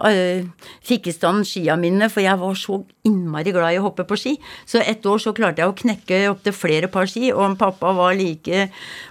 fikk 0.85 1.09
i 1.09 1.15
stand 1.15 1.45
skia 1.49 1.75
mine, 1.75 2.09
for 2.09 2.21
jeg 2.21 2.37
var 2.39 2.53
så 2.59 2.81
innmari 3.07 3.51
glad 3.55 3.73
i 3.75 3.81
å 3.81 3.87
hoppe 3.89 4.05
på 4.07 4.17
ski. 4.19 4.35
Så 4.65 4.81
et 4.85 5.05
år 5.05 5.21
så 5.21 5.33
klarte 5.33 5.63
jeg 5.63 5.71
å 5.73 5.77
knekke 5.77 6.21
opptil 6.31 6.53
flere 6.55 6.91
par 6.91 7.09
ski, 7.09 7.31
og 7.33 7.57
pappa 7.61 7.95
var 7.97 8.13
like 8.17 8.67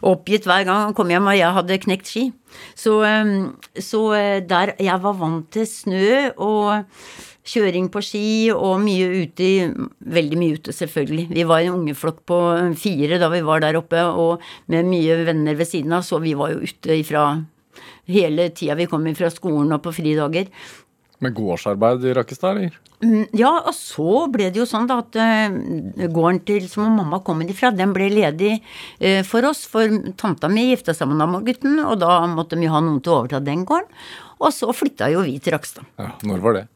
oppgitt 0.07 0.47
hver 0.47 0.65
gang 0.69 0.87
han 0.87 0.95
kom 0.97 1.11
hjem 1.11 1.27
og 1.31 1.41
jeg 1.41 1.59
hadde 1.59 1.83
knekt 1.89 2.11
ski. 2.13 2.30
Så, 2.79 3.01
eh, 3.07 3.33
så 3.81 4.05
eh, 4.19 4.39
der 4.47 4.75
jeg 4.81 5.03
var 5.03 5.19
vant 5.21 5.51
til 5.55 5.67
snø 5.69 6.31
og 6.37 6.87
kjøring 7.51 7.89
på 7.93 8.03
ski 8.05 8.51
og 8.53 8.83
mye 8.85 9.25
ute 9.25 9.49
Veldig 10.11 10.39
mye 10.39 10.59
ute, 10.59 10.75
selvfølgelig. 10.75 11.29
Vi 11.33 11.47
var 11.49 11.65
en 11.65 11.79
ungeflokk 11.79 12.21
på 12.29 12.41
fire 12.79 13.19
da 13.21 13.31
vi 13.33 13.41
var 13.47 13.63
der 13.65 13.79
oppe, 13.79 14.03
og 14.03 14.43
med 14.71 14.89
mye 14.89 15.23
venner 15.29 15.57
ved 15.59 15.69
siden 15.69 15.95
av, 15.97 16.05
så 16.07 16.21
vi 16.23 16.35
var 16.39 16.53
jo 16.55 16.65
ute 16.67 16.99
ifra 16.99 17.25
hele 18.11 18.49
tida 18.57 18.77
vi 18.79 18.89
kom 18.91 19.07
fra 19.17 19.31
skolen 19.33 19.73
og 19.77 19.83
på 19.85 19.95
fridager. 19.95 20.51
Med 21.21 21.35
gårdsarbeid 21.37 22.05
i 22.09 22.15
Rakkestad, 22.17 22.57
eller? 22.57 22.79
Mm, 23.05 23.27
Ja, 23.37 23.51
og 23.65 23.75
så 23.77 24.27
ble 24.33 24.51
det 24.53 24.61
jo 24.61 24.67
sånn 24.69 24.89
da 24.89 24.99
at 25.03 25.17
eh, 25.21 26.09
gården 26.13 26.41
til 26.49 26.67
som 26.69 26.89
mamma 26.97 27.21
kom 27.25 27.41
ifra, 27.45 27.71
den 27.77 27.93
ble 27.97 28.09
ledig 28.13 28.55
eh, 29.01 29.23
for 29.29 29.45
oss. 29.49 29.67
For 29.69 29.89
tanta 30.21 30.49
mi 30.53 30.71
gifta 30.71 30.95
seg 30.97 31.09
med 31.13 31.21
Nammo-gutten, 31.21 31.79
og 31.85 31.99
da 32.01 32.19
måtte 32.29 32.59
vi 32.61 32.69
ha 32.73 32.81
noen 32.85 33.01
til 33.05 33.13
å 33.15 33.19
overta 33.23 33.41
den 33.45 33.65
gården. 33.69 33.89
Og 34.41 34.53
så 34.57 34.73
flytta 34.73 35.11
jo 35.13 35.25
vi 35.27 35.39
til 35.41 35.57
Rakstad. 35.57 35.85
Ja, 36.01 36.13
når 36.29 36.45
var 36.45 36.57
det? 36.57 36.67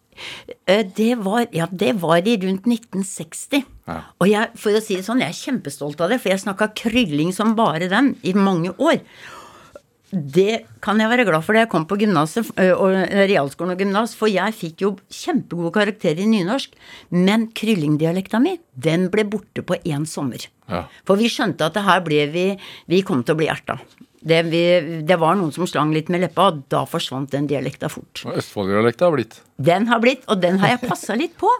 Eh, 0.66 0.84
Det 0.96 1.14
var, 1.24 1.46
ja, 1.52 1.66
det 1.70 1.94
var 2.00 2.18
i 2.20 2.36
rundt 2.44 2.66
1960. 2.68 3.64
Ja. 3.88 4.00
Og 4.20 4.28
jeg, 4.28 4.52
for 4.60 4.76
å 4.76 4.82
si 4.84 4.96
det 4.96 5.04
sånn, 5.08 5.20
jeg 5.24 5.32
er 5.32 5.40
kjempestolt 5.40 6.00
av 6.04 6.12
det, 6.12 6.20
for 6.20 6.32
jeg 6.32 6.44
snakka 6.44 6.72
krylling 6.76 7.32
som 7.36 7.56
bare 7.56 7.88
den 7.88 8.14
i 8.22 8.32
mange 8.36 8.72
år. 8.76 9.00
Det 10.14 10.64
kan 10.84 11.00
jeg 11.02 11.10
være 11.10 11.26
glad 11.26 11.42
for 11.42 11.56
da 11.56 11.64
jeg 11.64 11.70
kom 11.72 11.86
på 11.90 11.98
gymnaset, 11.98 12.52
realskolen 12.54 13.74
og 13.74 13.80
gymnas, 13.82 14.14
for 14.18 14.30
jeg 14.30 14.54
fikk 14.54 14.84
jo 14.84 14.92
kjempegode 15.10 15.72
karakterer 15.74 16.22
i 16.22 16.28
nynorsk, 16.30 16.76
men 17.10 17.48
kryllingdialekta 17.56 18.38
mi, 18.42 18.56
den 18.74 19.08
ble 19.10 19.26
borte 19.26 19.64
på 19.66 19.80
én 19.82 20.06
sommer. 20.06 20.46
Ja. 20.70 20.84
For 21.04 21.20
vi 21.20 21.28
skjønte 21.32 21.66
at 21.66 21.74
det 21.76 21.84
her 21.84 22.00
ble 22.00 22.22
vi 22.32 22.44
Vi 22.88 23.02
kom 23.04 23.20
til 23.24 23.34
å 23.34 23.38
bli 23.42 23.48
erta. 23.52 23.76
Det, 24.24 24.38
vi, 24.48 24.60
det 25.04 25.16
var 25.20 25.36
noen 25.36 25.52
som 25.52 25.66
slang 25.68 25.90
litt 25.92 26.08
med 26.12 26.22
leppa, 26.22 26.46
og 26.48 26.62
da 26.72 26.86
forsvant 26.88 27.28
den 27.34 27.44
dialekta 27.50 27.90
fort. 27.92 28.22
Og 28.24 28.38
Østfold-dialekta 28.40 29.04
har 29.04 29.12
blitt. 29.18 29.36
Den 29.68 29.84
har 29.90 30.00
blitt, 30.00 30.24
og 30.32 30.40
den 30.40 30.56
har 30.62 30.72
jeg 30.72 30.88
passa 30.88 31.16
litt 31.18 31.34
på. 31.40 31.50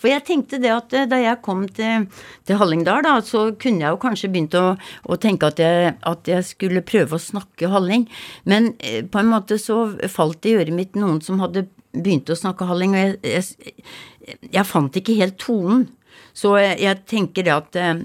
For 0.00 0.08
jeg 0.08 0.24
tenkte 0.24 0.58
det 0.62 0.72
at 0.72 0.96
eh, 0.96 1.04
da 1.10 1.18
jeg 1.20 1.42
kom 1.44 1.66
til, 1.68 2.06
til 2.48 2.58
Hallingdal, 2.60 3.04
da, 3.04 3.18
så 3.24 3.50
kunne 3.60 3.84
jeg 3.84 3.92
jo 3.92 4.00
kanskje 4.00 4.32
begynt 4.32 4.56
å, 4.56 4.64
å 5.04 5.20
tenke 5.20 5.52
at 5.52 5.60
jeg, 5.60 5.92
at 6.00 6.32
jeg 6.32 6.48
skulle 6.48 6.84
prøve 6.86 7.18
å 7.18 7.22
snakke 7.22 7.68
halling. 7.74 8.08
Men 8.48 8.72
eh, 8.80 9.02
på 9.04 9.20
en 9.20 9.30
måte 9.34 9.60
så 9.60 9.84
falt 10.08 10.40
det 10.42 10.54
i 10.54 10.58
øret 10.62 10.74
mitt 10.80 10.96
noen 10.96 11.20
som 11.24 11.44
hadde 11.44 11.66
begynt 11.92 12.32
å 12.32 12.40
snakke 12.40 12.66
halling, 12.72 12.96
og 12.96 13.04
jeg, 13.04 13.44
jeg, 13.68 14.48
jeg 14.48 14.68
fant 14.72 14.96
ikke 14.96 15.20
helt 15.20 15.36
tonen. 15.44 15.90
Så 16.34 16.56
jeg, 16.58 16.80
jeg 16.82 17.04
tenker 17.10 17.46
det 17.46 17.54
at 17.54 17.78
eh, 17.84 17.98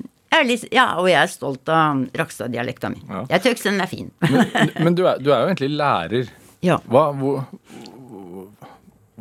litt, 0.45 0.65
ja, 0.73 0.91
og 1.01 1.09
jeg 1.09 1.19
er 1.19 1.31
stolt 1.31 1.69
av 1.73 2.03
Rakstad-dialekta 2.17 2.91
mi. 2.93 3.01
Ja. 3.09 3.23
Jeg 3.35 3.45
syns 3.47 3.65
den 3.65 3.81
er 3.81 3.89
fin. 3.89 4.11
Men, 4.29 4.73
men 4.77 4.95
du, 4.97 5.05
er, 5.09 5.21
du 5.21 5.31
er 5.33 5.43
jo 5.43 5.51
egentlig 5.51 5.71
lærer. 5.73 6.33
ja. 6.65 6.77
Hva, 6.89 7.09
hvor, 7.17 7.45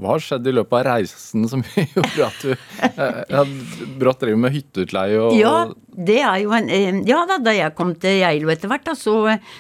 hva 0.01 0.15
har 0.15 0.23
skjedd 0.25 0.47
i 0.47 0.55
løpet 0.55 0.79
av 0.79 0.87
reisen 0.93 1.49
som 1.51 1.63
gjorde 1.95 2.29
at 2.29 2.41
du 2.45 2.53
eh, 2.53 3.53
brått 3.99 4.21
driver 4.25 4.41
med 4.47 4.55
hytteutleie 4.57 5.19
og 5.21 5.37
Ja, 5.39 5.55
det 5.99 6.21
er 6.23 6.39
jo 6.45 6.53
en 6.55 6.69
eh, 6.71 7.01
Ja 7.09 7.25
da, 7.29 7.39
da 7.43 7.55
jeg 7.57 7.75
kom 7.79 7.95
til 8.01 8.21
Geilo 8.23 8.53
etter 8.55 8.71
hvert, 8.71 8.87
da, 8.87 8.95
så, 8.99 9.17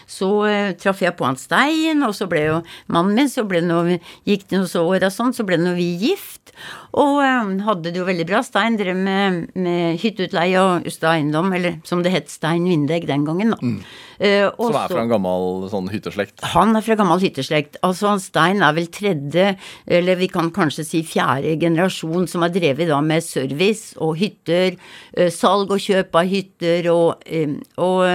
så 0.06 0.30
eh, 0.48 0.72
traff 0.78 1.02
jeg 1.02 1.16
på 1.18 1.26
han 1.26 1.38
Stein, 1.40 2.02
og 2.06 2.14
så 2.16 2.28
ble 2.30 2.44
jo 2.48 2.58
mannen 2.94 3.16
min, 3.18 3.30
så 3.32 3.44
ble 3.48 3.62
noe 3.66 3.98
Gikk 4.28 4.48
det 4.50 4.60
noen 4.60 4.70
år 4.84 5.08
og 5.08 5.14
sånn, 5.14 5.34
så 5.36 5.44
ble 5.48 5.58
noe 5.60 5.74
vi 5.78 5.90
gift. 6.00 6.52
Og 6.98 7.18
eh, 7.22 7.50
hadde 7.66 7.90
det 7.92 8.00
jo 8.00 8.06
veldig 8.08 8.26
bra. 8.28 8.40
Stein 8.46 8.76
drev 8.78 8.96
med, 8.98 9.44
med 9.58 9.98
hytteutleie 10.02 10.58
og 10.62 10.86
Ustad 10.88 11.12
Eiendom, 11.16 11.50
eller 11.56 11.76
som 11.86 12.02
det 12.04 12.12
het 12.14 12.30
Stein 12.32 12.64
Vindegg 12.68 13.06
den 13.08 13.24
gangen, 13.26 13.52
da. 13.54 13.72
Eh, 14.18 14.46
og 14.48 14.72
Som 14.72 14.78
er 14.80 14.88
så- 14.88 14.94
fra 14.96 15.02
en 15.04 15.12
gammel 15.12 15.68
sånn 15.72 15.90
hytteslekt. 15.92 16.42
han 16.54 16.74
er 16.78 16.82
fra 16.86 16.96
gammel 16.98 17.20
hytteslekt. 17.22 17.78
Altså 17.86 18.08
han 18.12 18.22
Stein 18.22 18.62
er 18.66 18.74
vel 18.76 18.88
tredje, 18.94 19.52
eller 19.86 20.18
vi 20.18 20.27
kan 20.32 20.50
kanskje 20.54 20.84
si 20.86 21.02
fjerde 21.06 21.56
generasjon 21.60 22.28
som 22.30 22.44
har 22.44 22.52
drevet 22.54 22.90
da 22.90 23.00
med 23.04 23.24
service 23.24 23.96
og 24.02 24.16
hytter, 24.20 24.78
eh, 25.14 25.32
salg 25.34 25.72
og 25.74 25.82
kjøp 25.82 26.16
av 26.20 26.30
hytter 26.30 26.88
og, 26.92 27.26
eh, 27.26 27.58
og 27.82 28.06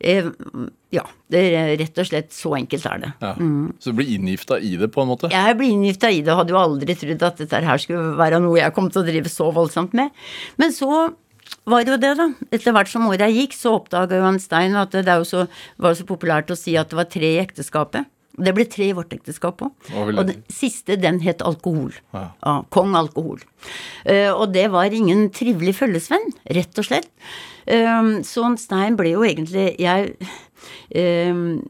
eh, 0.00 0.28
ja, 0.90 1.04
det 1.30 1.42
er 1.54 1.72
rett 1.78 1.98
og 2.02 2.08
slett 2.08 2.34
så 2.34 2.56
enkelt 2.58 2.86
er 2.90 3.02
det. 3.04 3.10
Ja. 3.22 3.32
Så 3.78 3.92
du 3.92 4.00
blir 4.00 4.10
inngifta 4.16 4.58
i 4.58 4.74
det, 4.80 4.90
på 4.90 5.04
en 5.04 5.10
måte? 5.12 5.30
Jeg 5.30 5.56
ble 5.58 5.70
inngifta 5.70 6.10
i 6.10 6.22
det 6.24 6.32
og 6.34 6.42
hadde 6.42 6.54
jo 6.56 6.60
aldri 6.60 6.96
trodd 6.98 7.26
at 7.28 7.42
dette 7.44 7.64
her 7.66 7.82
skulle 7.82 8.16
være 8.18 8.40
noe 8.42 8.58
jeg 8.58 8.74
kom 8.74 8.90
til 8.90 9.04
å 9.04 9.06
drive 9.06 9.30
så 9.30 9.50
voldsomt 9.54 9.94
med. 9.94 10.10
Men 10.58 10.74
så 10.74 11.10
var 11.68 11.84
det 11.84 11.94
jo 11.94 12.00
det, 12.00 12.14
da. 12.18 12.28
Etter 12.50 12.74
hvert 12.74 12.90
som 12.90 13.06
åra 13.10 13.28
gikk, 13.30 13.54
så 13.56 13.76
oppdaga 13.78 14.18
jo 14.18 14.32
Stein 14.42 14.78
at 14.78 14.94
det 14.94 15.18
jo 15.22 15.26
så, 15.28 15.44
var 15.78 15.94
så 15.98 16.06
populært 16.08 16.50
å 16.50 16.58
si 16.58 16.76
at 16.78 16.90
det 16.90 16.98
var 16.98 17.10
tre 17.10 17.36
i 17.36 17.42
ekteskapet. 17.42 18.08
Det 18.44 18.54
ble 18.56 18.66
tre 18.70 18.90
i 18.90 18.96
vårt 18.96 19.12
ekteskap 19.16 19.64
òg. 19.66 19.90
Og 19.94 20.22
den 20.28 20.44
siste, 20.52 20.96
den 21.00 21.20
het 21.24 21.44
alkohol. 21.46 21.92
Ja. 22.14 22.30
Ja, 22.44 22.54
Kong 22.72 22.94
alkohol. 22.98 23.42
Uh, 24.04 24.30
og 24.32 24.54
det 24.54 24.68
var 24.72 24.92
ingen 24.94 25.28
trivelig 25.34 25.76
følgesvenn, 25.80 26.30
rett 26.56 26.80
og 26.80 26.88
slett. 26.88 27.10
Uh, 27.68 28.20
så 28.26 28.46
Stein 28.60 28.96
ble 28.98 29.12
jo 29.12 29.26
egentlig 29.26 29.74
Jeg 29.78 30.14
uh, 30.96 31.60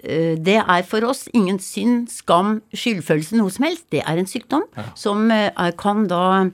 det 0.00 0.54
er 0.56 0.84
for 0.86 1.04
oss 1.04 1.24
ingen 1.36 1.58
synd, 1.60 2.06
skam, 2.08 2.60
skyldfølelse, 2.72 3.34
noe 3.36 3.50
som 3.52 3.66
helst. 3.66 3.88
Det 3.92 4.00
er 4.00 4.20
en 4.20 4.28
sykdom 4.30 4.62
som 4.96 5.26
eh, 5.34 5.50
er, 5.50 5.74
kan 5.76 6.06
da 6.08 6.46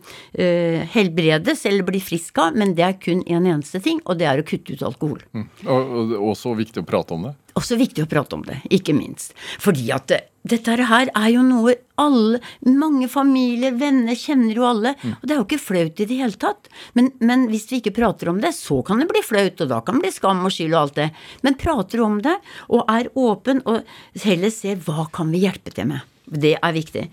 helbredes 0.91 1.67
eller 1.69 1.87
bli 1.87 2.01
frisk 2.03 2.41
av, 2.43 2.57
men 2.59 2.73
det 2.75 2.87
er 2.89 2.97
kun 2.99 3.21
en 3.29 3.47
eneste 3.47 3.79
ting, 3.85 4.01
og 4.09 4.19
det 4.19 4.27
er 4.31 4.41
å 4.41 4.47
kutte 4.49 4.75
ut 4.75 4.83
alkohol. 4.89 5.21
Mm. 5.37 5.47
Og, 5.69 5.93
og 6.17 6.17
også 6.33 6.57
viktig 6.59 6.83
å 6.83 6.89
prate 6.89 7.15
om 7.15 7.29
det. 7.29 7.37
Også 7.57 7.79
viktig 7.81 8.05
å 8.05 8.09
prate 8.11 8.37
om 8.37 8.43
det, 8.45 8.59
ikke 8.75 8.93
minst. 8.93 9.33
Fordi 9.63 9.87
at 9.95 10.13
dette 10.47 10.75
her 10.77 11.09
er 11.09 11.29
jo 11.33 11.43
noe 11.43 11.73
alle, 11.99 12.41
mange 12.69 13.09
familier, 13.09 13.73
venner 13.81 14.19
kjenner 14.19 14.59
jo 14.59 14.67
alle. 14.69 14.93
Og 15.17 15.25
det 15.25 15.35
er 15.35 15.41
jo 15.41 15.47
ikke 15.47 15.63
flaut 15.63 16.03
i 16.03 16.07
det 16.09 16.19
hele 16.21 16.37
tatt. 16.41 16.69
Men, 16.99 17.09
men 17.25 17.47
hvis 17.51 17.65
vi 17.71 17.81
ikke 17.81 17.95
prater 17.97 18.29
om 18.31 18.43
det, 18.45 18.53
så 18.59 18.83
kan 18.87 19.01
det 19.01 19.09
bli 19.09 19.25
flaut, 19.25 19.63
og 19.65 19.73
da 19.73 19.81
kan 19.85 19.97
det 19.97 20.05
bli 20.05 20.15
skam 20.15 20.45
og 20.45 20.53
skyld 20.53 20.77
og 20.77 20.83
alt 20.83 20.99
det. 21.01 21.09
Men 21.47 21.57
prater 21.61 22.03
om 22.05 22.19
det, 22.25 22.37
og 22.69 22.85
er 22.93 23.09
åpen, 23.17 23.63
og 23.65 23.89
heller 24.27 24.53
ser 24.55 24.83
hva 24.85 25.09
kan 25.17 25.33
vi 25.33 25.47
hjelpe 25.47 25.73
til 25.75 25.89
med. 25.95 26.05
Det 26.27 26.57
er 26.61 26.77
viktig. 26.77 27.07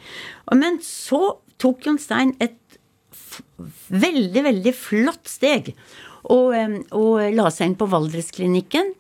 Men 0.60 0.82
så 0.84 1.38
tok 1.62 1.88
Jon 1.88 2.02
Stein 2.02 2.36
et 2.44 2.60
veldig, 3.88 4.44
veldig 4.50 4.76
flott 4.76 5.32
steg. 5.32 5.72
Og, 6.32 6.54
og 6.96 7.36
la 7.36 7.48
seg 7.52 7.72
inn 7.72 7.80
på 7.80 7.88
Valdresklinikken, 7.92 8.94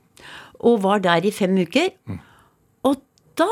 og 0.63 0.83
var 0.85 1.03
der 1.03 1.25
i 1.25 1.31
fem 1.31 1.57
uker. 1.63 1.91
Og 2.87 3.01
da 3.37 3.49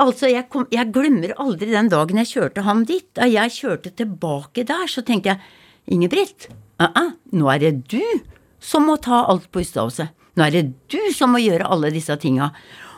Altså, 0.00 0.28
jeg, 0.30 0.46
kom, 0.48 0.68
jeg 0.72 0.92
glemmer 0.94 1.32
aldri 1.42 1.66
den 1.74 1.88
dagen 1.90 2.20
jeg 2.22 2.28
kjørte 2.30 2.62
han 2.64 2.84
dit. 2.88 3.08
Da 3.18 3.26
jeg 3.28 3.52
kjørte 3.52 3.90
tilbake 3.98 4.62
der, 4.64 4.86
så 4.88 5.02
tenkte 5.04 5.34
jeg 5.34 5.40
Ingebrigt, 5.90 6.46
uh 6.80 6.86
-uh, 6.86 7.10
nå 7.32 7.48
er 7.50 7.58
det 7.58 7.88
du 7.90 8.04
som 8.60 8.86
må 8.86 8.96
ta 8.96 9.24
alt 9.26 9.50
på 9.50 9.60
Ystadhuset. 9.60 10.08
Nå 10.36 10.44
er 10.44 10.50
det 10.50 10.72
du 10.88 11.00
som 11.12 11.32
må 11.32 11.38
gjøre 11.38 11.66
alle 11.66 11.90
disse 11.90 12.16
tinga. 12.16 12.52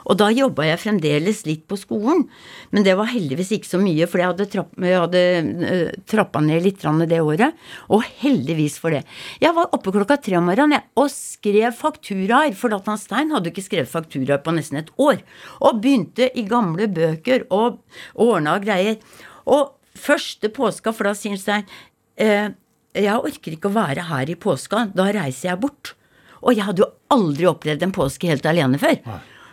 Og 0.09 0.19
da 0.21 0.31
jobba 0.35 0.67
jeg 0.67 0.81
fremdeles 0.83 1.43
litt 1.47 1.65
på 1.71 1.79
skolen, 1.81 2.25
men 2.75 2.87
det 2.87 2.95
var 2.99 3.11
heldigvis 3.13 3.53
ikke 3.57 3.71
så 3.71 3.81
mye, 3.83 4.09
for 4.11 4.23
jeg 4.23 4.33
hadde, 4.33 4.47
trapp, 4.53 4.73
jeg 4.83 5.03
hadde 5.05 5.23
eh, 5.69 5.83
trappa 6.11 6.43
ned 6.45 6.65
litt 6.67 6.83
det 7.11 7.21
året. 7.23 7.59
Og 7.93 8.03
heldigvis 8.23 8.79
for 8.83 8.95
det. 8.95 9.03
Jeg 9.43 9.55
var 9.57 9.71
oppe 9.75 9.95
klokka 9.95 10.19
tre 10.23 10.39
om 10.41 10.49
morgenen 10.51 10.83
og 10.99 11.11
skrev 11.13 11.75
fakturaer, 11.77 12.55
for 12.59 12.73
Datan 12.73 13.01
Stein 13.01 13.33
hadde 13.35 13.53
ikke 13.53 13.67
skrevet 13.67 13.93
fakturaer 13.93 14.43
på 14.43 14.55
nesten 14.57 14.83
et 14.83 14.91
år. 14.99 15.23
Og 15.61 15.83
begynte 15.83 16.31
i 16.35 16.47
gamle 16.49 16.89
bøker 16.93 17.47
og 17.51 17.83
ordna 18.15 18.59
greier. 18.63 18.99
Og 19.47 19.75
første 19.99 20.51
påska, 20.53 20.95
for 20.95 21.11
da 21.11 21.17
sier 21.19 21.39
Stein 21.41 21.67
eh, 22.21 22.51
jeg 22.93 23.17
orker 23.17 23.55
ikke 23.55 23.71
å 23.71 23.77
være 23.77 24.05
her 24.11 24.29
i 24.29 24.37
påska, 24.37 24.89
da 24.93 25.09
reiser 25.15 25.53
jeg 25.53 25.61
bort. 25.63 25.95
Og 26.43 26.57
jeg 26.57 26.67
hadde 26.67 26.83
jo 26.83 26.91
aldri 27.15 27.47
opplevd 27.49 27.87
en 27.87 27.95
påske 27.95 28.29
helt 28.29 28.47
alene 28.51 28.81
før. 28.83 28.99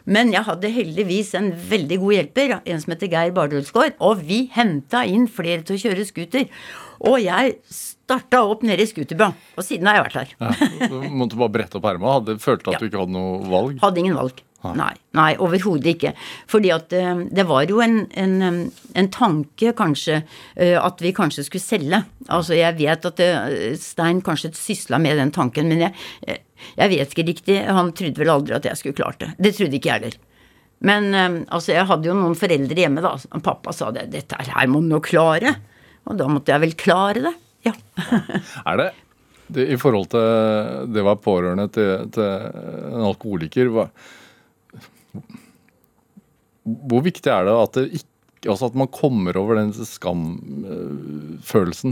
Men 0.10 0.34
jeg 0.34 0.46
hadde 0.48 0.74
heldigvis 0.74 1.36
en 1.38 1.52
veldig 1.70 2.00
god 2.02 2.16
hjelper, 2.18 2.56
en 2.60 2.82
som 2.82 2.96
heter 2.96 3.12
Geir 3.14 3.34
Bardulsgaard, 3.36 3.98
og 4.02 4.24
vi 4.26 4.48
henta 4.56 5.06
inn 5.06 5.30
flere 5.30 5.62
til 5.66 5.78
å 5.78 5.84
kjøre 5.86 6.08
scooter. 6.08 6.50
Og 7.06 7.20
jeg 7.22 7.56
starta 7.72 8.42
opp 8.50 8.66
nede 8.66 8.84
i 8.84 8.90
scooterbra, 8.90 9.30
og 9.56 9.66
siden 9.66 9.88
har 9.88 10.00
jeg 10.00 10.08
vært 10.10 10.20
her. 10.20 10.36
Ja. 10.42 10.90
Du 10.90 11.00
måtte 11.14 11.40
bare 11.40 11.54
brette 11.60 11.80
opp 11.80 11.88
erma. 11.88 12.20
Følte 12.42 12.74
at 12.74 12.82
du 12.82 12.90
ikke 12.90 13.04
hadde 13.06 13.16
noe 13.16 13.42
valg. 13.48 13.82
Hadde 13.86 14.02
ingen 14.02 14.18
valg. 14.18 14.42
Nei, 14.60 14.92
nei 15.16 15.30
overhodet 15.40 15.94
ikke. 15.94 16.12
Fordi 16.52 16.72
at 16.76 16.92
uh, 16.92 17.22
det 17.32 17.46
var 17.48 17.70
jo 17.70 17.80
en, 17.84 18.02
en, 18.20 18.58
en 19.00 19.10
tanke, 19.14 19.72
kanskje, 19.78 20.20
uh, 20.60 20.78
at 20.82 21.00
vi 21.04 21.14
kanskje 21.16 21.46
skulle 21.48 21.64
selge. 21.64 22.02
Altså, 22.28 22.58
jeg 22.58 22.76
vet 22.82 23.08
at 23.08 23.24
uh, 23.24 23.48
Stein 23.80 24.20
kanskje 24.26 24.52
sysla 24.60 25.00
med 25.00 25.16
den 25.22 25.32
tanken, 25.36 25.72
men 25.72 25.86
jeg, 25.88 26.42
jeg 26.80 26.92
vet 26.94 27.14
ikke 27.14 27.28
riktig. 27.30 27.56
Han 27.68 27.94
trodde 27.98 28.22
vel 28.22 28.34
aldri 28.34 28.54
at 28.58 28.68
jeg 28.70 28.78
skulle 28.80 29.00
klart 29.00 29.20
det. 29.24 29.30
Det 29.40 29.52
trodde 29.58 29.76
ikke 29.80 29.92
jeg 29.92 30.00
heller. 30.00 30.16
Men 30.86 31.04
eh, 31.14 31.42
altså, 31.52 31.74
jeg 31.76 31.88
hadde 31.90 32.10
jo 32.10 32.16
noen 32.18 32.38
foreldre 32.40 32.80
hjemme, 32.86 33.02
da. 33.04 33.12
og 33.20 33.42
Pappa 33.46 33.70
sa 33.76 33.86
det. 33.96 34.04
'Dette 34.14 34.34
her 34.40 34.68
må 34.72 34.78
du 34.84 34.88
nå 34.94 35.00
klare'. 35.04 35.54
Og 36.10 36.14
da 36.18 36.26
måtte 36.32 36.52
jeg 36.54 36.64
vel 36.64 36.76
klare 36.80 37.20
det. 37.28 37.36
Ja. 37.68 37.74
Er 38.70 38.76
det, 38.80 38.90
det 39.52 39.64
I 39.76 39.82
forhold 39.82 40.08
til 40.14 40.26
det 40.94 41.02
å 41.04 41.10
være 41.10 41.26
pårørende 41.26 41.68
til, 41.76 41.90
til 42.16 42.24
en 42.24 43.04
alkoholiker 43.10 43.66
hva, 43.74 43.86
Hvor 46.64 47.02
viktig 47.04 47.30
er 47.34 47.44
det 47.50 47.56
at, 47.58 47.74
det 47.76 47.84
ikke, 48.00 48.10
altså 48.54 48.66
at 48.70 48.78
man 48.80 48.94
kommer 48.94 49.34
over 49.42 49.54
den 49.60 49.72
skamfølelsen? 49.76 51.92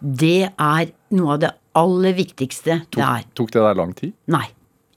Det 0.00 0.48
er 0.48 0.84
noe 1.12 1.36
av 1.36 1.40
det 1.44 1.52
aller 1.78 2.16
viktigste 2.16 2.82
det 2.92 3.04
er. 3.04 3.30
tok 3.36 3.54
det 3.54 3.62
der 3.64 3.78
lang 3.78 3.94
tid? 3.98 4.16
Nei. 4.32 4.48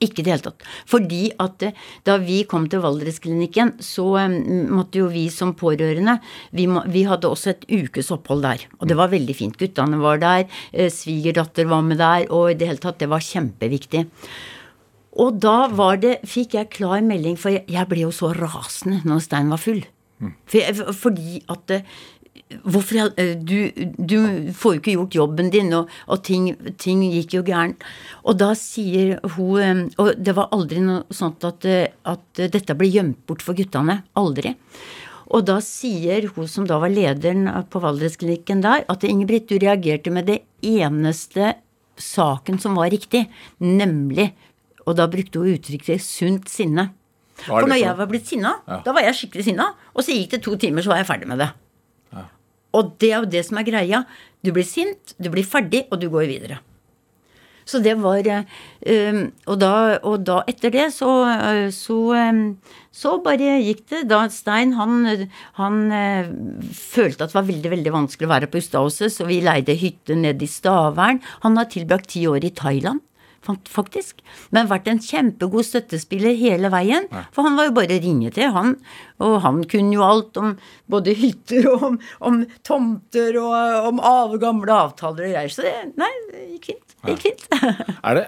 Ikke 0.04 0.20
i 0.20 0.26
det 0.28 0.34
hele 0.34 0.44
tatt. 0.44 0.64
Fordi 0.92 1.22
at 1.40 1.64
eh, 1.64 1.78
da 2.08 2.18
vi 2.20 2.42
kom 2.52 2.66
til 2.72 2.82
Valdresklinikken, 2.84 3.78
så 3.80 4.10
eh, 4.26 4.34
måtte 4.68 5.00
jo 5.00 5.08
vi 5.12 5.30
som 5.32 5.54
pårørende 5.56 6.18
vi, 6.52 6.66
må, 6.68 6.84
vi 6.92 7.06
hadde 7.08 7.32
også 7.32 7.54
et 7.54 7.64
ukes 7.72 8.12
opphold 8.12 8.44
der. 8.44 8.66
Og 8.82 8.90
det 8.92 8.98
var 9.00 9.14
veldig 9.14 9.38
fint. 9.38 9.56
Guttene 9.60 10.02
var 10.04 10.20
der, 10.20 10.50
eh, 10.74 10.92
svigerdatter 10.92 11.72
var 11.72 11.88
med 11.88 12.02
der, 12.04 12.28
og 12.28 12.52
i 12.52 12.60
det 12.60 12.68
hele 12.68 12.84
tatt, 12.84 13.00
det 13.00 13.10
var 13.12 13.24
kjempeviktig. 13.24 14.04
Og 15.24 15.40
da 15.40 15.70
var 15.72 16.04
det, 16.04 16.18
fikk 16.28 16.58
jeg 16.58 16.74
klar 16.76 17.00
melding, 17.00 17.40
for 17.40 17.56
jeg, 17.56 17.88
ble 17.88 18.04
jo 18.04 18.12
så 18.12 18.34
rasende 18.36 19.00
når 19.08 19.24
Stein 19.24 19.54
var 19.54 19.64
full. 19.64 19.86
For 20.48 20.92
fordi 20.96 21.42
at 21.52 21.72
eh, 21.76 21.88
Hvorfor 22.66 23.14
eh, 23.18 23.34
du, 23.40 23.72
du 23.98 24.52
får 24.54 24.76
jo 24.76 24.80
ikke 24.82 24.94
gjort 24.98 25.16
jobben 25.18 25.50
din, 25.54 25.72
og, 25.74 25.90
og 26.12 26.22
ting, 26.28 26.50
ting 26.78 27.02
gikk 27.08 27.38
jo 27.38 27.44
gærent. 27.48 27.82
Og 28.28 28.38
da 28.38 28.52
sier 28.60 29.16
hun 29.36 29.62
eh, 29.64 29.82
Og 30.04 30.12
det 30.22 30.36
var 30.38 30.52
aldri 30.56 30.84
noe 30.84 31.06
sånt 31.16 31.44
at, 31.48 31.66
eh, 31.66 31.88
at 32.06 32.44
dette 32.54 32.76
ble 32.78 32.90
gjemt 32.92 33.24
bort 33.26 33.42
for 33.46 33.58
guttene. 33.58 34.02
Aldri. 34.20 34.54
Og 35.34 35.46
da 35.48 35.58
sier 35.64 36.28
hun 36.36 36.48
som 36.52 36.68
da 36.70 36.78
var 36.84 36.94
lederen 36.94 37.48
på 37.74 37.82
Valdresklinikken 37.82 38.62
der, 38.62 38.84
at 38.92 39.04
Ingebrigt, 39.08 39.50
du 39.50 39.58
reagerte 39.58 40.14
med 40.14 40.28
det 40.30 40.44
eneste 40.62 41.56
saken 41.98 42.60
som 42.62 42.76
var 42.78 42.92
riktig, 42.94 43.26
nemlig 43.64 44.34
Og 44.86 44.94
da 45.00 45.08
brukte 45.10 45.42
hun 45.42 45.56
uttrykket 45.56 46.04
sunt 46.04 46.50
sinne. 46.52 46.92
For 47.42 47.66
når 47.66 47.80
jeg 47.82 47.98
var 47.98 48.06
blitt 48.08 48.28
sinna, 48.30 48.52
Ja. 48.70 48.84
da 48.86 48.94
var 48.94 49.02
jeg 49.02 49.16
skikkelig 49.18 49.46
sinna. 49.48 49.72
Og 49.96 50.04
så 50.06 50.14
gikk 50.14 50.36
det 50.36 50.44
to 50.46 50.54
timer, 50.62 50.86
så 50.86 50.94
var 50.94 50.98
jeg 51.02 51.08
ferdig 51.10 51.28
med 51.28 51.40
det. 51.42 51.48
Og 52.76 52.96
det 53.02 53.12
er 53.12 53.20
jo 53.24 53.34
det 53.38 53.44
som 53.48 53.60
er 53.62 53.68
greia. 53.68 54.06
Du 54.46 54.54
blir 54.56 54.68
sint, 54.68 55.16
du 55.18 55.32
blir 55.34 55.48
ferdig, 55.48 55.86
og 55.90 56.02
du 56.02 56.10
går 56.14 56.30
videre. 56.30 56.62
Så 57.66 57.82
det 57.82 57.96
var 57.98 58.28
eh, 58.30 58.46
um, 59.10 59.22
og, 59.50 59.56
da, 59.58 59.72
og 60.06 60.22
da 60.26 60.42
etter 60.50 60.70
det 60.74 60.86
så, 60.94 61.10
eh, 61.34 61.72
så, 61.74 61.98
um, 62.14 62.44
så 62.94 63.16
bare 63.26 63.58
gikk 63.66 63.82
det. 63.90 64.04
Da 64.12 64.22
Stein 64.30 64.76
han, 64.78 65.26
han 65.58 65.80
eh, 65.90 66.30
følte 66.78 67.26
at 67.26 67.34
det 67.34 67.40
var 67.40 67.50
veldig 67.50 67.74
veldig 67.74 67.96
vanskelig 67.96 68.30
å 68.30 68.34
være 68.36 68.52
på 68.52 68.62
Ustadhuset, 68.62 69.16
så 69.16 69.26
vi 69.26 69.42
leide 69.46 69.78
hytte 69.82 70.18
nede 70.20 70.46
i 70.46 70.52
Stavern. 70.52 71.24
Han 71.42 71.58
har 71.58 71.72
tilbrakt 71.74 72.14
ti 72.14 72.28
år 72.30 72.46
i 72.46 72.54
Thailand. 72.54 73.02
Faktisk. 73.46 74.24
Men 74.56 74.70
vært 74.72 74.90
en 74.92 75.02
kjempegod 75.04 75.68
støttespiller 75.68 76.38
hele 76.40 76.72
veien. 76.74 77.10
For 77.36 77.46
han 77.48 77.58
var 77.60 77.70
jo 77.70 77.76
bare 77.78 77.98
å 77.98 78.04
ringe 78.04 78.32
til, 78.36 78.50
han. 78.56 78.76
Og 79.24 79.38
han 79.46 79.62
kunne 79.72 79.96
jo 79.96 80.06
alt 80.06 80.40
om 80.42 80.56
både 80.92 81.16
hytter 81.18 81.70
og 81.72 81.90
om, 81.90 82.00
om 82.26 82.42
tomter 82.66 83.38
og 83.42 83.92
om 83.92 84.02
av, 84.04 84.38
gamle 84.42 84.80
avtaler 84.88 85.30
og 85.30 85.36
greier. 85.36 85.54
Så 85.54 85.66
det, 85.66 85.76
nei, 86.00 86.12
det 86.32 86.48
gikk 86.56 86.72
fint. 86.74 86.98
Det 87.06 87.16
gikk 87.16 87.30
fint. 87.30 87.48
Er 88.08 88.20
det 88.22 88.26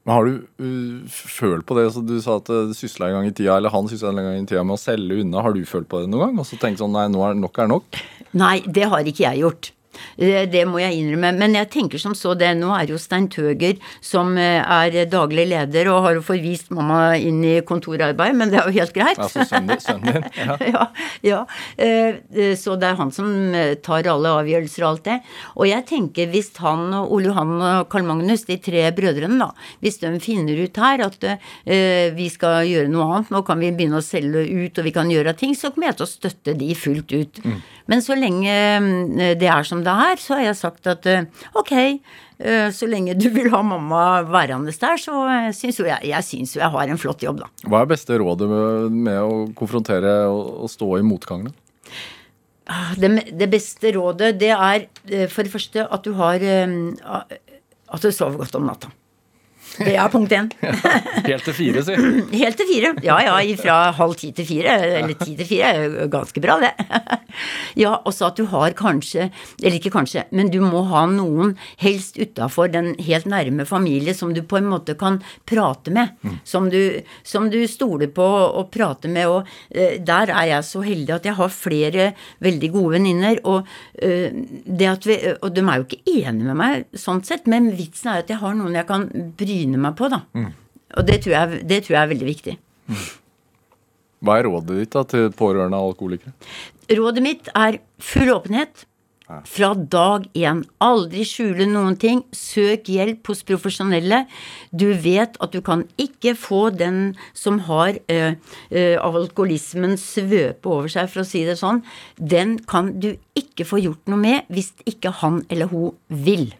Men 0.00 0.14
Har 0.16 0.24
du 0.26 0.36
uh, 0.64 1.08
følt 1.12 1.66
på 1.68 1.76
det? 1.76 1.90
Så 1.94 2.00
du 2.02 2.16
sa 2.24 2.38
at 2.40 2.48
du 2.48 2.72
sysla 2.74 3.10
en 3.10 3.18
gang 3.18 3.28
i 3.28 3.34
tida, 3.34 3.58
eller 3.58 3.72
han 3.74 3.90
sysla 3.90 4.14
en 4.14 4.22
gang 4.22 4.38
i 4.40 4.46
tida 4.48 4.64
med 4.66 4.78
å 4.78 4.80
selge 4.80 5.20
unna. 5.22 5.44
Har 5.44 5.54
du 5.54 5.60
følt 5.68 5.90
på 5.90 6.00
det 6.00 6.08
noen 6.10 6.24
gang? 6.24 6.40
Og 6.40 6.48
så 6.48 6.58
tenkt 6.60 6.80
sånn 6.82 6.94
nei, 6.96 7.04
nå 7.12 7.20
er 7.26 7.36
nok 7.38 7.60
er 7.60 7.70
nok? 7.70 8.00
Nei, 8.40 8.56
det 8.64 8.88
har 8.90 9.06
ikke 9.06 9.26
jeg 9.26 9.44
gjort. 9.44 9.70
Det, 10.18 10.46
det 10.52 10.64
må 10.68 10.80
jeg 10.82 10.98
innrømme. 11.00 11.32
Men 11.40 11.56
jeg 11.58 11.70
tenker 11.72 12.00
som 12.02 12.14
så 12.16 12.34
det. 12.38 12.52
Nå 12.58 12.72
er 12.76 12.90
jo 12.92 12.98
Stein 13.00 13.28
Tøger 13.32 13.78
som 14.04 14.36
eh, 14.38 14.60
er 14.60 15.08
daglig 15.10 15.46
leder 15.50 15.90
og 15.92 16.02
har 16.06 16.18
jo 16.18 16.24
forvist 16.26 16.70
mamma 16.74 17.16
inn 17.18 17.40
i 17.46 17.56
kontorarbeid, 17.66 18.36
men 18.36 18.52
det 18.52 18.60
er 18.60 18.68
jo 18.70 18.76
helt 18.80 18.94
greit. 18.96 19.20
Altså 19.20 19.46
sønnen 19.48 19.76
din? 19.76 20.26
Ja. 20.40 20.56
ja, 20.64 20.84
ja. 21.26 21.38
Eh, 21.76 22.20
eh, 22.34 22.54
Så 22.58 22.76
det 22.80 22.90
er 22.90 22.98
han 23.00 23.10
som 23.14 23.28
eh, 23.54 23.74
tar 23.82 24.06
alle 24.10 24.32
avgjørelser 24.40 24.84
og 24.84 24.90
alt 24.90 25.06
det. 25.08 25.18
Og 25.56 25.68
jeg 25.68 25.86
tenker 25.88 26.30
hvis 26.32 26.52
han 26.62 26.88
og 26.96 27.12
Ole 27.16 27.30
Johan 27.30 27.56
og 27.60 27.88
Karl 27.92 28.06
Magnus, 28.08 28.44
de 28.48 28.56
tre 28.62 28.86
brødrene, 28.96 29.38
da, 29.40 29.50
hvis 29.84 30.00
de 30.02 30.12
finner 30.22 30.58
ut 30.64 30.80
her 30.80 31.04
at 31.06 31.26
eh, 31.30 32.10
vi 32.16 32.28
skal 32.32 32.64
gjøre 32.68 32.90
noe 32.92 33.06
annet, 33.08 33.32
nå 33.34 33.42
kan 33.46 33.60
vi 33.62 33.72
begynne 33.76 34.00
å 34.00 34.04
selge 34.04 34.44
ut 34.48 34.80
og 34.80 34.86
vi 34.86 34.94
kan 34.94 35.10
gjøre 35.12 35.34
ting, 35.38 35.54
så 35.58 35.70
kommer 35.72 35.90
jeg 35.90 36.00
til 36.00 36.06
å 36.06 36.10
støtte 36.14 36.56
de 36.60 36.70
fullt 36.78 37.14
ut. 37.14 37.42
Men 37.90 38.02
så 38.04 38.16
lenge 38.18 38.50
eh, 38.54 39.34
det 39.40 39.50
er 39.50 39.66
som 39.66 39.82
det 39.86 39.89
er, 39.90 40.20
så 40.20 40.36
har 40.38 40.44
jeg 40.48 40.58
sagt 40.58 40.88
at 40.90 41.06
eh, 41.10 41.26
ok, 41.58 41.72
eh, 41.76 42.68
så 42.74 42.88
lenge 42.90 43.16
du 43.18 43.28
vil 43.34 43.50
ha 43.52 43.62
mamma 43.66 44.04
værende 44.28 44.74
der, 44.74 45.00
så 45.00 45.24
eh, 45.30 45.50
syns 45.56 45.80
jo 45.80 45.88
jeg, 45.88 46.10
jeg 46.10 46.26
synes 46.26 46.54
jo 46.56 46.62
jeg 46.62 46.74
har 46.76 46.92
en 46.92 47.00
flott 47.00 47.24
jobb, 47.24 47.42
da. 47.42 47.50
Hva 47.66 47.82
er 47.82 47.90
beste 47.90 48.20
rådet 48.20 48.48
med, 48.50 49.00
med 49.08 49.20
å 49.24 49.42
konfrontere 49.58 50.14
og, 50.30 50.64
og 50.66 50.72
stå 50.72 50.92
i 51.00 51.04
motgangene? 51.06 51.54
Det, 53.00 53.08
det 53.34 53.50
beste 53.50 53.90
rådet, 53.96 54.36
det 54.38 54.52
er 54.54 54.84
for 55.32 55.42
det 55.42 55.50
første 55.50 55.82
at 55.90 56.04
du 56.06 56.12
har 56.14 56.38
At 56.38 58.04
du 58.04 58.12
sover 58.14 58.38
godt 58.38 58.54
om 58.54 58.68
natta. 58.68 58.92
Er 59.78 60.08
punkt 60.12 60.32
én. 60.34 60.50
Helt 61.24 61.44
til 61.46 61.54
fire, 61.54 61.82
si. 61.86 61.94
Helt 62.42 62.58
til 62.58 62.68
fire. 62.68 62.92
Ja 63.04 63.18
ja, 63.22 63.36
fra 63.60 63.78
halv 63.96 64.16
ti 64.18 64.32
til 64.36 64.46
fire. 64.48 64.74
Eller 65.00 65.14
ti 65.14 65.36
til 65.38 65.46
fire 65.46 65.70
er 65.70 65.84
jo 65.84 66.08
ganske 66.12 66.42
bra, 66.42 66.58
det. 66.62 66.74
Ja, 67.78 67.94
også 68.04 68.26
at 68.26 68.40
du 68.40 68.48
har 68.50 68.74
kanskje, 68.74 69.28
eller 69.62 69.76
ikke 69.78 69.92
kanskje, 69.94 70.24
men 70.34 70.48
du 70.50 70.58
må 70.64 70.82
ha 70.90 71.04
noen 71.06 71.52
helst 71.80 72.18
utafor 72.18 72.66
den 72.72 72.96
helt 72.98 73.28
nærme 73.30 73.62
familie 73.68 74.14
som 74.18 74.32
du 74.34 74.42
på 74.42 74.58
en 74.58 74.66
måte 74.66 74.96
kan 74.98 75.20
prate 75.48 75.94
med. 75.94 76.16
Som, 76.44 76.66
du, 76.72 77.00
som 77.22 77.46
du 77.52 77.60
stoler 77.70 78.10
på 78.12 78.26
å 78.26 78.64
prate 78.72 79.08
med. 79.12 79.30
Og 79.30 79.48
eh, 79.70 80.00
der 80.02 80.32
er 80.34 80.48
jeg 80.50 80.66
så 80.66 80.82
heldig 80.84 81.14
at 81.20 81.30
jeg 81.30 81.38
har 81.38 81.54
flere 81.54 82.08
veldig 82.42 82.72
gode 82.74 82.96
venninner. 82.98 83.40
Og, 83.46 83.70
eh, 84.02 84.34
det 84.66 84.90
at 84.90 85.06
vi, 85.08 85.18
og 85.38 85.54
de 85.54 85.64
er 85.64 85.80
jo 85.80 85.86
ikke 85.86 86.16
enige 86.16 86.50
med 86.50 86.60
meg 86.60 87.00
sånn 87.06 87.22
sett, 87.26 87.46
men 87.50 87.70
vitsen 87.78 88.10
er 88.12 88.24
at 88.24 88.34
jeg 88.34 88.42
har 88.42 88.58
noen 88.58 88.76
jeg 88.80 88.88
kan 88.90 89.06
bryne 89.60 89.80
meg 89.80 89.96
på, 89.98 90.08
da. 90.12 90.24
Og 90.98 91.06
det 91.06 91.22
tror, 91.22 91.36
jeg, 91.36 91.64
det 91.68 91.84
tror 91.84 91.96
jeg 91.96 92.02
er 92.02 92.12
veldig 92.14 92.28
viktig. 92.28 92.58
Hva 94.20 94.36
er 94.36 94.48
rådet 94.48 94.82
ditt 94.82 94.92
da 94.92 95.04
til 95.08 95.30
pårørende 95.32 95.78
av 95.78 95.92
alkoholikere? 95.92 96.32
Rådet 96.98 97.22
mitt 97.24 97.50
er 97.54 97.78
full 98.02 98.32
åpenhet. 98.34 98.86
Fra 99.46 99.68
dag 99.78 100.24
én. 100.34 100.64
Aldri 100.82 101.22
skjule 101.22 101.68
noen 101.70 101.94
ting. 102.02 102.24
Søk 102.34 102.88
hjelp 102.90 103.30
hos 103.30 103.44
profesjonelle. 103.46 104.24
Du 104.74 104.88
vet 104.90 105.38
at 105.38 105.54
du 105.54 105.60
kan 105.62 105.84
ikke 106.02 106.34
få 106.34 106.72
den 106.74 107.14
som 107.32 107.60
har 107.68 107.94
eh, 108.10 108.34
eh, 108.74 108.96
alkoholismen 108.98 109.94
svøpe 110.00 110.66
over 110.66 110.90
seg, 110.90 111.06
for 111.12 111.22
å 111.22 111.28
si 111.28 111.44
det 111.46 111.60
sånn. 111.62 111.84
Den 112.18 112.58
kan 112.66 112.96
du 112.98 113.12
ikke 113.38 113.68
få 113.68 113.78
gjort 113.84 114.10
noe 114.10 114.18
med 114.18 114.50
hvis 114.50 114.72
ikke 114.90 115.14
han 115.22 115.44
eller 115.46 115.70
hun 115.70 115.94
vil. 116.10 116.50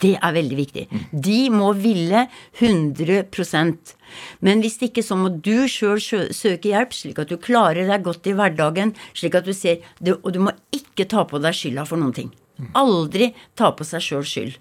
Det 0.00 0.14
er 0.16 0.34
veldig 0.36 0.56
viktig. 0.56 0.84
De 1.12 1.38
må 1.52 1.72
ville 1.76 2.26
100% 2.60 3.94
Men 4.40 4.60
hvis 4.60 4.78
ikke, 4.84 5.02
så 5.02 5.16
må 5.16 5.30
du 5.42 5.66
sjøl 5.68 6.00
søke 6.00 6.70
hjelp, 6.70 6.92
slik 6.92 7.18
at 7.18 7.32
du 7.32 7.38
klarer 7.40 7.88
deg 7.88 8.04
godt 8.04 8.28
i 8.28 8.36
hverdagen. 8.36 8.94
slik 9.14 9.34
at 9.34 9.44
du 9.44 9.52
ser, 9.52 9.78
Og 10.22 10.32
du 10.32 10.40
må 10.40 10.52
ikke 10.72 11.08
ta 11.08 11.24
på 11.24 11.38
deg 11.38 11.54
skylda 11.54 11.86
for 11.86 11.96
noen 11.96 12.12
ting. 12.12 12.30
Aldri 12.74 13.34
ta 13.56 13.72
på 13.72 13.84
seg 13.84 14.00
sjøl 14.00 14.24
skyld. 14.24 14.58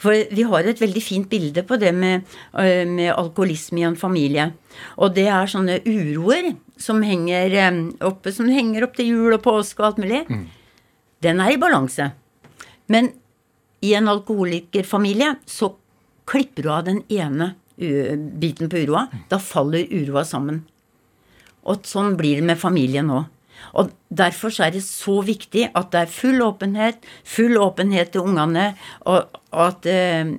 For 0.00 0.16
vi 0.32 0.44
har 0.48 0.64
et 0.64 0.80
veldig 0.80 1.02
fint 1.02 1.28
bilde 1.28 1.62
på 1.66 1.76
det 1.76 1.92
med, 1.94 2.24
øh, 2.54 2.86
med 2.88 3.12
alkoholisme 3.12 3.80
i 3.80 3.86
en 3.88 3.96
familie. 3.96 4.52
Og 4.96 5.14
det 5.14 5.26
er 5.28 5.50
sånne 5.50 5.80
uroer 5.84 6.54
som 6.78 7.02
henger 7.02 7.52
øh, 7.68 7.92
oppe, 8.08 8.32
som 8.32 8.48
henger 8.48 8.86
opp 8.86 8.96
til 8.96 9.10
jul 9.12 9.36
og 9.36 9.42
påske 9.42 9.82
og 9.82 9.86
alt 9.86 9.98
mulig. 9.98 10.24
Den 11.22 11.40
er 11.40 11.52
i 11.52 11.60
balanse. 11.60 12.12
Men 12.88 13.12
i 13.84 13.94
en 13.94 14.10
alkoholikerfamilie 14.10 15.36
så 15.46 15.72
klipper 16.28 16.66
du 16.66 16.70
av 16.72 16.84
den 16.88 17.02
ene 17.08 17.54
biten 17.78 18.70
på 18.70 18.80
uroa. 18.82 19.06
Da 19.30 19.38
faller 19.38 19.86
uroa 19.86 20.24
sammen. 20.26 20.64
Og 21.68 21.86
sånn 21.86 22.16
blir 22.18 22.40
det 22.40 22.48
med 22.48 22.58
familien 22.58 23.06
nå. 23.10 23.22
Og 23.78 23.90
derfor 24.08 24.52
så 24.54 24.66
er 24.66 24.74
det 24.76 24.84
så 24.86 25.18
viktig 25.26 25.68
at 25.76 25.90
det 25.92 26.04
er 26.04 26.12
full 26.12 26.42
åpenhet, 26.44 27.00
full 27.26 27.58
åpenhet 27.60 28.12
til 28.14 28.28
ungene, 28.30 28.70
og, 29.06 29.40
at, 29.50 29.86
eh, 29.86 30.34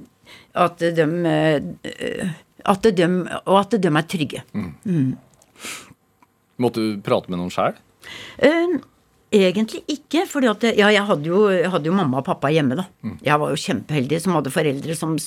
at 0.55 0.85
de 0.99 1.07
eh, 1.29 2.37
at 2.69 2.87
de, 2.95 3.07
og 3.47 3.57
at 3.59 3.75
de 3.81 3.91
er 3.91 4.07
trygge. 4.11 4.43
Måtte 6.59 6.83
du 6.83 7.03
prate 7.03 7.31
med 7.31 7.39
noen 7.39 7.53
sjæl? 7.53 7.77
Eh, 8.43 8.79
Egentlig 9.29 9.83
ikke, 9.85 10.23
fordi 10.25 10.47
at 10.49 10.63
Ja, 10.73 10.87
jeg 10.89 11.05
hadde 11.05 11.27
jo, 11.29 11.43
jeg 11.53 11.69
hadde 11.69 11.85
jo 11.85 11.93
mamma 11.93 12.17
og 12.17 12.25
pappa 12.25 12.49
hjemme, 12.49 12.73
da. 12.79 12.87
Jeg 13.21 13.37
var 13.39 13.51
jo 13.51 13.59
kjempeheldig 13.61 14.21
som 14.23 14.33
hadde 14.33 14.49
foreldre 14.49 14.95
som 14.97 15.17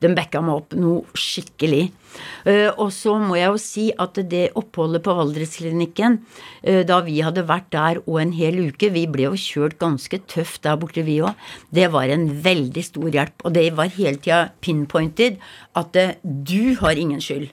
De 0.00 0.08
backa 0.16 0.40
meg 0.40 0.54
opp 0.62 0.72
noe 0.72 1.04
skikkelig. 1.12 1.90
Eh, 2.48 2.70
og 2.80 2.88
så 2.92 3.18
må 3.20 3.36
jeg 3.36 3.52
jo 3.52 3.60
si 3.60 3.86
at 3.92 4.16
det 4.30 4.54
oppholdet 4.56 5.04
på 5.04 5.12
Valdresklinikken, 5.16 6.20
eh, 6.62 6.82
da 6.88 7.00
vi 7.04 7.20
hadde 7.20 7.44
vært 7.44 7.70
der 7.72 8.00
og 8.06 8.20
en 8.20 8.32
hel 8.32 8.72
uke 8.72 8.90
Vi 8.92 9.06
ble 9.06 9.28
jo 9.28 9.36
kjørt 9.36 9.78
ganske 9.78 10.18
tøft 10.26 10.62
der 10.64 10.76
borte, 10.76 11.04
vi 11.04 11.20
òg. 11.20 11.36
Det 11.70 11.92
var 11.92 12.08
en 12.08 12.28
veldig 12.42 12.84
stor 12.84 13.10
hjelp. 13.10 13.36
Og 13.44 13.52
det 13.52 13.72
var 13.76 13.92
hele 13.92 14.16
tida 14.16 14.52
pinpointed 14.60 15.36
at 15.76 15.96
eh, 15.96 16.16
du 16.24 16.74
har 16.80 16.96
ingen 16.96 17.20
skyld. 17.20 17.52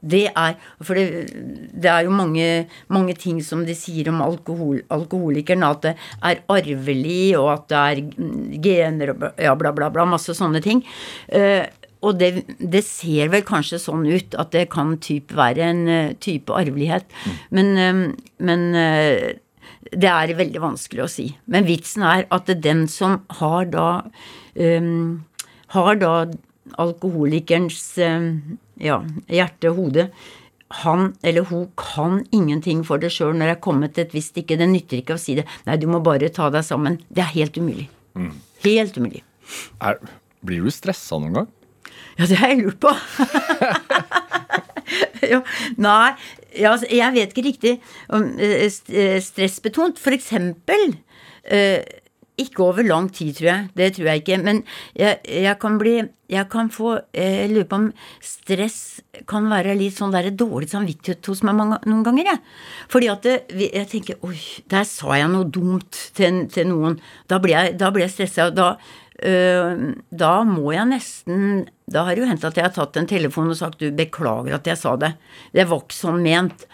Det 0.00 0.22
er 0.32 0.56
For 0.82 0.96
det, 0.96 1.32
det 1.76 1.90
er 1.92 2.06
jo 2.06 2.14
mange, 2.14 2.46
mange 2.88 3.16
ting 3.18 3.40
som 3.44 3.64
de 3.66 3.76
sier 3.76 4.08
om 4.12 4.22
alkohol, 4.24 4.80
alkoholikeren, 4.92 5.66
at 5.66 5.82
det 5.84 5.94
er 6.24 6.40
arvelig, 6.48 7.36
og 7.38 7.50
at 7.54 7.68
det 7.72 7.82
er 7.82 8.00
mm, 8.08 8.38
gener 8.64 9.14
og 9.14 9.28
ja, 9.36 9.54
bla, 9.58 9.74
bla, 9.76 9.90
bla. 9.92 10.08
Masse 10.08 10.34
sånne 10.36 10.62
ting. 10.64 10.82
Eh, 11.28 11.66
og 12.00 12.16
det, 12.16 12.46
det 12.56 12.80
ser 12.86 13.28
vel 13.32 13.44
kanskje 13.44 13.80
sånn 13.82 14.06
ut 14.08 14.34
at 14.40 14.54
det 14.54 14.70
kan 14.72 14.94
typ 15.04 15.34
være 15.36 15.66
en 15.66 15.82
uh, 15.84 16.12
type 16.16 16.48
arvelighet. 16.56 17.04
Men, 17.52 17.74
uh, 17.76 18.30
men 18.40 18.62
det 19.92 20.08
er 20.08 20.32
veldig 20.38 20.62
vanskelig 20.64 21.04
å 21.04 21.10
si. 21.12 21.26
Men 21.44 21.68
vitsen 21.68 22.06
er 22.08 22.24
at 22.32 22.48
det 22.48 22.56
er 22.56 22.64
den 22.70 22.86
som 22.88 23.20
har 23.40 23.68
da 23.72 23.88
um, 24.56 25.26
Har 25.70 26.00
da 26.00 26.14
alkoholikerens 26.78 27.82
um, 28.04 28.58
ja, 28.80 29.00
hjerte 29.28 29.72
hode 29.76 30.10
han 30.70 31.16
eller 31.26 31.42
hun 31.50 31.66
kan 31.74 32.20
ingenting 32.30 32.84
for 32.86 33.02
det 33.02 33.10
sjøl 33.10 33.34
når 33.34 33.50
jeg 33.50 33.56
er 33.56 33.64
kommet 33.64 33.98
et 33.98 34.12
visst 34.14 34.36
ikke. 34.38 34.58
Det 34.60 34.68
nytter 34.70 35.00
ikke 35.00 35.16
å 35.16 35.20
si 35.20 35.34
det. 35.40 35.46
Nei, 35.66 35.78
du 35.82 35.88
må 35.90 35.98
bare 36.04 36.30
ta 36.30 36.46
deg 36.54 36.62
sammen. 36.66 37.00
Det 37.10 37.24
er 37.24 37.32
helt 37.34 37.58
umulig. 37.58 37.88
Helt 38.62 38.98
umulig. 39.00 39.24
Er, 39.82 39.98
blir 40.46 40.62
du 40.62 40.70
stressa 40.70 41.18
noen 41.18 41.40
gang? 41.40 41.50
Ja, 42.20 42.28
det 42.28 42.38
har 42.38 42.52
jeg 42.52 42.62
lurt 42.62 42.78
på. 42.82 42.92
ja, 45.32 45.40
nei, 45.80 46.10
ja, 46.54 46.72
altså, 46.72 46.86
jeg 46.90 47.16
vet 47.16 47.34
ikke 47.34 47.46
riktig 47.46 47.74
om 48.12 48.28
eh, 48.38 48.66
eh, 48.68 49.18
stressbetont. 49.24 49.98
For 49.98 50.14
eksempel 50.14 50.92
eh, 51.44 51.82
ikke 52.42 52.64
over 52.64 52.86
lang 52.86 53.08
tid, 53.12 53.34
tror 53.38 53.48
jeg. 53.50 53.68
Det 53.76 53.88
tror 53.96 54.08
jeg 54.10 54.22
ikke. 54.22 54.38
Men 54.44 54.62
jeg, 54.98 55.20
jeg 55.24 55.58
kan 55.60 55.78
bli 55.80 56.00
Jeg 56.30 56.46
kan 56.46 56.68
få 56.70 56.92
eh, 57.12 57.40
Jeg 57.42 57.50
lurer 57.50 57.66
på 57.66 57.78
om 57.80 57.86
stress 58.22 59.00
kan 59.26 59.48
være 59.50 59.74
litt 59.74 59.96
sånn 59.96 60.12
der 60.14 60.30
dårlig 60.30 60.70
samvittighet 60.70 61.26
hos 61.26 61.42
meg 61.46 61.56
mange, 61.58 61.80
noen 61.90 62.04
ganger, 62.06 62.30
jeg. 62.30 62.42
Fordi 62.92 63.10
at 63.10 63.26
det, 63.26 63.36
jeg 63.66 63.88
tenker 63.90 64.26
Oi, 64.26 64.38
der 64.70 64.86
sa 64.86 65.18
jeg 65.18 65.30
noe 65.32 65.48
dumt 65.50 65.98
til, 66.16 66.44
til 66.52 66.70
noen. 66.70 67.00
Da 67.26 67.40
blir 67.42 67.56
jeg, 67.56 67.76
da 67.80 67.90
jeg 67.98 68.14
stressa. 68.14 68.48
Og 68.50 68.56
da 68.58 68.70
øh, 69.26 69.84
da 70.10 70.32
må 70.46 70.70
jeg 70.76 70.88
nesten 70.92 71.68
Da 71.90 72.06
har 72.06 72.14
det 72.14 72.22
jo 72.22 72.30
hendt 72.30 72.46
at 72.46 72.56
jeg 72.56 72.68
har 72.68 72.74
tatt 72.76 72.96
en 73.00 73.10
telefon 73.10 73.50
og 73.50 73.58
sagt 73.58 73.82
du, 73.82 73.90
beklager 73.90 74.60
at 74.60 74.70
jeg 74.70 74.78
sa 74.78 74.96
det. 75.00 75.16
Det 75.52 75.66
var 75.66 75.82
ikke 75.82 75.98
sånn 75.98 76.22
ment. 76.22 76.68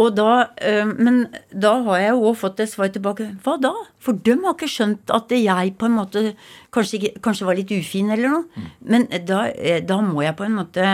Og 0.00 0.14
da, 0.16 0.48
øh, 0.64 0.92
men 0.96 1.22
da 1.52 1.74
har 1.86 1.98
jeg 2.00 2.16
også 2.16 2.40
fått 2.40 2.60
et 2.64 2.72
svar 2.72 2.92
tilbake. 2.92 3.26
Hva 3.44 3.56
da? 3.60 3.72
For 4.00 4.16
de 4.16 4.36
har 4.40 4.56
ikke 4.56 4.70
skjønt 4.70 5.12
at 5.12 5.32
jeg 5.36 5.74
på 5.78 5.88
en 5.90 5.98
måte 5.98 6.22
kanskje, 6.72 7.12
kanskje 7.20 7.48
var 7.48 7.58
litt 7.58 7.74
ufin 7.74 8.12
eller 8.14 8.32
noe. 8.32 8.68
Men 8.80 9.08
da, 9.28 9.48
eh, 9.52 9.82
da 9.84 10.00
må 10.04 10.24
jeg 10.24 10.38
på 10.38 10.48
en 10.48 10.56
måte 10.62 10.86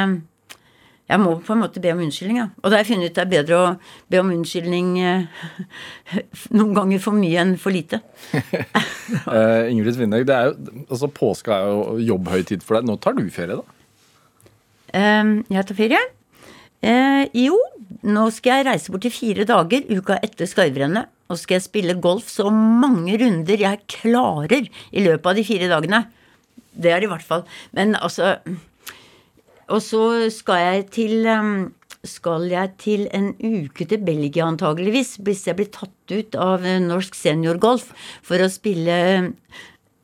jeg 1.06 1.22
må 1.22 1.36
på 1.38 1.54
en 1.54 1.60
måte 1.62 1.78
be 1.82 1.92
om 1.94 2.00
unnskyldning, 2.02 2.38
ja. 2.40 2.48
Og 2.62 2.66
da 2.66 2.78
har 2.78 2.82
jeg 2.82 2.88
funnet 2.88 3.12
ut 3.12 3.14
det 3.14 3.22
er 3.22 3.30
bedre 3.30 3.58
å 3.62 3.66
be 4.10 4.18
om 4.18 4.32
unnskyldning 4.34 4.88
eh, 4.98 5.44
noen 6.58 6.72
ganger 6.74 7.02
for 7.04 7.14
mye 7.14 7.44
enn 7.44 7.54
for 7.62 7.74
lite. 7.74 8.00
uh, 8.34 9.68
Ingrid 9.70 10.00
jo, 10.02 10.24
altså 10.88 11.10
påske 11.14 11.54
er 11.54 11.70
jo 11.70 12.00
jobbhøytid 12.08 12.66
for 12.66 12.80
deg. 12.80 12.90
Nå 12.90 12.98
tar 12.98 13.14
du 13.14 13.22
ferie, 13.30 13.60
da? 13.60 13.62
Eh, 14.98 15.34
jeg 15.54 15.70
tar 15.70 15.78
ferie. 15.78 16.02
Eh, 16.84 17.24
jo, 17.46 17.56
nå 18.06 18.26
skal 18.34 18.60
jeg 18.60 18.68
reise 18.68 18.92
bort 18.92 19.06
i 19.08 19.12
fire 19.14 19.46
dager 19.48 19.86
uka 19.92 20.18
etter 20.24 20.48
Skarvrennet. 20.50 21.12
Og 21.26 21.40
skal 21.40 21.58
jeg 21.58 21.66
spille 21.66 21.96
golf 21.98 22.28
så 22.30 22.50
mange 22.54 23.16
runder 23.18 23.58
jeg 23.58 23.82
klarer 23.90 24.68
i 24.68 25.02
løpet 25.02 25.26
av 25.26 25.38
de 25.38 25.46
fire 25.46 25.70
dagene. 25.72 26.04
Det 26.76 26.92
er 26.92 27.02
det 27.02 27.08
i 27.08 27.10
hvert 27.10 27.26
fall. 27.26 27.42
Men 27.74 27.96
altså 27.96 28.36
Og 29.66 29.80
så 29.82 30.30
skal 30.30 30.60
jeg 30.62 30.84
til 30.94 31.26
um, 31.26 31.72
skal 32.06 32.46
jeg 32.52 32.70
til 32.78 33.08
en 33.16 33.32
uke 33.40 33.86
til 33.88 34.04
Belgia 34.06 34.46
antageligvis, 34.46 35.16
hvis 35.26 35.46
jeg 35.48 35.58
blir 35.58 35.72
tatt 35.74 36.12
ut 36.12 36.36
av 36.38 36.62
eh, 36.62 36.78
norsk 36.78 37.16
seniorgolf 37.18 37.90
for 38.22 38.38
å 38.38 38.52
spille 38.52 38.94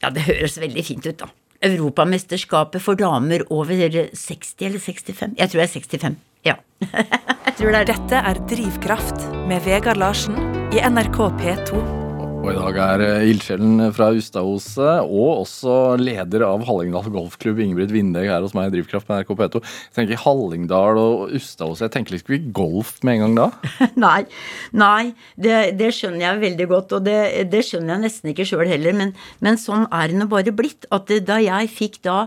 Ja, 0.03 0.11
det 0.11 0.27
høres 0.27 0.59
veldig 0.59 0.83
fint 0.83 1.07
ut, 1.07 1.23
da. 1.23 1.31
Europamesterskapet 1.63 2.83
for 2.83 2.99
damer 2.99 3.45
over 3.55 3.79
60 3.79 4.67
eller 4.67 4.83
65? 4.83 5.39
Jeg 5.39 5.53
tror 5.53 5.63
jeg 5.63 5.69
er 5.69 5.75
65. 5.79 6.17
Ja. 6.47 6.59
jeg 7.47 7.57
tror 7.59 7.73
det 7.73 7.81
er 7.83 7.91
det. 7.91 7.99
Dette 8.03 8.23
er 8.29 8.45
Drivkraft 8.51 9.27
med 9.49 9.63
Vegard 9.67 10.01
Larsen 10.01 10.39
i 10.75 10.81
NRK 10.83 11.19
P2. 11.39 11.83
Og 12.43 12.49
i 12.51 12.55
dag 12.57 12.79
er 12.83 13.03
eh, 13.07 13.25
ildsjelen 13.31 13.85
fra 13.95 14.09
Ustadhuset 14.19 15.05
og 15.05 15.43
også 15.45 15.75
leder 16.01 16.43
av 16.43 16.65
Hallingdal 16.67 17.07
golfklubb, 17.15 17.61
Ingebrigt 17.63 17.93
Vindeg, 17.95 18.27
her 18.33 18.43
hos 18.43 18.55
meg 18.59 18.73
i 18.73 18.73
Drivkraft 18.75 19.07
med 19.07 19.21
NRK 19.21 19.37
P2. 19.39 19.61
Jeg 19.63 19.95
tenker 20.01 20.19
Hallingdal 20.25 20.99
og 20.99 21.37
Ustadhuset, 21.39 21.85
jeg 21.85 21.93
tenker 21.95 22.17
liksom 22.17 22.35
ikke 22.35 22.55
golf 22.59 22.91
med 23.07 23.15
en 23.15 23.23
gang 23.23 23.37
da? 23.39 23.47
Nei, 24.07 24.25
nei 24.75 25.13
det, 25.39 25.77
det 25.79 25.93
skjønner 25.95 26.25
jeg 26.25 26.43
veldig 26.49 26.67
godt, 26.73 26.97
og 26.99 27.07
det, 27.07 27.21
det 27.53 27.63
skjønner 27.69 27.95
jeg 27.95 28.05
nesten 28.09 28.33
ikke 28.33 28.49
sjøl 28.51 28.65
heller, 28.73 28.97
men, 28.99 29.15
men 29.39 29.61
sånn 29.61 29.87
er 29.95 30.11
det 30.11 30.19
nå 30.19 30.27
bare 30.33 30.57
blitt. 30.57 30.91
At 30.91 31.15
da 31.23 31.39
jeg 31.39 31.71
fikk 31.71 32.03
da 32.03 32.25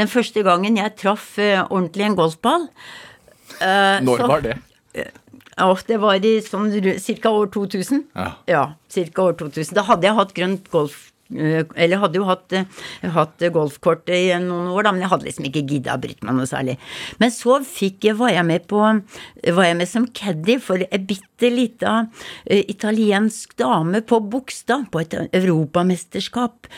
Den 0.00 0.08
første 0.08 0.40
gangen 0.46 0.80
jeg 0.80 0.96
traff 0.96 1.34
eh, 1.42 1.60
ordentlig 1.68 2.08
en 2.08 2.16
golfball 2.16 2.70
Når 4.04 4.18
så- 4.18 4.26
var 4.28 4.40
det? 4.40 4.56
Ja, 5.58 5.74
det 5.86 5.96
var 6.00 6.14
i 6.14 6.18
sånn 6.40 6.70
ca. 7.22 7.30
år 7.30 7.46
2000. 7.50 8.04
Ja. 8.14 8.32
Ja, 8.46 8.64
ca. 8.94 9.22
år 9.22 9.32
2000. 9.38 9.74
Da 9.74 9.82
hadde 9.82 10.02
jeg 10.06 10.14
hatt 10.14 10.34
grønt 10.34 10.70
golf... 10.70 11.12
eh, 11.36 11.64
Eller 11.76 12.00
hadde 12.02 12.20
jo 12.20 12.26
hatt, 12.28 12.52
eh, 12.52 12.64
hatt 13.14 13.44
golfkort 13.54 14.08
i 14.12 14.32
noen 14.42 14.70
år, 14.72 14.86
da, 14.86 14.92
men 14.92 15.04
jeg 15.04 15.12
hadde 15.12 15.28
liksom 15.28 15.48
ikke 15.48 15.64
gidda 15.68 15.96
å 15.96 16.02
bryte 16.02 16.26
meg 16.26 16.38
noe 16.38 16.48
særlig. 16.48 16.78
Men 17.20 17.34
så 17.34 17.58
fikk 17.64 18.08
var 18.18 18.30
jeg 18.30 18.46
med 18.46 18.66
på 18.70 18.78
Var 18.78 19.64
jeg 19.64 19.76
med 19.76 19.88
som 19.88 20.06
caddy 20.06 20.58
for 20.62 20.80
ei 20.80 21.00
bitte 21.02 21.50
lita 21.50 21.94
eh, 22.46 22.64
italiensk 22.70 23.56
dame 23.58 24.00
på 24.06 24.20
Bogstad, 24.30 24.88
på 24.92 25.02
et 25.02 25.16
europamesterskap. 25.34 26.68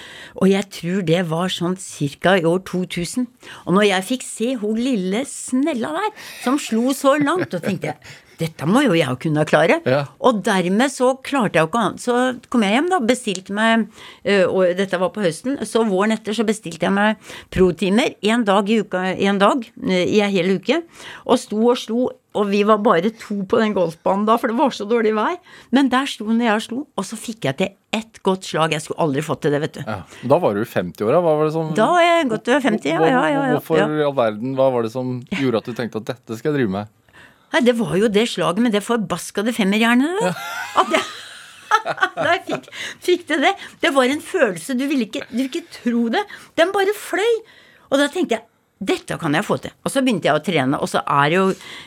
Og 0.41 0.49
jeg 0.51 0.69
tror 0.71 1.05
det 1.07 1.23
var 1.31 1.53
sånn 1.53 1.77
ca. 1.77 2.37
i 2.39 2.47
år 2.49 2.65
2000. 2.69 3.29
Og 3.67 3.77
når 3.77 3.89
jeg 3.91 4.09
fikk 4.15 4.27
se 4.27 4.55
hun 4.61 4.81
lille 4.81 5.25
snella 5.29 5.93
der, 5.97 6.11
som 6.45 6.59
slo 6.61 6.95
så 6.97 7.17
langt, 7.21 7.51
da 7.53 7.63
tenkte 7.63 7.93
jeg 7.93 8.29
dette 8.41 8.67
må 8.69 8.83
jo 8.87 8.95
jeg 8.97 9.19
kunne 9.23 9.45
klare. 9.49 9.81
Ja. 9.89 10.05
Og 10.27 10.41
dermed 10.47 10.93
så 10.93 11.13
klarte 11.27 11.59
jeg 11.59 11.67
jo 11.67 11.71
ikke 11.71 11.83
annet. 11.85 12.05
Så 12.05 12.17
kom 12.53 12.65
jeg 12.65 12.77
hjem, 12.77 12.89
da, 12.93 13.01
bestilte 13.11 13.57
meg 13.57 13.87
øh, 14.25 14.47
Og 14.49 14.73
dette 14.79 15.01
var 15.01 15.13
på 15.15 15.25
høsten. 15.25 15.59
Så 15.69 15.85
våren 15.89 16.17
etter 16.17 16.37
så 16.37 16.47
bestilte 16.49 16.89
jeg 16.89 16.97
meg 16.97 17.33
pro-timer 17.53 18.17
én 18.25 18.47
dag 18.49 18.71
i 18.71 18.81
uka, 18.81 19.05
en 19.13 19.41
dag 19.41 19.67
øh, 19.67 20.01
i 20.01 20.23
en 20.25 20.33
hel 20.33 20.57
uke. 20.57 20.83
Og 21.27 21.41
sto 21.41 21.61
og 21.73 21.79
slo. 21.81 22.09
Og 22.39 22.47
vi 22.47 22.61
var 22.63 22.79
bare 22.79 23.11
to 23.19 23.41
på 23.51 23.59
den 23.59 23.73
golfbanen 23.75 24.23
da, 24.29 24.37
for 24.39 24.53
det 24.53 24.59
var 24.61 24.71
så 24.71 24.85
dårlig 24.87 25.17
vær. 25.17 25.35
Men 25.75 25.89
der 25.91 26.07
sto 26.07 26.29
når 26.29 26.47
jeg 26.47 26.67
slo, 26.69 26.85
og 26.95 27.07
så 27.09 27.19
fikk 27.19 27.49
jeg 27.49 27.59
til 27.59 27.73
ett 27.91 28.21
godt 28.23 28.47
slag. 28.47 28.77
Jeg 28.77 28.85
skulle 28.85 29.03
aldri 29.03 29.25
fått 29.27 29.43
til 29.43 29.55
det, 29.57 29.59
vet 29.65 29.81
du. 29.81 29.83
Ja. 29.83 29.97
Da 30.31 30.39
var 30.39 30.55
du 30.55 30.63
i 30.63 30.69
50-åra. 30.69 31.19
Hva 31.25 31.35
var 31.41 31.49
det 31.49 31.55
som 31.57 31.73
Da 31.75 31.89
er 31.99 32.07
jeg 32.07 32.31
godt 32.31 32.53
over 32.53 32.65
50, 32.69 32.87
ja, 32.87 33.01
ja, 33.03 33.11
ja. 33.11 33.43
ja, 33.51 33.59
Hvorfor 33.59 33.83
i 33.83 34.07
all 34.07 34.15
verden, 34.15 34.55
hva 34.59 34.69
var 34.77 34.87
det 34.87 34.93
som 34.95 35.17
gjorde 35.41 35.65
at 35.65 35.73
du 35.73 35.75
tenkte 35.75 36.05
at 36.05 36.13
dette 36.13 36.39
skal 36.39 36.53
jeg 36.53 36.61
drive 36.61 36.75
med? 36.79 36.95
Nei, 37.55 37.63
det 37.67 37.75
var 37.79 37.97
jo 37.99 38.11
det 38.13 38.27
slaget 38.31 38.63
med 38.63 38.75
det 38.77 38.85
forbaskede 38.87 39.55
femmerjernet, 39.57 40.21
Ja. 40.23 40.35
At 40.83 40.93
jeg 40.95 41.09
Da 42.21 42.29
jeg 42.35 42.43
fikk, 42.49 42.69
fikk 43.01 43.27
det 43.31 43.39
det. 43.45 43.51
Det 43.81 43.93
var 43.95 44.11
en 44.11 44.21
følelse 44.21 44.75
Du 44.77 44.83
ville 44.91 45.07
ikke, 45.07 45.23
du 45.31 45.37
ville 45.39 45.49
ikke 45.49 45.79
tro 45.81 46.09
det. 46.13 46.23
Den 46.59 46.73
bare 46.75 46.95
fløy. 46.99 47.35
Og 47.91 47.99
da 48.03 48.09
tenkte 48.11 48.37
jeg 48.39 48.47
dette 48.81 49.19
kan 49.21 49.35
jeg 49.37 49.45
få 49.45 49.59
til. 49.61 49.73
Og 49.85 49.93
så 49.93 50.01
begynte 50.01 50.31
jeg 50.31 50.39
å 50.39 50.41
trene, 50.41 50.79
og 50.81 50.89
så 50.89 51.03
er 51.05 51.35
jo 51.35 51.43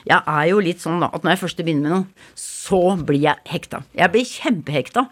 Jeg 0.06 0.20
er 0.20 0.44
jo 0.52 0.60
litt 0.62 0.84
sånn 0.84 1.02
da 1.02 1.10
at 1.10 1.24
når 1.26 1.34
jeg 1.34 1.42
først 1.42 1.62
begynner 1.64 1.88
med 1.88 1.94
noe, 1.96 2.28
så 2.38 2.82
blir 3.02 3.24
jeg 3.24 3.42
hekta. 3.50 3.82
Jeg 3.98 4.14
blir 4.14 4.28
kjempehekta. 4.30 5.08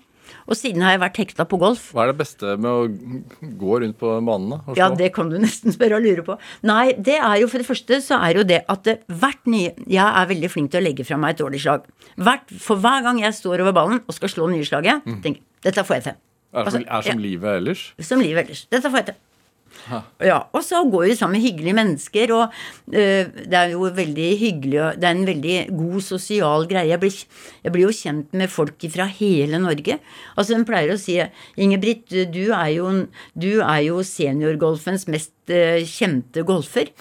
Og 0.51 0.57
siden 0.59 0.83
har 0.83 0.97
jeg 0.97 1.01
vært 1.05 1.19
hekta 1.21 1.45
på 1.47 1.57
golf. 1.61 1.85
Hva 1.95 2.03
er 2.03 2.11
det 2.11 2.17
beste 2.19 2.55
med 2.59 2.67
å 2.67 3.51
gå 3.61 3.77
rundt 3.83 3.95
på 4.01 4.09
banene? 4.27 4.57
Ja, 4.75 4.89
det 4.91 5.13
kan 5.15 5.31
du 5.31 5.37
nesten 5.45 5.71
spørre 5.71 6.01
og 6.01 6.03
lure 6.03 6.25
på. 6.27 6.35
Nei, 6.67 6.91
det 6.99 7.15
er 7.21 7.37
jo 7.39 7.47
for 7.51 7.63
det 7.63 7.69
første 7.69 8.01
så 8.03 8.19
er 8.19 8.41
jo 8.41 8.43
det 8.47 8.61
at 8.71 8.83
det, 8.87 8.97
hvert 9.07 9.47
nye 9.47 9.71
Jeg 9.87 10.03
er 10.03 10.27
veldig 10.33 10.49
flink 10.51 10.73
til 10.73 10.81
å 10.81 10.85
legge 10.85 11.05
fra 11.07 11.19
meg 11.21 11.37
et 11.37 11.41
dårlig 11.43 11.63
slag. 11.63 11.87
Hvert, 12.19 12.51
for 12.59 12.81
hver 12.83 13.05
gang 13.07 13.21
jeg 13.23 13.37
står 13.39 13.63
over 13.63 13.75
ballen 13.79 14.03
og 14.03 14.17
skal 14.17 14.33
slå 14.33 14.51
nye 14.51 14.67
slaget, 14.67 15.07
tenker 15.23 15.39
jeg 15.39 15.47
dette 15.61 15.83
får 15.85 15.99
jeg 15.99 16.07
til. 16.09 16.19
Er, 16.51 16.63
Altså, 16.65 16.79
som, 16.81 16.83
er 16.83 17.03
som 17.05 17.19
ja. 17.21 17.23
livet 17.23 17.57
ellers? 17.61 17.81
Som 18.03 18.19
livet 18.19 18.43
ellers. 18.43 18.65
Dette 18.73 18.89
får 18.91 18.99
jeg 19.03 19.05
til. 19.11 19.19
Ja, 20.21 20.37
og 20.53 20.63
så 20.65 20.81
går 20.87 21.07
vi 21.09 21.15
sammen 21.17 21.37
med 21.37 21.45
hyggelige 21.45 21.75
mennesker, 21.77 22.33
og 22.35 22.53
øh, 22.93 23.31
det 23.33 23.57
er 23.57 23.73
jo 23.73 23.87
veldig 23.95 24.27
hyggelig 24.39 24.83
Det 25.01 25.07
er 25.07 25.15
en 25.15 25.27
veldig 25.27 25.55
god 25.77 26.01
sosial 26.05 26.67
greie. 26.69 26.89
Jeg 26.91 27.01
blir, 27.01 27.17
jeg 27.65 27.73
blir 27.73 27.87
jo 27.87 27.95
kjent 27.95 28.37
med 28.37 28.51
folk 28.51 28.85
fra 28.93 29.07
hele 29.09 29.59
Norge. 29.61 29.97
Altså, 30.35 30.55
hun 30.55 30.67
pleier 30.67 30.93
å 30.93 30.99
si 31.01 31.17
Ingebrigt, 31.61 32.13
du 32.33 32.51
er 32.55 32.69
jo, 32.75 32.87
du 33.33 33.51
er 33.59 33.81
jo 33.87 34.01
seniorgolfens 34.05 35.07
mest 35.11 35.33
øh, 35.51 35.81
kjente 35.87 36.45
golfer. 36.47 36.93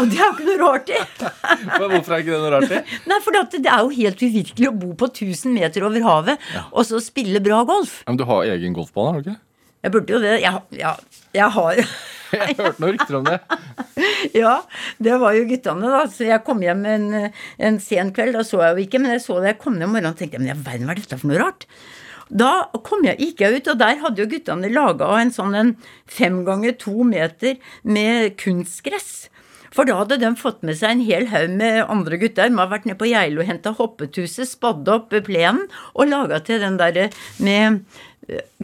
Og 0.00 0.10
det 0.10 0.18
er 0.18 0.26
jo 0.26 0.32
ikke 0.32 0.48
noe 0.48 0.60
rart 0.62 0.92
i! 0.92 0.98
Hvorfor 1.78 2.16
er 2.16 2.24
ikke 2.24 2.32
det 2.32 2.40
noe 2.40 2.52
rart? 2.56 2.72
i? 2.72 2.82
Nei, 3.10 3.20
for 3.24 3.38
det 3.52 3.62
er 3.66 3.84
jo 3.84 3.94
helt 4.00 4.26
uvirkelig 4.26 4.70
å 4.72 4.76
bo 4.76 4.92
på 4.98 5.12
1000 5.12 5.54
meter 5.54 5.86
over 5.86 6.08
havet 6.08 6.52
og 6.72 6.84
så 6.88 7.00
spille 7.02 7.42
bra 7.44 7.62
golf. 7.68 8.00
Ja, 8.06 8.12
men 8.12 8.20
du 8.20 8.28
har 8.28 8.48
egen 8.54 8.76
golfbane, 8.76 9.12
har 9.12 9.22
du 9.24 9.32
ikke? 9.32 9.40
Jeg 9.82 9.94
burde 9.94 10.14
jo 10.14 10.20
det. 10.22 10.34
Jeg, 10.42 10.60
ja, 10.78 10.96
jeg 11.34 11.54
har 11.56 11.80
Jeg 12.32 12.54
hørte 12.56 12.80
noen 12.80 12.94
rykter 12.94 13.18
om 13.18 13.26
det. 13.28 13.40
Ja, 14.32 14.54
det 15.02 15.18
var 15.20 15.34
jo 15.36 15.42
guttene, 15.50 15.88
da. 15.92 16.04
Så 16.08 16.24
jeg 16.24 16.42
kom 16.46 16.62
hjem 16.64 16.86
en, 16.88 17.08
en 17.60 17.80
sen 17.82 18.12
kveld, 18.16 18.32
da 18.38 18.44
så 18.46 18.62
jeg 18.62 18.76
jo 18.78 18.84
ikke, 18.86 19.00
men 19.02 19.12
jeg 19.12 19.24
så 19.26 19.36
det 19.42 19.52
jeg 19.52 19.58
kom 19.60 19.76
ned 19.76 19.88
om 19.88 19.92
morgenen 19.92 20.14
og 20.14 20.20
tenkte 20.20 20.40
men 20.40 20.54
all 20.54 20.62
verden, 20.64 20.88
hva 20.88 20.94
er 20.94 21.02
dette 21.02 21.18
for 21.20 21.28
noe 21.28 21.42
rart? 21.42 21.66
Da 22.32 22.52
kom 22.86 23.04
jeg, 23.04 23.18
gikk 23.20 23.42
jeg 23.44 23.58
ut, 23.60 23.68
og 23.74 23.82
der 23.82 24.00
hadde 24.00 24.24
jo 24.24 24.30
guttene 24.30 24.70
laga 24.72 25.10
en 25.18 25.34
sånn 25.34 25.58
en 25.58 25.74
fem 26.08 26.40
ganger 26.46 26.78
to 26.80 27.04
meter 27.04 27.58
med 27.84 28.38
kunstgress. 28.40 29.12
For 29.72 29.88
da 29.88 29.98
hadde 30.02 30.18
de 30.20 30.30
fått 30.36 30.64
med 30.66 30.76
seg 30.76 30.96
en 30.96 31.04
hel 31.04 31.28
haug 31.32 31.52
med 31.56 31.78
andre 31.92 32.18
gutter. 32.20 32.48
De 32.48 32.60
har 32.60 32.68
vært 32.72 32.88
nede 32.88 33.00
på 33.00 33.08
Geilo 33.08 33.40
og 33.40 33.48
henta 33.48 33.72
hoppetuset, 33.76 34.48
spadd 34.50 34.88
opp 34.92 35.14
plenen 35.24 35.64
og 35.92 36.10
laga 36.10 36.42
til 36.44 36.60
den 36.60 36.76
derre 36.80 37.08
med 37.40 37.80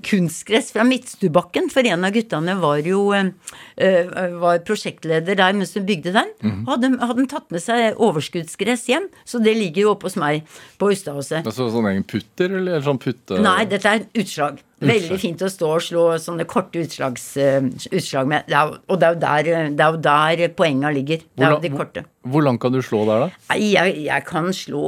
kunstgress 0.06 0.70
fra 0.72 0.84
Midtstubakken, 0.86 1.68
for 1.72 1.86
en 1.88 2.06
av 2.06 2.14
guttene 2.14 2.54
var 2.61 2.84
jo 2.86 3.09
eh, 3.16 3.30
eh, 3.76 4.12
var 4.38 4.61
prosjektleder 4.66 5.38
der 5.38 5.56
mens 5.59 5.74
hun 5.76 5.86
bygde 5.88 6.14
den. 6.14 6.30
Mhm. 6.44 6.62
Hadde, 6.68 6.92
hadde 7.11 7.26
tatt 7.30 7.50
med 7.54 7.64
seg 7.64 7.98
overskuddsgress 7.98 8.86
hjem, 8.92 9.09
så 9.28 9.42
det 9.42 9.56
ligger 9.59 9.86
jo 9.86 9.92
oppe 9.96 10.09
hos 10.09 10.18
meg 10.20 10.46
på 10.78 10.92
Ustadhuset. 10.94 11.42
Altså, 11.44 11.68
sånn 11.74 11.90
egen 11.90 12.06
putter, 12.09 12.54
eller 12.61 12.84
sånn 12.86 13.02
putte... 13.02 13.42
Nei, 13.42 13.61
dette 13.70 13.98
er 13.98 14.09
utslag. 14.22 14.62
Veldig 14.78 15.16
fint 15.18 15.40
å 15.42 15.48
stå 15.50 15.68
og 15.74 15.82
slå 15.82 16.02
sånne 16.22 16.44
korte 16.46 16.84
utslags, 16.84 17.24
eh, 17.42 17.59
utslag 17.90 18.28
med. 18.30 18.46
Det 18.46 18.54
er, 18.54 18.76
og 18.78 19.00
det 19.02 19.09
er, 19.09 19.16
der, 19.24 19.70
det 19.74 19.82
er 19.84 19.96
jo 19.96 20.02
der 20.06 20.42
poenga 20.54 20.92
ligger. 20.94 21.24
Det 21.34 21.46
er 21.48 21.56
jo 21.56 21.62
de 21.64 21.72
korte. 21.74 22.04
hvor, 22.22 22.36
hvor 22.36 22.46
langt 22.46 22.62
kan 22.62 22.76
du 22.76 22.78
slå 22.84 23.02
der, 23.09 23.26
da? 23.26 23.59
Jeg, 23.59 23.96
jeg 24.06 24.24
kan 24.28 24.52
slå 24.54 24.84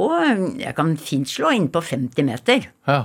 Jeg 0.61 0.75
kan 0.77 0.95
fint 0.95 1.27
slå 1.27 1.51
inn 1.57 1.67
på 1.73 1.83
50 1.83 2.23
meter. 2.23 2.69
Ja. 2.87 3.01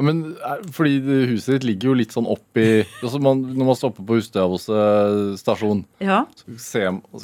Men 0.00 0.36
er- 0.46 0.60
fordi 0.70 1.00
huset 1.32 1.56
ditt 1.58 1.64
ligger 1.66 1.88
jo 1.90 1.94
litt 1.98 2.12
sånn 2.14 2.26
oppi 2.30 2.84
altså 3.02 3.18
man, 3.20 3.40
Når 3.42 3.66
man 3.66 3.74
stopper 3.74 4.04
på 4.06 4.18
Hustadhuset 4.20 5.38
stasjon, 5.40 5.84
Ja. 6.00 6.20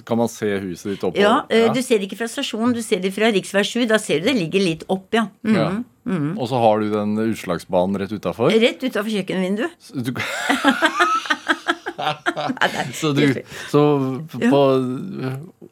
kan 0.05 0.19
man 0.19 0.29
se 0.29 0.47
huset 0.59 0.91
ditt 0.97 1.05
oppover. 1.07 1.21
Ja, 1.23 1.45
ja, 1.51 1.73
du 1.73 1.81
ser 1.83 1.99
det 2.03 2.09
ikke 2.11 2.19
fra 2.19 2.27
stasjonen, 2.27 2.75
du 2.75 2.83
ser 2.83 2.99
det 2.99 3.13
fra 3.15 3.31
rv. 3.31 3.43
7. 3.63 3.87
Da 3.87 3.99
ser 3.99 4.19
du 4.21 4.27
det 4.27 4.35
ligger 4.37 4.61
litt 4.65 4.83
opp, 4.91 5.07
ja. 5.15 5.29
Mm. 5.47 5.55
Ja. 5.55 5.71
Og 6.37 6.49
så 6.51 6.59
har 6.61 6.81
du 6.81 6.91
den 6.91 7.15
utslagsbanen 7.17 7.97
rett 8.03 8.11
utafor. 8.13 8.51
Rett 8.51 8.83
utafor 8.83 9.09
kjøkkenvinduet. 9.09 9.71
Så, 12.95 13.13
du, 13.17 13.23
så 13.71 13.83
på 14.39 14.61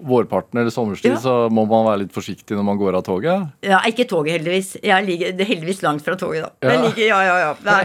vårparten 0.03 0.61
eller 0.63 0.73
sommerstid 0.75 1.13
Ja. 1.15 1.21
så 1.23 1.35
må 1.53 1.65
man 1.69 1.87
være 1.87 2.03
litt 2.05 2.15
forsiktig 2.15 2.57
når 2.59 2.67
man 2.67 2.79
går 2.81 2.99
av 2.99 3.05
toget? 3.07 3.49
Ja, 3.67 3.81
ikke 3.89 4.07
toget, 4.11 4.39
heldigvis. 4.39 4.77
Jeg 4.83 5.07
ligger 5.07 5.33
er 5.35 5.49
heldigvis 5.49 5.83
langt 5.85 6.05
fra 6.07 6.17
toget, 6.19 6.47
da. 6.47 6.53
Ja. 6.63 6.73
Jeg 6.75 6.85
ligger, 6.89 7.05
ja, 7.11 7.21
ja, 7.29 7.37
ja. 7.47 7.53
Nei. 7.69 7.83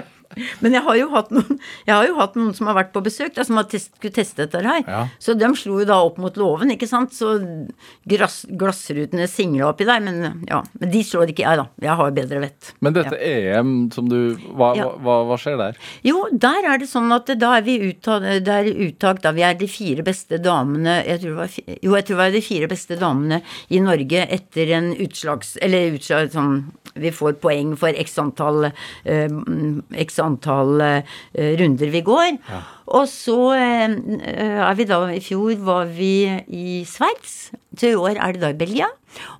Men 0.63 0.75
jeg 0.77 0.83
har 0.85 0.97
jo 0.99 1.07
hatt 1.13 1.31
noen, 1.33 1.59
jeg 1.87 1.95
har 1.95 2.07
jo 2.07 2.17
hatt 2.19 2.37
noen 2.39 2.53
som 2.57 2.69
har 2.69 2.77
vært 2.77 2.93
på 2.95 3.03
besøk, 3.05 3.33
da, 3.37 3.45
som 3.47 3.59
har 3.59 3.67
test, 3.71 3.93
skulle 3.97 4.15
teste 4.15 4.45
dette 4.45 4.63
her. 4.65 4.83
Ja. 4.85 5.03
Så 5.23 5.35
de 5.37 5.49
slo 5.59 5.79
jo 5.81 5.87
da 5.87 5.99
opp 6.05 6.19
mot 6.21 6.37
låven, 6.39 6.71
ikke 6.73 6.89
sant. 6.89 7.15
Så 7.15 7.37
glass, 8.09 8.41
glassrutene 8.49 9.27
singla 9.31 9.71
oppi 9.71 9.87
der. 9.87 10.03
Men 10.03 10.43
ja, 10.49 10.61
men 10.79 10.93
de 10.93 11.03
slår 11.05 11.33
ikke 11.33 11.45
jeg, 11.45 11.61
da. 11.61 11.67
Jeg 11.87 11.99
har 12.01 12.15
bedre 12.17 12.43
vett. 12.43 12.73
Men 12.83 12.97
dette 12.97 13.17
EM 13.17 13.75
som 13.93 14.09
du 14.09 14.19
hva, 14.57 14.73
Ja. 14.77 14.89
hva, 15.01 15.19
hva, 15.27 15.37
skjer 15.39 15.57
der? 15.59 15.77
Jo, 16.05 16.25
der 16.31 16.65
er 16.73 16.81
det 16.81 16.89
sånn 16.89 17.11
at 17.15 17.29
da 17.39 17.55
er 17.57 17.65
vi 17.65 17.77
det 17.87 18.53
er 18.53 18.67
uttak 18.87 19.21
da 19.23 19.31
vi 19.35 19.43
er 19.45 19.57
de 19.57 19.67
fire 19.69 20.03
beste 20.05 20.39
damene 20.43 20.99
jeg 21.05 21.21
tror 21.21 21.33
det 21.33 21.37
var, 21.39 21.55
Jo, 21.81 21.95
jeg 21.95 22.05
tror 22.07 22.15
det 22.15 22.21
var 22.21 22.33
de 22.35 22.41
fire 22.43 22.69
beste 22.71 22.97
damene 22.99 23.41
i 23.69 23.79
Norge 23.83 24.25
etter 24.37 24.73
en 24.77 24.91
utslags... 24.95 25.55
Eller 25.63 25.95
utslag 25.97 26.31
sånn 26.33 26.59
Vi 26.97 27.11
får 27.13 27.37
poeng 27.43 27.75
for 27.79 27.95
x 27.97 28.17
antall 28.21 28.69
eh, 28.69 29.27
mm, 29.29 29.87
X 30.17 30.23
antall 30.23 30.81
eh, 30.81 31.17
runder 31.61 31.93
vi 31.93 32.01
går. 32.05 32.37
Og 32.97 33.05
så 33.11 33.37
eh, 33.57 33.95
er 34.57 34.77
vi 34.77 34.87
da 34.89 34.99
I 35.13 35.21
fjor 35.23 35.57
var 35.67 35.91
vi 35.93 36.27
i 36.47 36.81
Sveits. 36.87 37.51
Så 37.77 37.91
i 37.93 37.97
år 37.99 38.17
er 38.17 38.33
det 38.35 38.43
da 38.43 38.51
i 38.53 38.57
Belgia. 38.57 38.89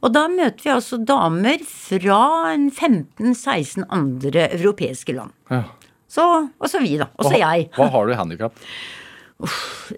Og 0.01 0.13
da 0.13 0.27
møter 0.31 0.67
vi 0.67 0.73
altså 0.73 0.99
damer 1.01 1.63
fra 1.65 2.21
15-16 2.69 3.87
andre 3.89 4.49
europeiske 4.53 5.17
land. 5.17 5.33
Ja. 5.51 5.65
Så, 6.07 6.23
og 6.23 6.69
så 6.71 6.79
vi, 6.79 6.95
da. 6.99 7.09
Og 7.19 7.27
så 7.27 7.35
jeg. 7.35 7.69
hva 7.75 7.89
har 7.91 8.07
du 8.07 8.13
i 8.13 8.17
handikap? 8.19 8.65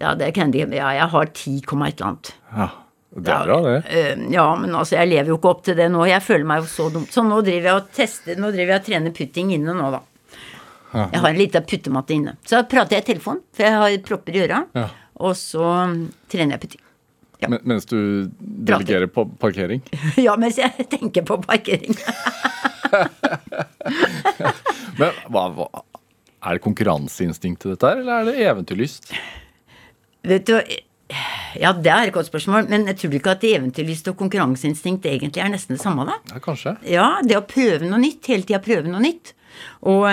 Ja, 0.02 0.16
det 0.20 0.34
kan 0.36 0.52
jeg, 0.52 0.68
ja, 0.76 0.90
jeg 0.98 1.12
har 1.14 1.30
10, 1.32 1.60
komma 1.70 1.90
et 1.90 2.00
eller 2.00 2.10
annet. 2.10 2.32
Ja, 2.52 2.70
det 3.10 3.34
er 3.34 3.46
bra, 3.48 3.60
det. 3.66 3.78
Eh, 3.88 4.24
ja, 4.34 4.46
men 4.60 4.76
altså, 4.76 4.98
jeg 4.98 5.12
lever 5.14 5.32
jo 5.32 5.38
ikke 5.40 5.54
opp 5.54 5.64
til 5.66 5.78
det 5.80 5.88
nå. 5.94 6.04
Jeg 6.10 6.26
føler 6.26 6.50
meg 6.50 6.64
jo 6.64 6.72
så 6.72 6.90
dum. 6.94 7.06
Så 7.10 7.24
nå 7.26 7.40
driver 7.46 7.72
jeg 7.72 7.82
og 7.84 7.92
tester, 7.96 8.42
nå 8.42 8.52
driver 8.54 8.76
jeg 8.76 8.82
og 8.82 8.90
trener 8.90 9.16
putting 9.16 9.54
inne 9.56 9.76
nå, 9.78 9.92
da. 9.96 10.02
Jeg 10.94 11.22
har 11.22 11.30
en 11.30 11.38
liten 11.38 11.66
puttematte 11.70 12.16
inne. 12.16 12.36
Så 12.48 12.64
prater 12.70 12.98
jeg 12.98 13.06
i 13.06 13.10
telefonen, 13.14 13.44
for 13.54 13.66
jeg 13.66 13.76
har 13.78 13.98
propper 14.06 14.38
i 14.38 14.44
øra. 14.46 14.64
Ja. 14.78 14.88
Og 15.20 15.36
så 15.38 15.66
trener 16.32 16.56
jeg 16.56 16.64
putting. 16.64 16.86
Ja. 17.40 17.48
Men, 17.48 17.62
mens 17.64 17.86
du 17.88 18.28
delegerer 18.40 19.08
på 19.08 19.24
parkering? 19.40 19.84
Ja, 20.20 20.36
mens 20.40 20.58
jeg 20.60 20.90
tenker 20.92 21.24
på 21.28 21.38
parkering. 21.46 21.96
Men 25.00 25.16
hva, 25.32 25.44
hva, 25.56 25.68
Er 26.44 26.58
det 26.58 26.64
konkurranseinstinkt 26.66 27.62
til 27.64 27.76
dette 27.76 27.88
her, 27.88 28.02
eller 28.02 28.14
er 28.20 28.28
det 28.28 28.48
eventyrlyst? 28.50 29.12
Vet 30.28 30.50
du, 30.50 30.58
ja, 31.60 31.72
det 31.74 31.90
er 31.92 32.08
et 32.10 32.14
godt 32.14 32.30
spørsmål, 32.30 32.68
men 32.70 32.86
jeg 32.92 32.98
tror 33.02 33.16
ikke 33.18 33.34
at 33.34 33.46
eventyrlyst 33.50 34.10
og 34.12 34.18
konkurranseinstinkt 34.20 35.08
egentlig 35.10 35.42
er 35.44 35.50
nesten 35.54 35.76
det 35.78 35.82
samme, 35.84 36.06
da? 36.10 36.18
Ja, 36.36 36.42
kanskje. 36.44 36.76
Ja, 36.86 37.08
det 37.26 37.38
å 37.40 37.46
prøve 37.50 37.88
noe 37.90 38.02
nytt, 38.04 38.28
hele 38.30 38.46
tida 38.46 38.60
prøve 38.64 38.92
noe 38.92 39.02
nytt. 39.04 39.34
Og, 39.90 40.06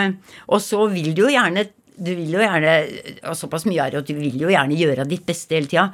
og 0.49 0.62
så 0.64 0.86
vil 0.90 1.12
du 1.16 1.26
jo 1.26 1.32
gjerne 1.34 1.66
du 1.97 2.11
vil 2.12 2.34
jo 2.34 2.40
gjerne, 2.42 2.72
og 3.30 3.36
Såpass 3.38 3.62
mye 3.64 3.80
er 3.86 3.94
det 3.94 4.01
at 4.03 4.09
du 4.11 4.18
vil 4.18 4.34
jo 4.36 4.51
gjerne 4.53 4.76
gjøre 4.76 5.07
ditt 5.09 5.22
beste 5.24 5.57
hele 5.57 5.68
tida. 5.70 5.86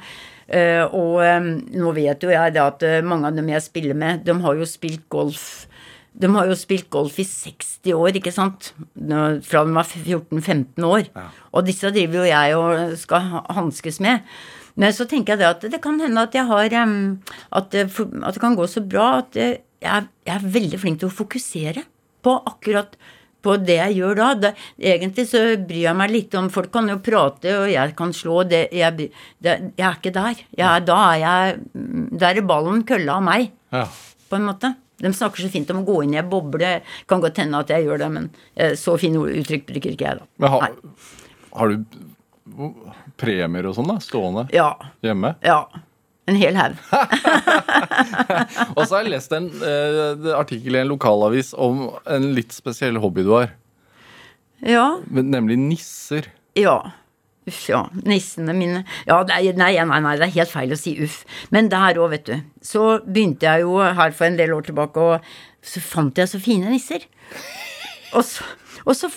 Eh, 0.51 0.81
og 0.83 1.21
eh, 1.23 1.45
nå 1.79 1.93
vet 1.95 2.25
jo 2.25 2.31
jeg 2.33 2.51
det 2.57 2.59
at 2.59 2.83
eh, 2.83 2.97
mange 3.07 3.29
av 3.29 3.37
dem 3.37 3.47
jeg 3.53 3.63
spiller 3.63 3.95
med, 3.95 4.25
de 4.27 4.35
har 4.43 4.57
jo 4.59 4.67
spilt 4.67 5.05
golf 5.13 5.45
de 6.13 6.27
har 6.29 6.45
jo 6.45 6.53
spilt 6.59 6.91
golf 6.93 7.15
i 7.17 7.23
60 7.25 7.95
år, 7.97 8.19
ikke 8.19 8.29
sant? 8.35 8.67
Fra 8.93 9.63
de 9.65 9.71
var 9.73 9.87
14-15 9.89 10.83
år. 10.85 11.07
Og 11.57 11.65
disse 11.65 11.89
driver 11.95 12.19
jo 12.19 12.27
jeg 12.29 12.57
og 12.59 12.91
skal 13.01 13.23
ha- 13.31 13.41
hanskes 13.57 13.97
med. 14.03 14.21
Men 14.75 14.93
så 14.95 15.05
tenker 15.09 15.33
jeg 15.35 15.43
det 15.43 15.49
at 15.49 15.65
det 15.75 15.81
kan 15.83 15.99
hende 16.01 16.21
at 16.25 16.33
jeg 16.33 16.47
har 16.49 16.73
At 16.73 17.71
det, 17.71 17.89
at 17.91 18.33
det 18.33 18.41
kan 18.41 18.55
gå 18.57 18.67
så 18.67 18.81
bra 18.81 19.19
at 19.19 19.35
jeg, 19.37 19.59
jeg 19.83 20.07
er 20.25 20.47
veldig 20.55 20.79
flink 20.79 20.99
til 21.01 21.11
å 21.11 21.13
fokusere 21.13 21.83
på 22.23 22.37
akkurat 22.47 22.95
på 23.43 23.57
det 23.59 23.75
jeg 23.75 23.97
gjør 23.99 24.15
da. 24.15 24.27
Det, 24.39 24.51
egentlig 24.79 25.25
så 25.27 25.41
bryr 25.59 25.81
jeg 25.89 25.97
meg 25.99 26.13
litt 26.13 26.37
om 26.39 26.47
Folk 26.53 26.71
kan 26.73 26.87
jo 26.87 26.99
prate, 27.03 27.51
og 27.59 27.67
jeg 27.71 27.95
kan 27.99 28.13
slå. 28.15 28.43
Det, 28.47 28.61
jeg, 28.71 29.09
det, 29.43 29.57
jeg 29.75 29.87
er 29.89 29.97
ikke 29.99 30.13
der. 30.15 30.45
Jeg, 30.57 30.85
da 30.87 30.99
er 31.11 31.19
jeg 31.23 31.59
Da 32.21 32.31
er 32.31 32.41
ballen 32.47 32.85
kølla 32.87 33.19
av 33.19 33.27
meg 33.27 33.51
Ja. 33.73 33.87
på 34.29 34.39
en 34.39 34.47
måte. 34.47 34.75
De 35.03 35.11
snakker 35.11 35.43
så 35.43 35.49
fint 35.51 35.69
om 35.73 35.81
å 35.81 35.87
gå 35.87 35.97
inn 36.05 36.13
i 36.15 36.19
ei 36.21 36.23
boble. 36.29 36.77
Kan 37.09 37.19
godt 37.23 37.41
hende 37.41 37.59
at 37.59 37.71
jeg 37.73 37.83
gjør 37.87 37.99
det, 38.05 38.09
men 38.13 38.29
eh, 38.55 38.75
så 38.79 38.95
fine 39.01 39.19
uttrykk 39.19 39.65
bruker 39.67 39.91
ikke 39.97 40.07
jeg, 40.07 40.21
da. 40.21 40.27
Men 40.39 40.53
har, 40.53 40.77
har 41.57 41.73
du 41.73 41.83
premier 43.19 43.65
og 43.69 43.75
sånn 43.77 43.87
da, 43.91 43.97
stående 44.03 44.47
Ja. 44.53 44.71
hjemme? 45.05 45.35
Ja. 45.45 45.65
En 46.27 46.37
hel 46.39 46.55
haug. 46.55 46.77
Og 48.77 48.85
så 48.87 48.95
har 48.95 49.03
jeg 49.03 49.11
lest 49.11 49.33
en 49.35 49.49
eh, 49.59 50.29
artikkel 50.37 50.77
i 50.77 50.81
en 50.83 50.87
lokalavis 50.93 51.51
om 51.59 51.89
en 52.09 52.29
litt 52.35 52.53
spesiell 52.55 52.95
hobby 53.03 53.25
du 53.27 53.33
har, 53.35 53.51
Ja. 54.63 54.85
nemlig 55.11 55.57
nisser. 55.59 56.29
Ja. 56.55 56.77
Uff, 57.45 57.65
ja. 57.67 57.81
Nissene 58.07 58.53
mine 58.55 58.85
Ja, 59.05 59.17
er, 59.27 59.49
nei, 59.59 59.73
nei, 59.83 59.99
nei, 59.99 60.13
det 60.15 60.29
er 60.29 60.35
helt 60.37 60.53
feil 60.53 60.71
å 60.71 60.77
si 60.79 60.93
uff. 61.03 61.25
Men 61.51 61.67
der 61.73 61.99
òg, 61.99 62.13
vet 62.13 62.25
du. 62.29 62.37
Så 62.63 63.01
begynte 63.03 63.43
jeg 63.49 63.65
jo 63.65 63.75
her 63.83 64.11
for 64.15 64.29
en 64.29 64.37
del 64.39 64.53
år 64.55 64.63
tilbake, 64.69 64.95
og 65.03 65.19
så 65.61 65.81
fant 65.83 66.15
jeg 66.23 66.31
så 66.31 66.39
fine 66.39 66.71
nisser. 66.71 67.03
Og 68.15 68.23
så, 68.23 68.47
og 68.87 68.95
så 68.95 69.09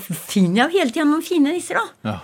finner 0.00 0.62
jeg 0.62 0.70
jo 0.72 0.78
hele 0.78 0.94
tida 0.96 1.04
noen 1.10 1.22
fine 1.26 1.52
nisser, 1.52 1.76
da. 1.76 2.14
Ja. 2.14 2.16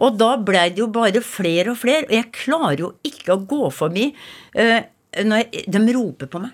Og 0.00 0.16
da 0.18 0.34
blei 0.40 0.70
det 0.72 0.80
jo 0.80 0.88
bare 0.92 1.20
flere 1.24 1.74
og 1.74 1.80
flere, 1.82 2.06
og 2.08 2.16
jeg 2.16 2.32
klarer 2.34 2.80
jo 2.86 2.90
ikke 3.06 3.36
å 3.36 3.42
gå 3.48 3.68
forbi 3.74 4.08
eh, 4.56 4.80
når 5.20 5.42
jeg, 5.42 5.64
De 5.68 5.80
roper 5.92 6.28
på 6.32 6.40
meg. 6.40 6.52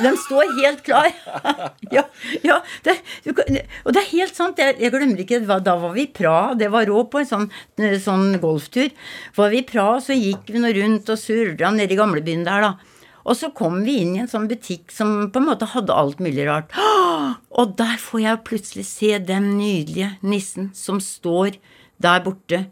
De 0.00 0.12
står 0.24 0.54
helt 0.56 0.80
klar. 0.86 1.10
ja, 1.96 2.06
ja 2.40 2.60
det, 2.86 2.96
du 3.26 3.34
og 3.34 3.92
det 3.92 4.00
er 4.00 4.12
helt 4.14 4.36
sant. 4.36 4.60
Jeg, 4.60 4.78
jeg 4.80 4.94
glemmer 4.94 5.20
ikke 5.20 5.42
var, 5.44 5.60
Da 5.64 5.74
var 5.80 5.92
vi 5.96 6.06
i 6.06 6.12
Praha. 6.12 6.54
Det 6.56 6.70
var 6.72 6.88
råd 6.88 7.10
på 7.12 7.20
en 7.20 7.28
sånn, 7.28 7.50
eh, 7.76 7.98
sånn 8.00 8.38
golftur. 8.40 8.88
Var 9.36 9.52
vi 9.52 9.60
i 9.60 9.66
Praha, 9.68 9.98
så 10.04 10.16
gikk 10.16 10.48
vi 10.48 10.62
nå 10.62 10.72
rundt 10.78 11.12
og 11.12 11.20
surra 11.20 11.74
nede 11.76 11.92
i 11.92 12.00
gamlebyen 12.00 12.46
der, 12.48 12.70
da. 12.70 12.96
Og 13.28 13.36
så 13.36 13.50
kom 13.52 13.82
vi 13.84 13.98
inn 14.00 14.14
i 14.16 14.22
en 14.22 14.30
sånn 14.30 14.48
butikk 14.48 14.88
som 14.94 15.28
på 15.28 15.42
en 15.42 15.50
måte 15.50 15.68
hadde 15.74 15.92
alt 15.92 16.22
mulig 16.24 16.46
rart. 16.48 16.72
Og 17.60 17.74
der 17.76 17.98
får 18.00 18.22
jeg 18.24 18.44
plutselig 18.48 18.86
se 18.88 19.18
den 19.20 19.52
nydelige 19.58 20.14
nissen 20.24 20.70
som 20.74 21.02
står 21.04 21.58
der 22.02 22.24
borte. 22.24 22.64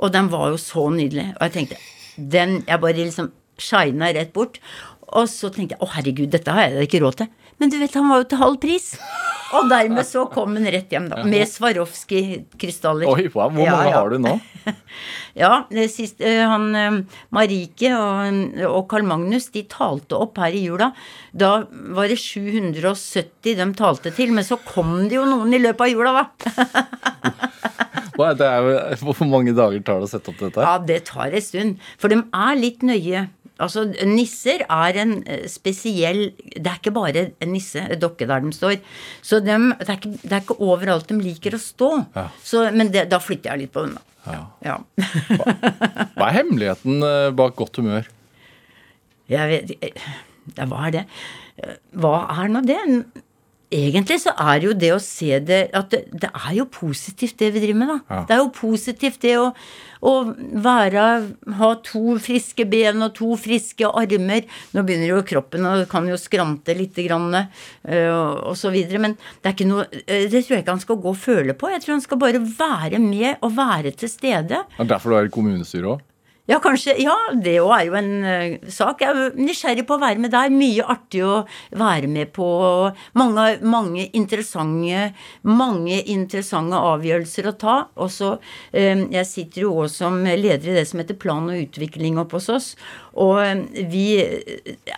Og 0.00 0.12
den 0.14 0.30
var 0.32 0.50
jo 0.52 0.60
så 0.60 0.88
nydelig. 0.94 1.30
Og 1.36 1.48
jeg 1.48 1.56
tenkte 1.56 1.80
den, 2.16 2.62
Jeg 2.66 2.80
bare 2.80 2.96
liksom 2.96 3.32
shina 3.60 4.12
rett 4.16 4.32
bort. 4.32 4.60
Og 5.10 5.28
så 5.28 5.50
tenkte 5.50 5.76
jeg 5.76 5.82
å 5.82 5.90
herregud, 5.96 6.30
dette 6.30 6.54
har 6.54 6.70
jeg 6.70 6.88
ikke 6.88 7.02
råd 7.04 7.22
til. 7.22 7.30
Men 7.60 7.68
du 7.68 7.76
vet, 7.76 7.92
han 7.92 8.08
var 8.08 8.22
jo 8.22 8.28
til 8.30 8.40
halv 8.40 8.56
pris. 8.62 8.86
Og 9.58 9.66
dermed 9.68 10.06
så 10.06 10.22
kom 10.32 10.54
han 10.56 10.68
rett 10.72 10.92
hjem, 10.94 11.10
da. 11.10 11.24
Med 11.28 11.44
Swarovski-krystaller. 11.50 13.10
Oi, 13.10 13.26
wow, 13.34 13.50
hvor 13.50 13.66
mange 13.66 13.90
ja. 13.90 13.98
har 13.98 14.12
du 14.12 14.20
nå? 14.22 14.38
Ja, 15.40 15.64
det 15.70 15.86
siste, 15.92 16.26
eh, 16.26 16.42
han 16.44 16.74
eh, 16.76 16.96
Marike 17.32 17.92
og, 17.96 18.58
og 18.66 18.82
Carl 18.90 19.06
Magnus 19.08 19.46
de 19.54 19.62
talte 19.70 20.18
opp 20.18 20.40
her 20.42 20.54
i 20.56 20.64
jula. 20.66 20.90
Da 21.32 21.52
var 21.96 22.10
det 22.10 22.18
770 22.20 23.56
de 23.60 23.68
talte 23.78 24.12
til, 24.14 24.34
men 24.36 24.46
så 24.46 24.58
kom 24.66 25.08
det 25.08 25.16
jo 25.16 25.26
noen 25.28 25.54
i 25.54 25.62
løpet 25.62 25.86
av 25.86 25.94
jula, 25.94 26.12
da. 26.20 27.76
Hva 28.20 28.30
er 28.34 28.38
det 28.40 28.48
er, 28.52 29.00
hvor 29.06 29.20
mange 29.28 29.54
dager 29.56 29.80
tar 29.84 30.00
det 30.02 30.08
å 30.10 30.12
sette 30.12 30.32
opp 30.32 30.40
dette? 30.44 30.64
Ja, 30.64 30.76
det 30.84 31.02
tar 31.08 31.32
en 31.32 31.44
stund. 31.44 31.86
For 32.00 32.12
de 32.12 32.20
er 32.20 32.58
litt 32.60 32.84
nøye. 32.86 33.26
Altså, 33.60 33.82
nisser 34.08 34.62
er 34.64 34.98
en 35.02 35.10
eh, 35.28 35.42
spesiell 35.52 36.30
Det 36.54 36.64
er 36.64 36.78
ikke 36.78 36.94
bare 36.96 37.26
en 37.44 37.50
nisse, 37.52 37.82
dokke 38.00 38.28
der 38.28 38.44
de 38.44 38.52
står. 38.56 38.78
Så 39.20 39.42
de, 39.44 39.56
det, 39.80 39.88
er 39.88 39.98
ikke, 39.98 40.12
det 40.22 40.32
er 40.32 40.44
ikke 40.44 40.56
overalt 40.64 41.10
de 41.10 41.18
liker 41.20 41.56
å 41.56 41.60
stå. 41.60 41.90
Så, 42.44 42.64
men 42.76 42.92
det, 42.94 43.08
da 43.12 43.20
flytter 43.20 43.52
jeg 43.52 43.66
litt 43.66 43.74
på 43.76 43.84
dem, 43.88 43.98
Ja. 44.28 44.40
Ja. 44.64 44.78
Hva 46.16 46.28
er 46.30 46.36
hemmeligheten 46.38 47.04
eh, 47.04 47.28
bak 47.36 47.56
godt 47.60 47.80
humør? 47.80 48.08
Jeg 49.30 49.48
vet 49.52 49.74
ja, 50.56 50.66
Hva 50.66 50.86
er 50.88 50.96
det? 50.96 51.04
Hva 52.00 52.14
er 52.40 52.48
nå 52.52 52.64
det? 52.66 52.80
Egentlig 53.70 54.16
så 54.18 54.32
er 54.34 54.64
jo 54.64 54.72
det 54.74 54.88
å 54.90 54.98
se 54.98 55.36
det 55.46 55.60
At 55.78 55.92
det, 55.92 56.00
det 56.10 56.26
er 56.26 56.54
jo 56.56 56.64
positivt, 56.74 57.36
det 57.38 57.52
vi 57.54 57.62
driver 57.62 57.78
med, 57.78 57.92
da. 57.92 57.98
Ja. 58.08 58.24
Det 58.26 58.34
er 58.34 58.40
jo 58.42 58.48
positivt, 58.56 59.20
det 59.22 59.36
å, 59.38 59.44
å 60.02 60.14
være 60.64 61.04
Ha 61.60 61.68
to 61.86 62.16
friske 62.22 62.66
ben 62.70 63.06
og 63.06 63.14
to 63.14 63.30
friske 63.38 63.86
armer. 63.86 64.48
Nå 64.74 64.84
begynner 64.86 65.12
jo 65.12 65.22
kroppen 65.26 65.68
og 65.70 65.84
kan 65.90 66.08
jo 66.10 66.18
skrante 66.18 66.74
litt 66.74 66.98
grann, 67.06 67.30
øh, 67.36 68.10
og, 68.50 68.56
så 68.58 68.74
videre. 68.74 69.02
Men 69.06 69.14
det 69.38 69.52
er 69.52 69.54
ikke 69.54 69.70
noe 69.70 69.86
øh, 69.86 70.26
Det 70.26 70.42
tror 70.42 70.56
jeg 70.56 70.64
ikke 70.64 70.74
han 70.74 70.86
skal 70.88 71.02
gå 71.06 71.14
og 71.14 71.22
føle 71.22 71.54
på. 71.54 71.70
Jeg 71.70 71.84
tror 71.84 71.98
han 71.98 72.06
skal 72.08 72.22
bare 72.26 72.42
være 72.42 73.02
med 73.02 73.38
og 73.38 73.54
være 73.54 73.94
til 73.94 74.10
stede. 74.10 74.64
Det 74.74 74.82
er 74.82 74.94
derfor 74.96 75.14
du 75.14 75.20
er 75.20 75.30
i 75.30 75.34
kommunestyret 75.38 75.94
òg? 75.94 76.06
Ja, 76.50 76.58
kanskje. 76.58 76.96
Ja, 76.98 77.14
det 77.38 77.60
òg 77.62 77.72
er 77.76 77.84
jo 77.86 77.96
en 78.00 78.10
uh, 78.26 78.70
sak. 78.74 79.04
Jeg 79.04 79.14
er 79.14 79.36
nysgjerrig 79.38 79.84
på 79.86 79.94
å 79.94 80.02
være 80.02 80.18
med 80.18 80.32
der. 80.34 80.50
Mye 80.50 80.82
artig 80.82 81.22
å 81.22 81.44
være 81.78 82.10
med 82.10 82.32
på. 82.34 82.48
Mange, 83.14 83.44
mange 83.62 84.08
interessante 84.18 85.12
mange 85.46 86.00
interessante 86.10 86.78
avgjørelser 86.90 87.50
å 87.50 87.54
ta. 87.60 87.76
Og 88.00 88.10
så 88.12 88.32
eh, 88.72 89.06
Jeg 89.14 89.28
sitter 89.28 89.64
jo 89.64 89.76
òg 89.84 89.92
som 89.92 90.18
leder 90.24 90.72
i 90.72 90.76
det 90.80 90.86
som 90.90 91.00
heter 91.02 91.18
plan 91.18 91.46
og 91.50 91.60
utvikling 91.60 92.18
oppe 92.20 92.38
hos 92.38 92.50
oss. 92.52 92.68
Og 93.14 93.40
eh, 93.42 93.86
vi 93.90 94.06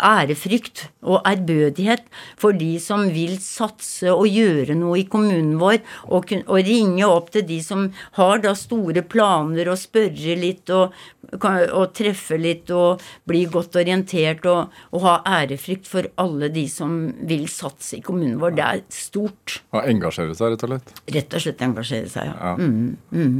Ærefrykt 0.02 0.86
og 1.02 1.22
ærbødighet 1.28 2.04
for 2.40 2.56
de 2.56 2.74
som 2.82 3.04
vil 3.12 3.36
satse 3.42 4.10
og 4.12 4.28
gjøre 4.30 4.76
noe 4.78 5.00
i 5.02 5.06
kommunen 5.10 5.56
vår, 5.60 5.80
og, 6.08 6.32
og 6.46 6.58
ringe 6.66 7.06
opp 7.06 7.32
til 7.34 7.44
de 7.48 7.58
som 7.64 7.88
har 8.18 8.42
da 8.42 8.54
store 8.58 9.04
planer, 9.06 9.70
og 9.70 9.80
spørre 9.80 10.36
litt 10.38 10.70
og, 10.74 10.94
kan- 11.42 11.70
og 11.70 11.92
treffe 11.98 12.38
litt 12.40 12.70
og 12.74 13.02
bli 13.28 13.44
godt 13.50 13.76
orientert 13.82 14.46
og, 14.50 14.70
og 14.94 15.04
ha 15.06 15.14
ærefrykt 15.42 15.88
for 15.90 16.06
alle 16.22 16.48
de 16.54 16.66
som 16.70 16.94
vil 17.28 17.48
satse 17.50 17.98
i 17.98 18.04
kommunen 18.04 18.38
vår. 18.42 18.54
Det 18.58 18.68
er 18.68 18.84
stort. 18.94 19.58
Og 19.74 19.82
engasjere 19.90 20.34
seg, 20.38 20.54
rett 20.54 20.66
og 20.68 20.72
slett. 20.74 20.94
Rett 21.18 21.34
og 21.38 21.44
slett 21.46 21.66
engasjere 21.68 22.12
seg, 22.12 22.30
ja. 22.30 22.54
Ja. 22.54 23.32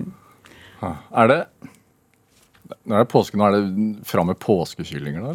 Ja. 0.83 0.93
Er 1.23 1.31
det 1.31 1.41
Nå 2.85 2.97
er 2.97 3.05
det 3.05 3.11
påske, 3.12 3.39
nå 3.39 3.47
er 3.47 3.57
det 3.57 4.07
fram 4.09 4.29
med 4.31 4.39
påskekyllinger, 4.43 5.25
da? 5.25 5.33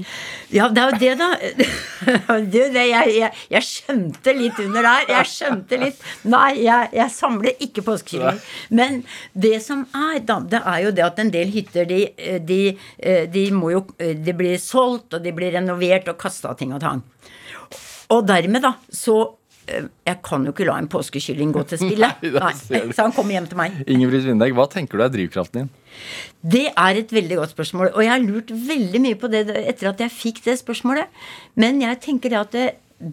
Ja, 0.54 0.68
det 0.74 0.84
er 0.84 0.92
jo 0.92 1.00
det, 1.02 1.14
da. 1.20 1.30
Er 2.38 2.46
det 2.52 2.86
jeg, 2.88 3.14
jeg, 3.18 3.32
jeg 3.54 3.66
skjønte 3.66 4.34
litt 4.38 4.60
under 4.64 4.86
der. 4.86 5.06
Jeg 5.16 5.32
skjønte 5.32 5.80
litt 5.82 6.06
Nei, 6.28 6.52
jeg, 6.66 6.92
jeg 6.98 7.14
samler 7.16 7.64
ikke 7.64 7.86
påskekyllinger. 7.88 8.42
Men 8.80 9.02
det 9.34 9.58
som 9.66 9.86
er, 9.96 10.22
da, 10.28 10.40
det 10.42 10.62
er 10.64 10.84
jo 10.86 10.94
det 10.98 11.06
at 11.08 11.22
en 11.24 11.34
del 11.34 11.52
hytter, 11.54 11.88
de, 11.90 12.02
de, 12.48 12.62
de 13.34 13.46
må 13.56 13.74
jo 13.74 13.84
De 13.98 14.36
blir 14.38 14.58
solgt, 14.62 15.14
og 15.18 15.24
de 15.24 15.34
blir 15.36 15.56
renovert 15.58 16.10
og 16.12 16.20
kasta 16.22 16.54
ting 16.58 16.76
og 16.76 16.84
tang. 16.84 17.04
Og 18.14 18.24
dermed, 18.28 18.64
da, 18.64 18.74
så 18.94 19.18
eh, 19.24 19.37
Jeg 19.68 20.18
kan 20.24 20.46
jo 20.48 20.54
ikke 20.54 20.66
la 20.68 20.78
en 20.80 20.88
påskekylling 20.92 21.52
gå 21.56 21.64
til 21.68 21.82
spille. 21.82 22.10
Nei, 22.24 22.54
så 22.96 23.04
han 23.04 23.14
kommer 23.16 23.36
hjem 23.36 23.50
til 23.52 23.60
meg. 23.60 23.76
Ingebrigt 23.84 24.28
Vindegg, 24.30 24.56
hva 24.56 24.68
tenker 24.72 25.00
du 25.00 25.04
er 25.04 25.12
drivkraften 25.14 25.66
din? 25.66 25.72
Det 26.42 26.66
er 26.72 27.02
et 27.02 27.12
veldig 27.14 27.40
godt 27.42 27.56
spørsmål, 27.56 27.92
og 27.92 28.04
jeg 28.06 28.14
har 28.14 28.24
lurt 28.24 28.54
veldig 28.70 29.02
mye 29.04 29.18
på 29.20 29.30
det 29.34 29.44
etter 29.64 29.92
at 29.92 30.04
jeg 30.06 30.14
fikk 30.14 30.44
det 30.46 30.58
spørsmålet. 30.62 31.12
Men 31.60 31.82
jeg 31.84 32.00
tenker 32.04 32.34
det 32.34 32.40
at 32.40 32.56
det, 32.56 32.68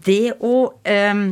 det 0.06 0.36
å 0.38 0.54
øh, 0.70 1.24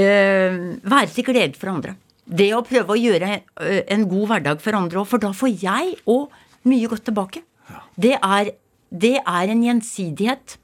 øh, 0.00 0.58
være 0.94 1.12
til 1.14 1.28
glede 1.28 1.60
for 1.60 1.74
andre 1.74 1.94
Det 2.24 2.48
å 2.56 2.64
prøve 2.64 2.94
å 2.94 3.00
gjøre 3.00 3.36
øh, 3.36 3.82
en 3.92 4.08
god 4.08 4.26
hverdag 4.32 4.64
for 4.64 4.78
andre 4.78 5.02
òg, 5.02 5.08
for 5.10 5.22
da 5.22 5.34
får 5.36 5.52
jeg 5.60 5.96
òg 6.08 6.40
mye 6.64 6.88
godt 6.88 7.04
tilbake. 7.10 7.44
Det 8.00 8.16
er, 8.16 8.54
det 8.88 9.16
er 9.20 9.52
en 9.52 9.64
gjensidighet. 9.64 10.56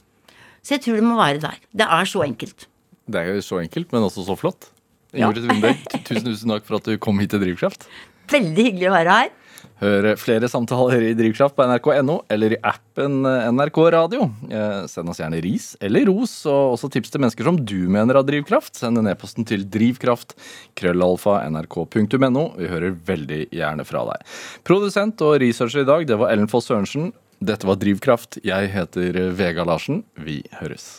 Så 0.65 0.77
jeg 0.77 0.85
tror 0.85 1.01
det 1.01 1.05
må 1.05 1.19
være 1.19 1.43
der. 1.43 1.61
Det 1.73 1.87
er 1.87 2.09
så 2.09 2.25
enkelt. 2.25 2.67
Det 3.09 3.20
er 3.22 3.34
jo 3.34 3.42
så 3.44 3.61
enkelt, 3.62 3.90
men 3.94 4.07
også 4.07 4.26
så 4.26 4.36
flott. 4.38 4.68
Ingrid 5.16 5.48
Winberg, 5.51 5.80
tusen, 6.07 6.24
tusen 6.28 6.53
takk 6.55 6.66
for 6.68 6.78
at 6.78 6.86
du 6.86 6.98
kom 7.03 7.18
hit 7.22 7.32
til 7.34 7.42
Drivkraft. 7.42 7.88
Veldig 8.30 8.66
hyggelig 8.68 8.90
å 8.90 8.94
være 8.94 9.14
her. 9.20 9.36
Hør 9.80 10.07
flere 10.20 10.48
samtaler 10.48 11.03
i 11.09 11.14
Drivkraft 11.16 11.57
på 11.57 11.64
nrk.no 11.66 12.18
eller 12.32 12.55
i 12.55 12.59
appen 12.64 13.22
NRK 13.24 13.78
Radio. 13.92 14.26
Eh, 14.48 14.84
Send 14.88 15.09
oss 15.12 15.20
gjerne 15.20 15.40
ris 15.44 15.70
eller 15.84 16.07
ros, 16.09 16.34
og 16.48 16.76
også 16.76 16.90
tips 16.92 17.12
til 17.12 17.20
mennesker 17.24 17.48
som 17.48 17.59
du 17.59 17.88
mener 17.92 18.16
har 18.20 18.24
drivkraft. 18.28 18.76
Send 18.76 19.01
en 19.01 19.09
e-posten 19.11 19.44
til 19.48 19.64
drivkraft 19.72 20.36
krøllalfa 20.80 21.40
nrk.no. 21.48 22.44
Vi 22.61 22.68
hører 22.72 22.96
veldig 23.09 23.42
gjerne 23.57 23.88
fra 23.88 24.05
deg. 24.12 24.24
Produsent 24.68 25.24
og 25.26 25.38
researcher 25.42 25.84
i 25.84 25.88
dag, 25.92 26.07
det 26.09 26.20
var 26.20 26.32
Ellen 26.32 26.48
Foss 26.53 26.68
Sørensen. 26.70 27.11
Dette 27.40 27.68
var 27.68 27.80
Drivkraft. 27.80 28.36
Jeg 28.44 28.68
heter 28.72 29.16
Vega 29.36 29.64
Larsen. 29.64 30.05
Vi 30.20 30.42
høres. 30.61 30.98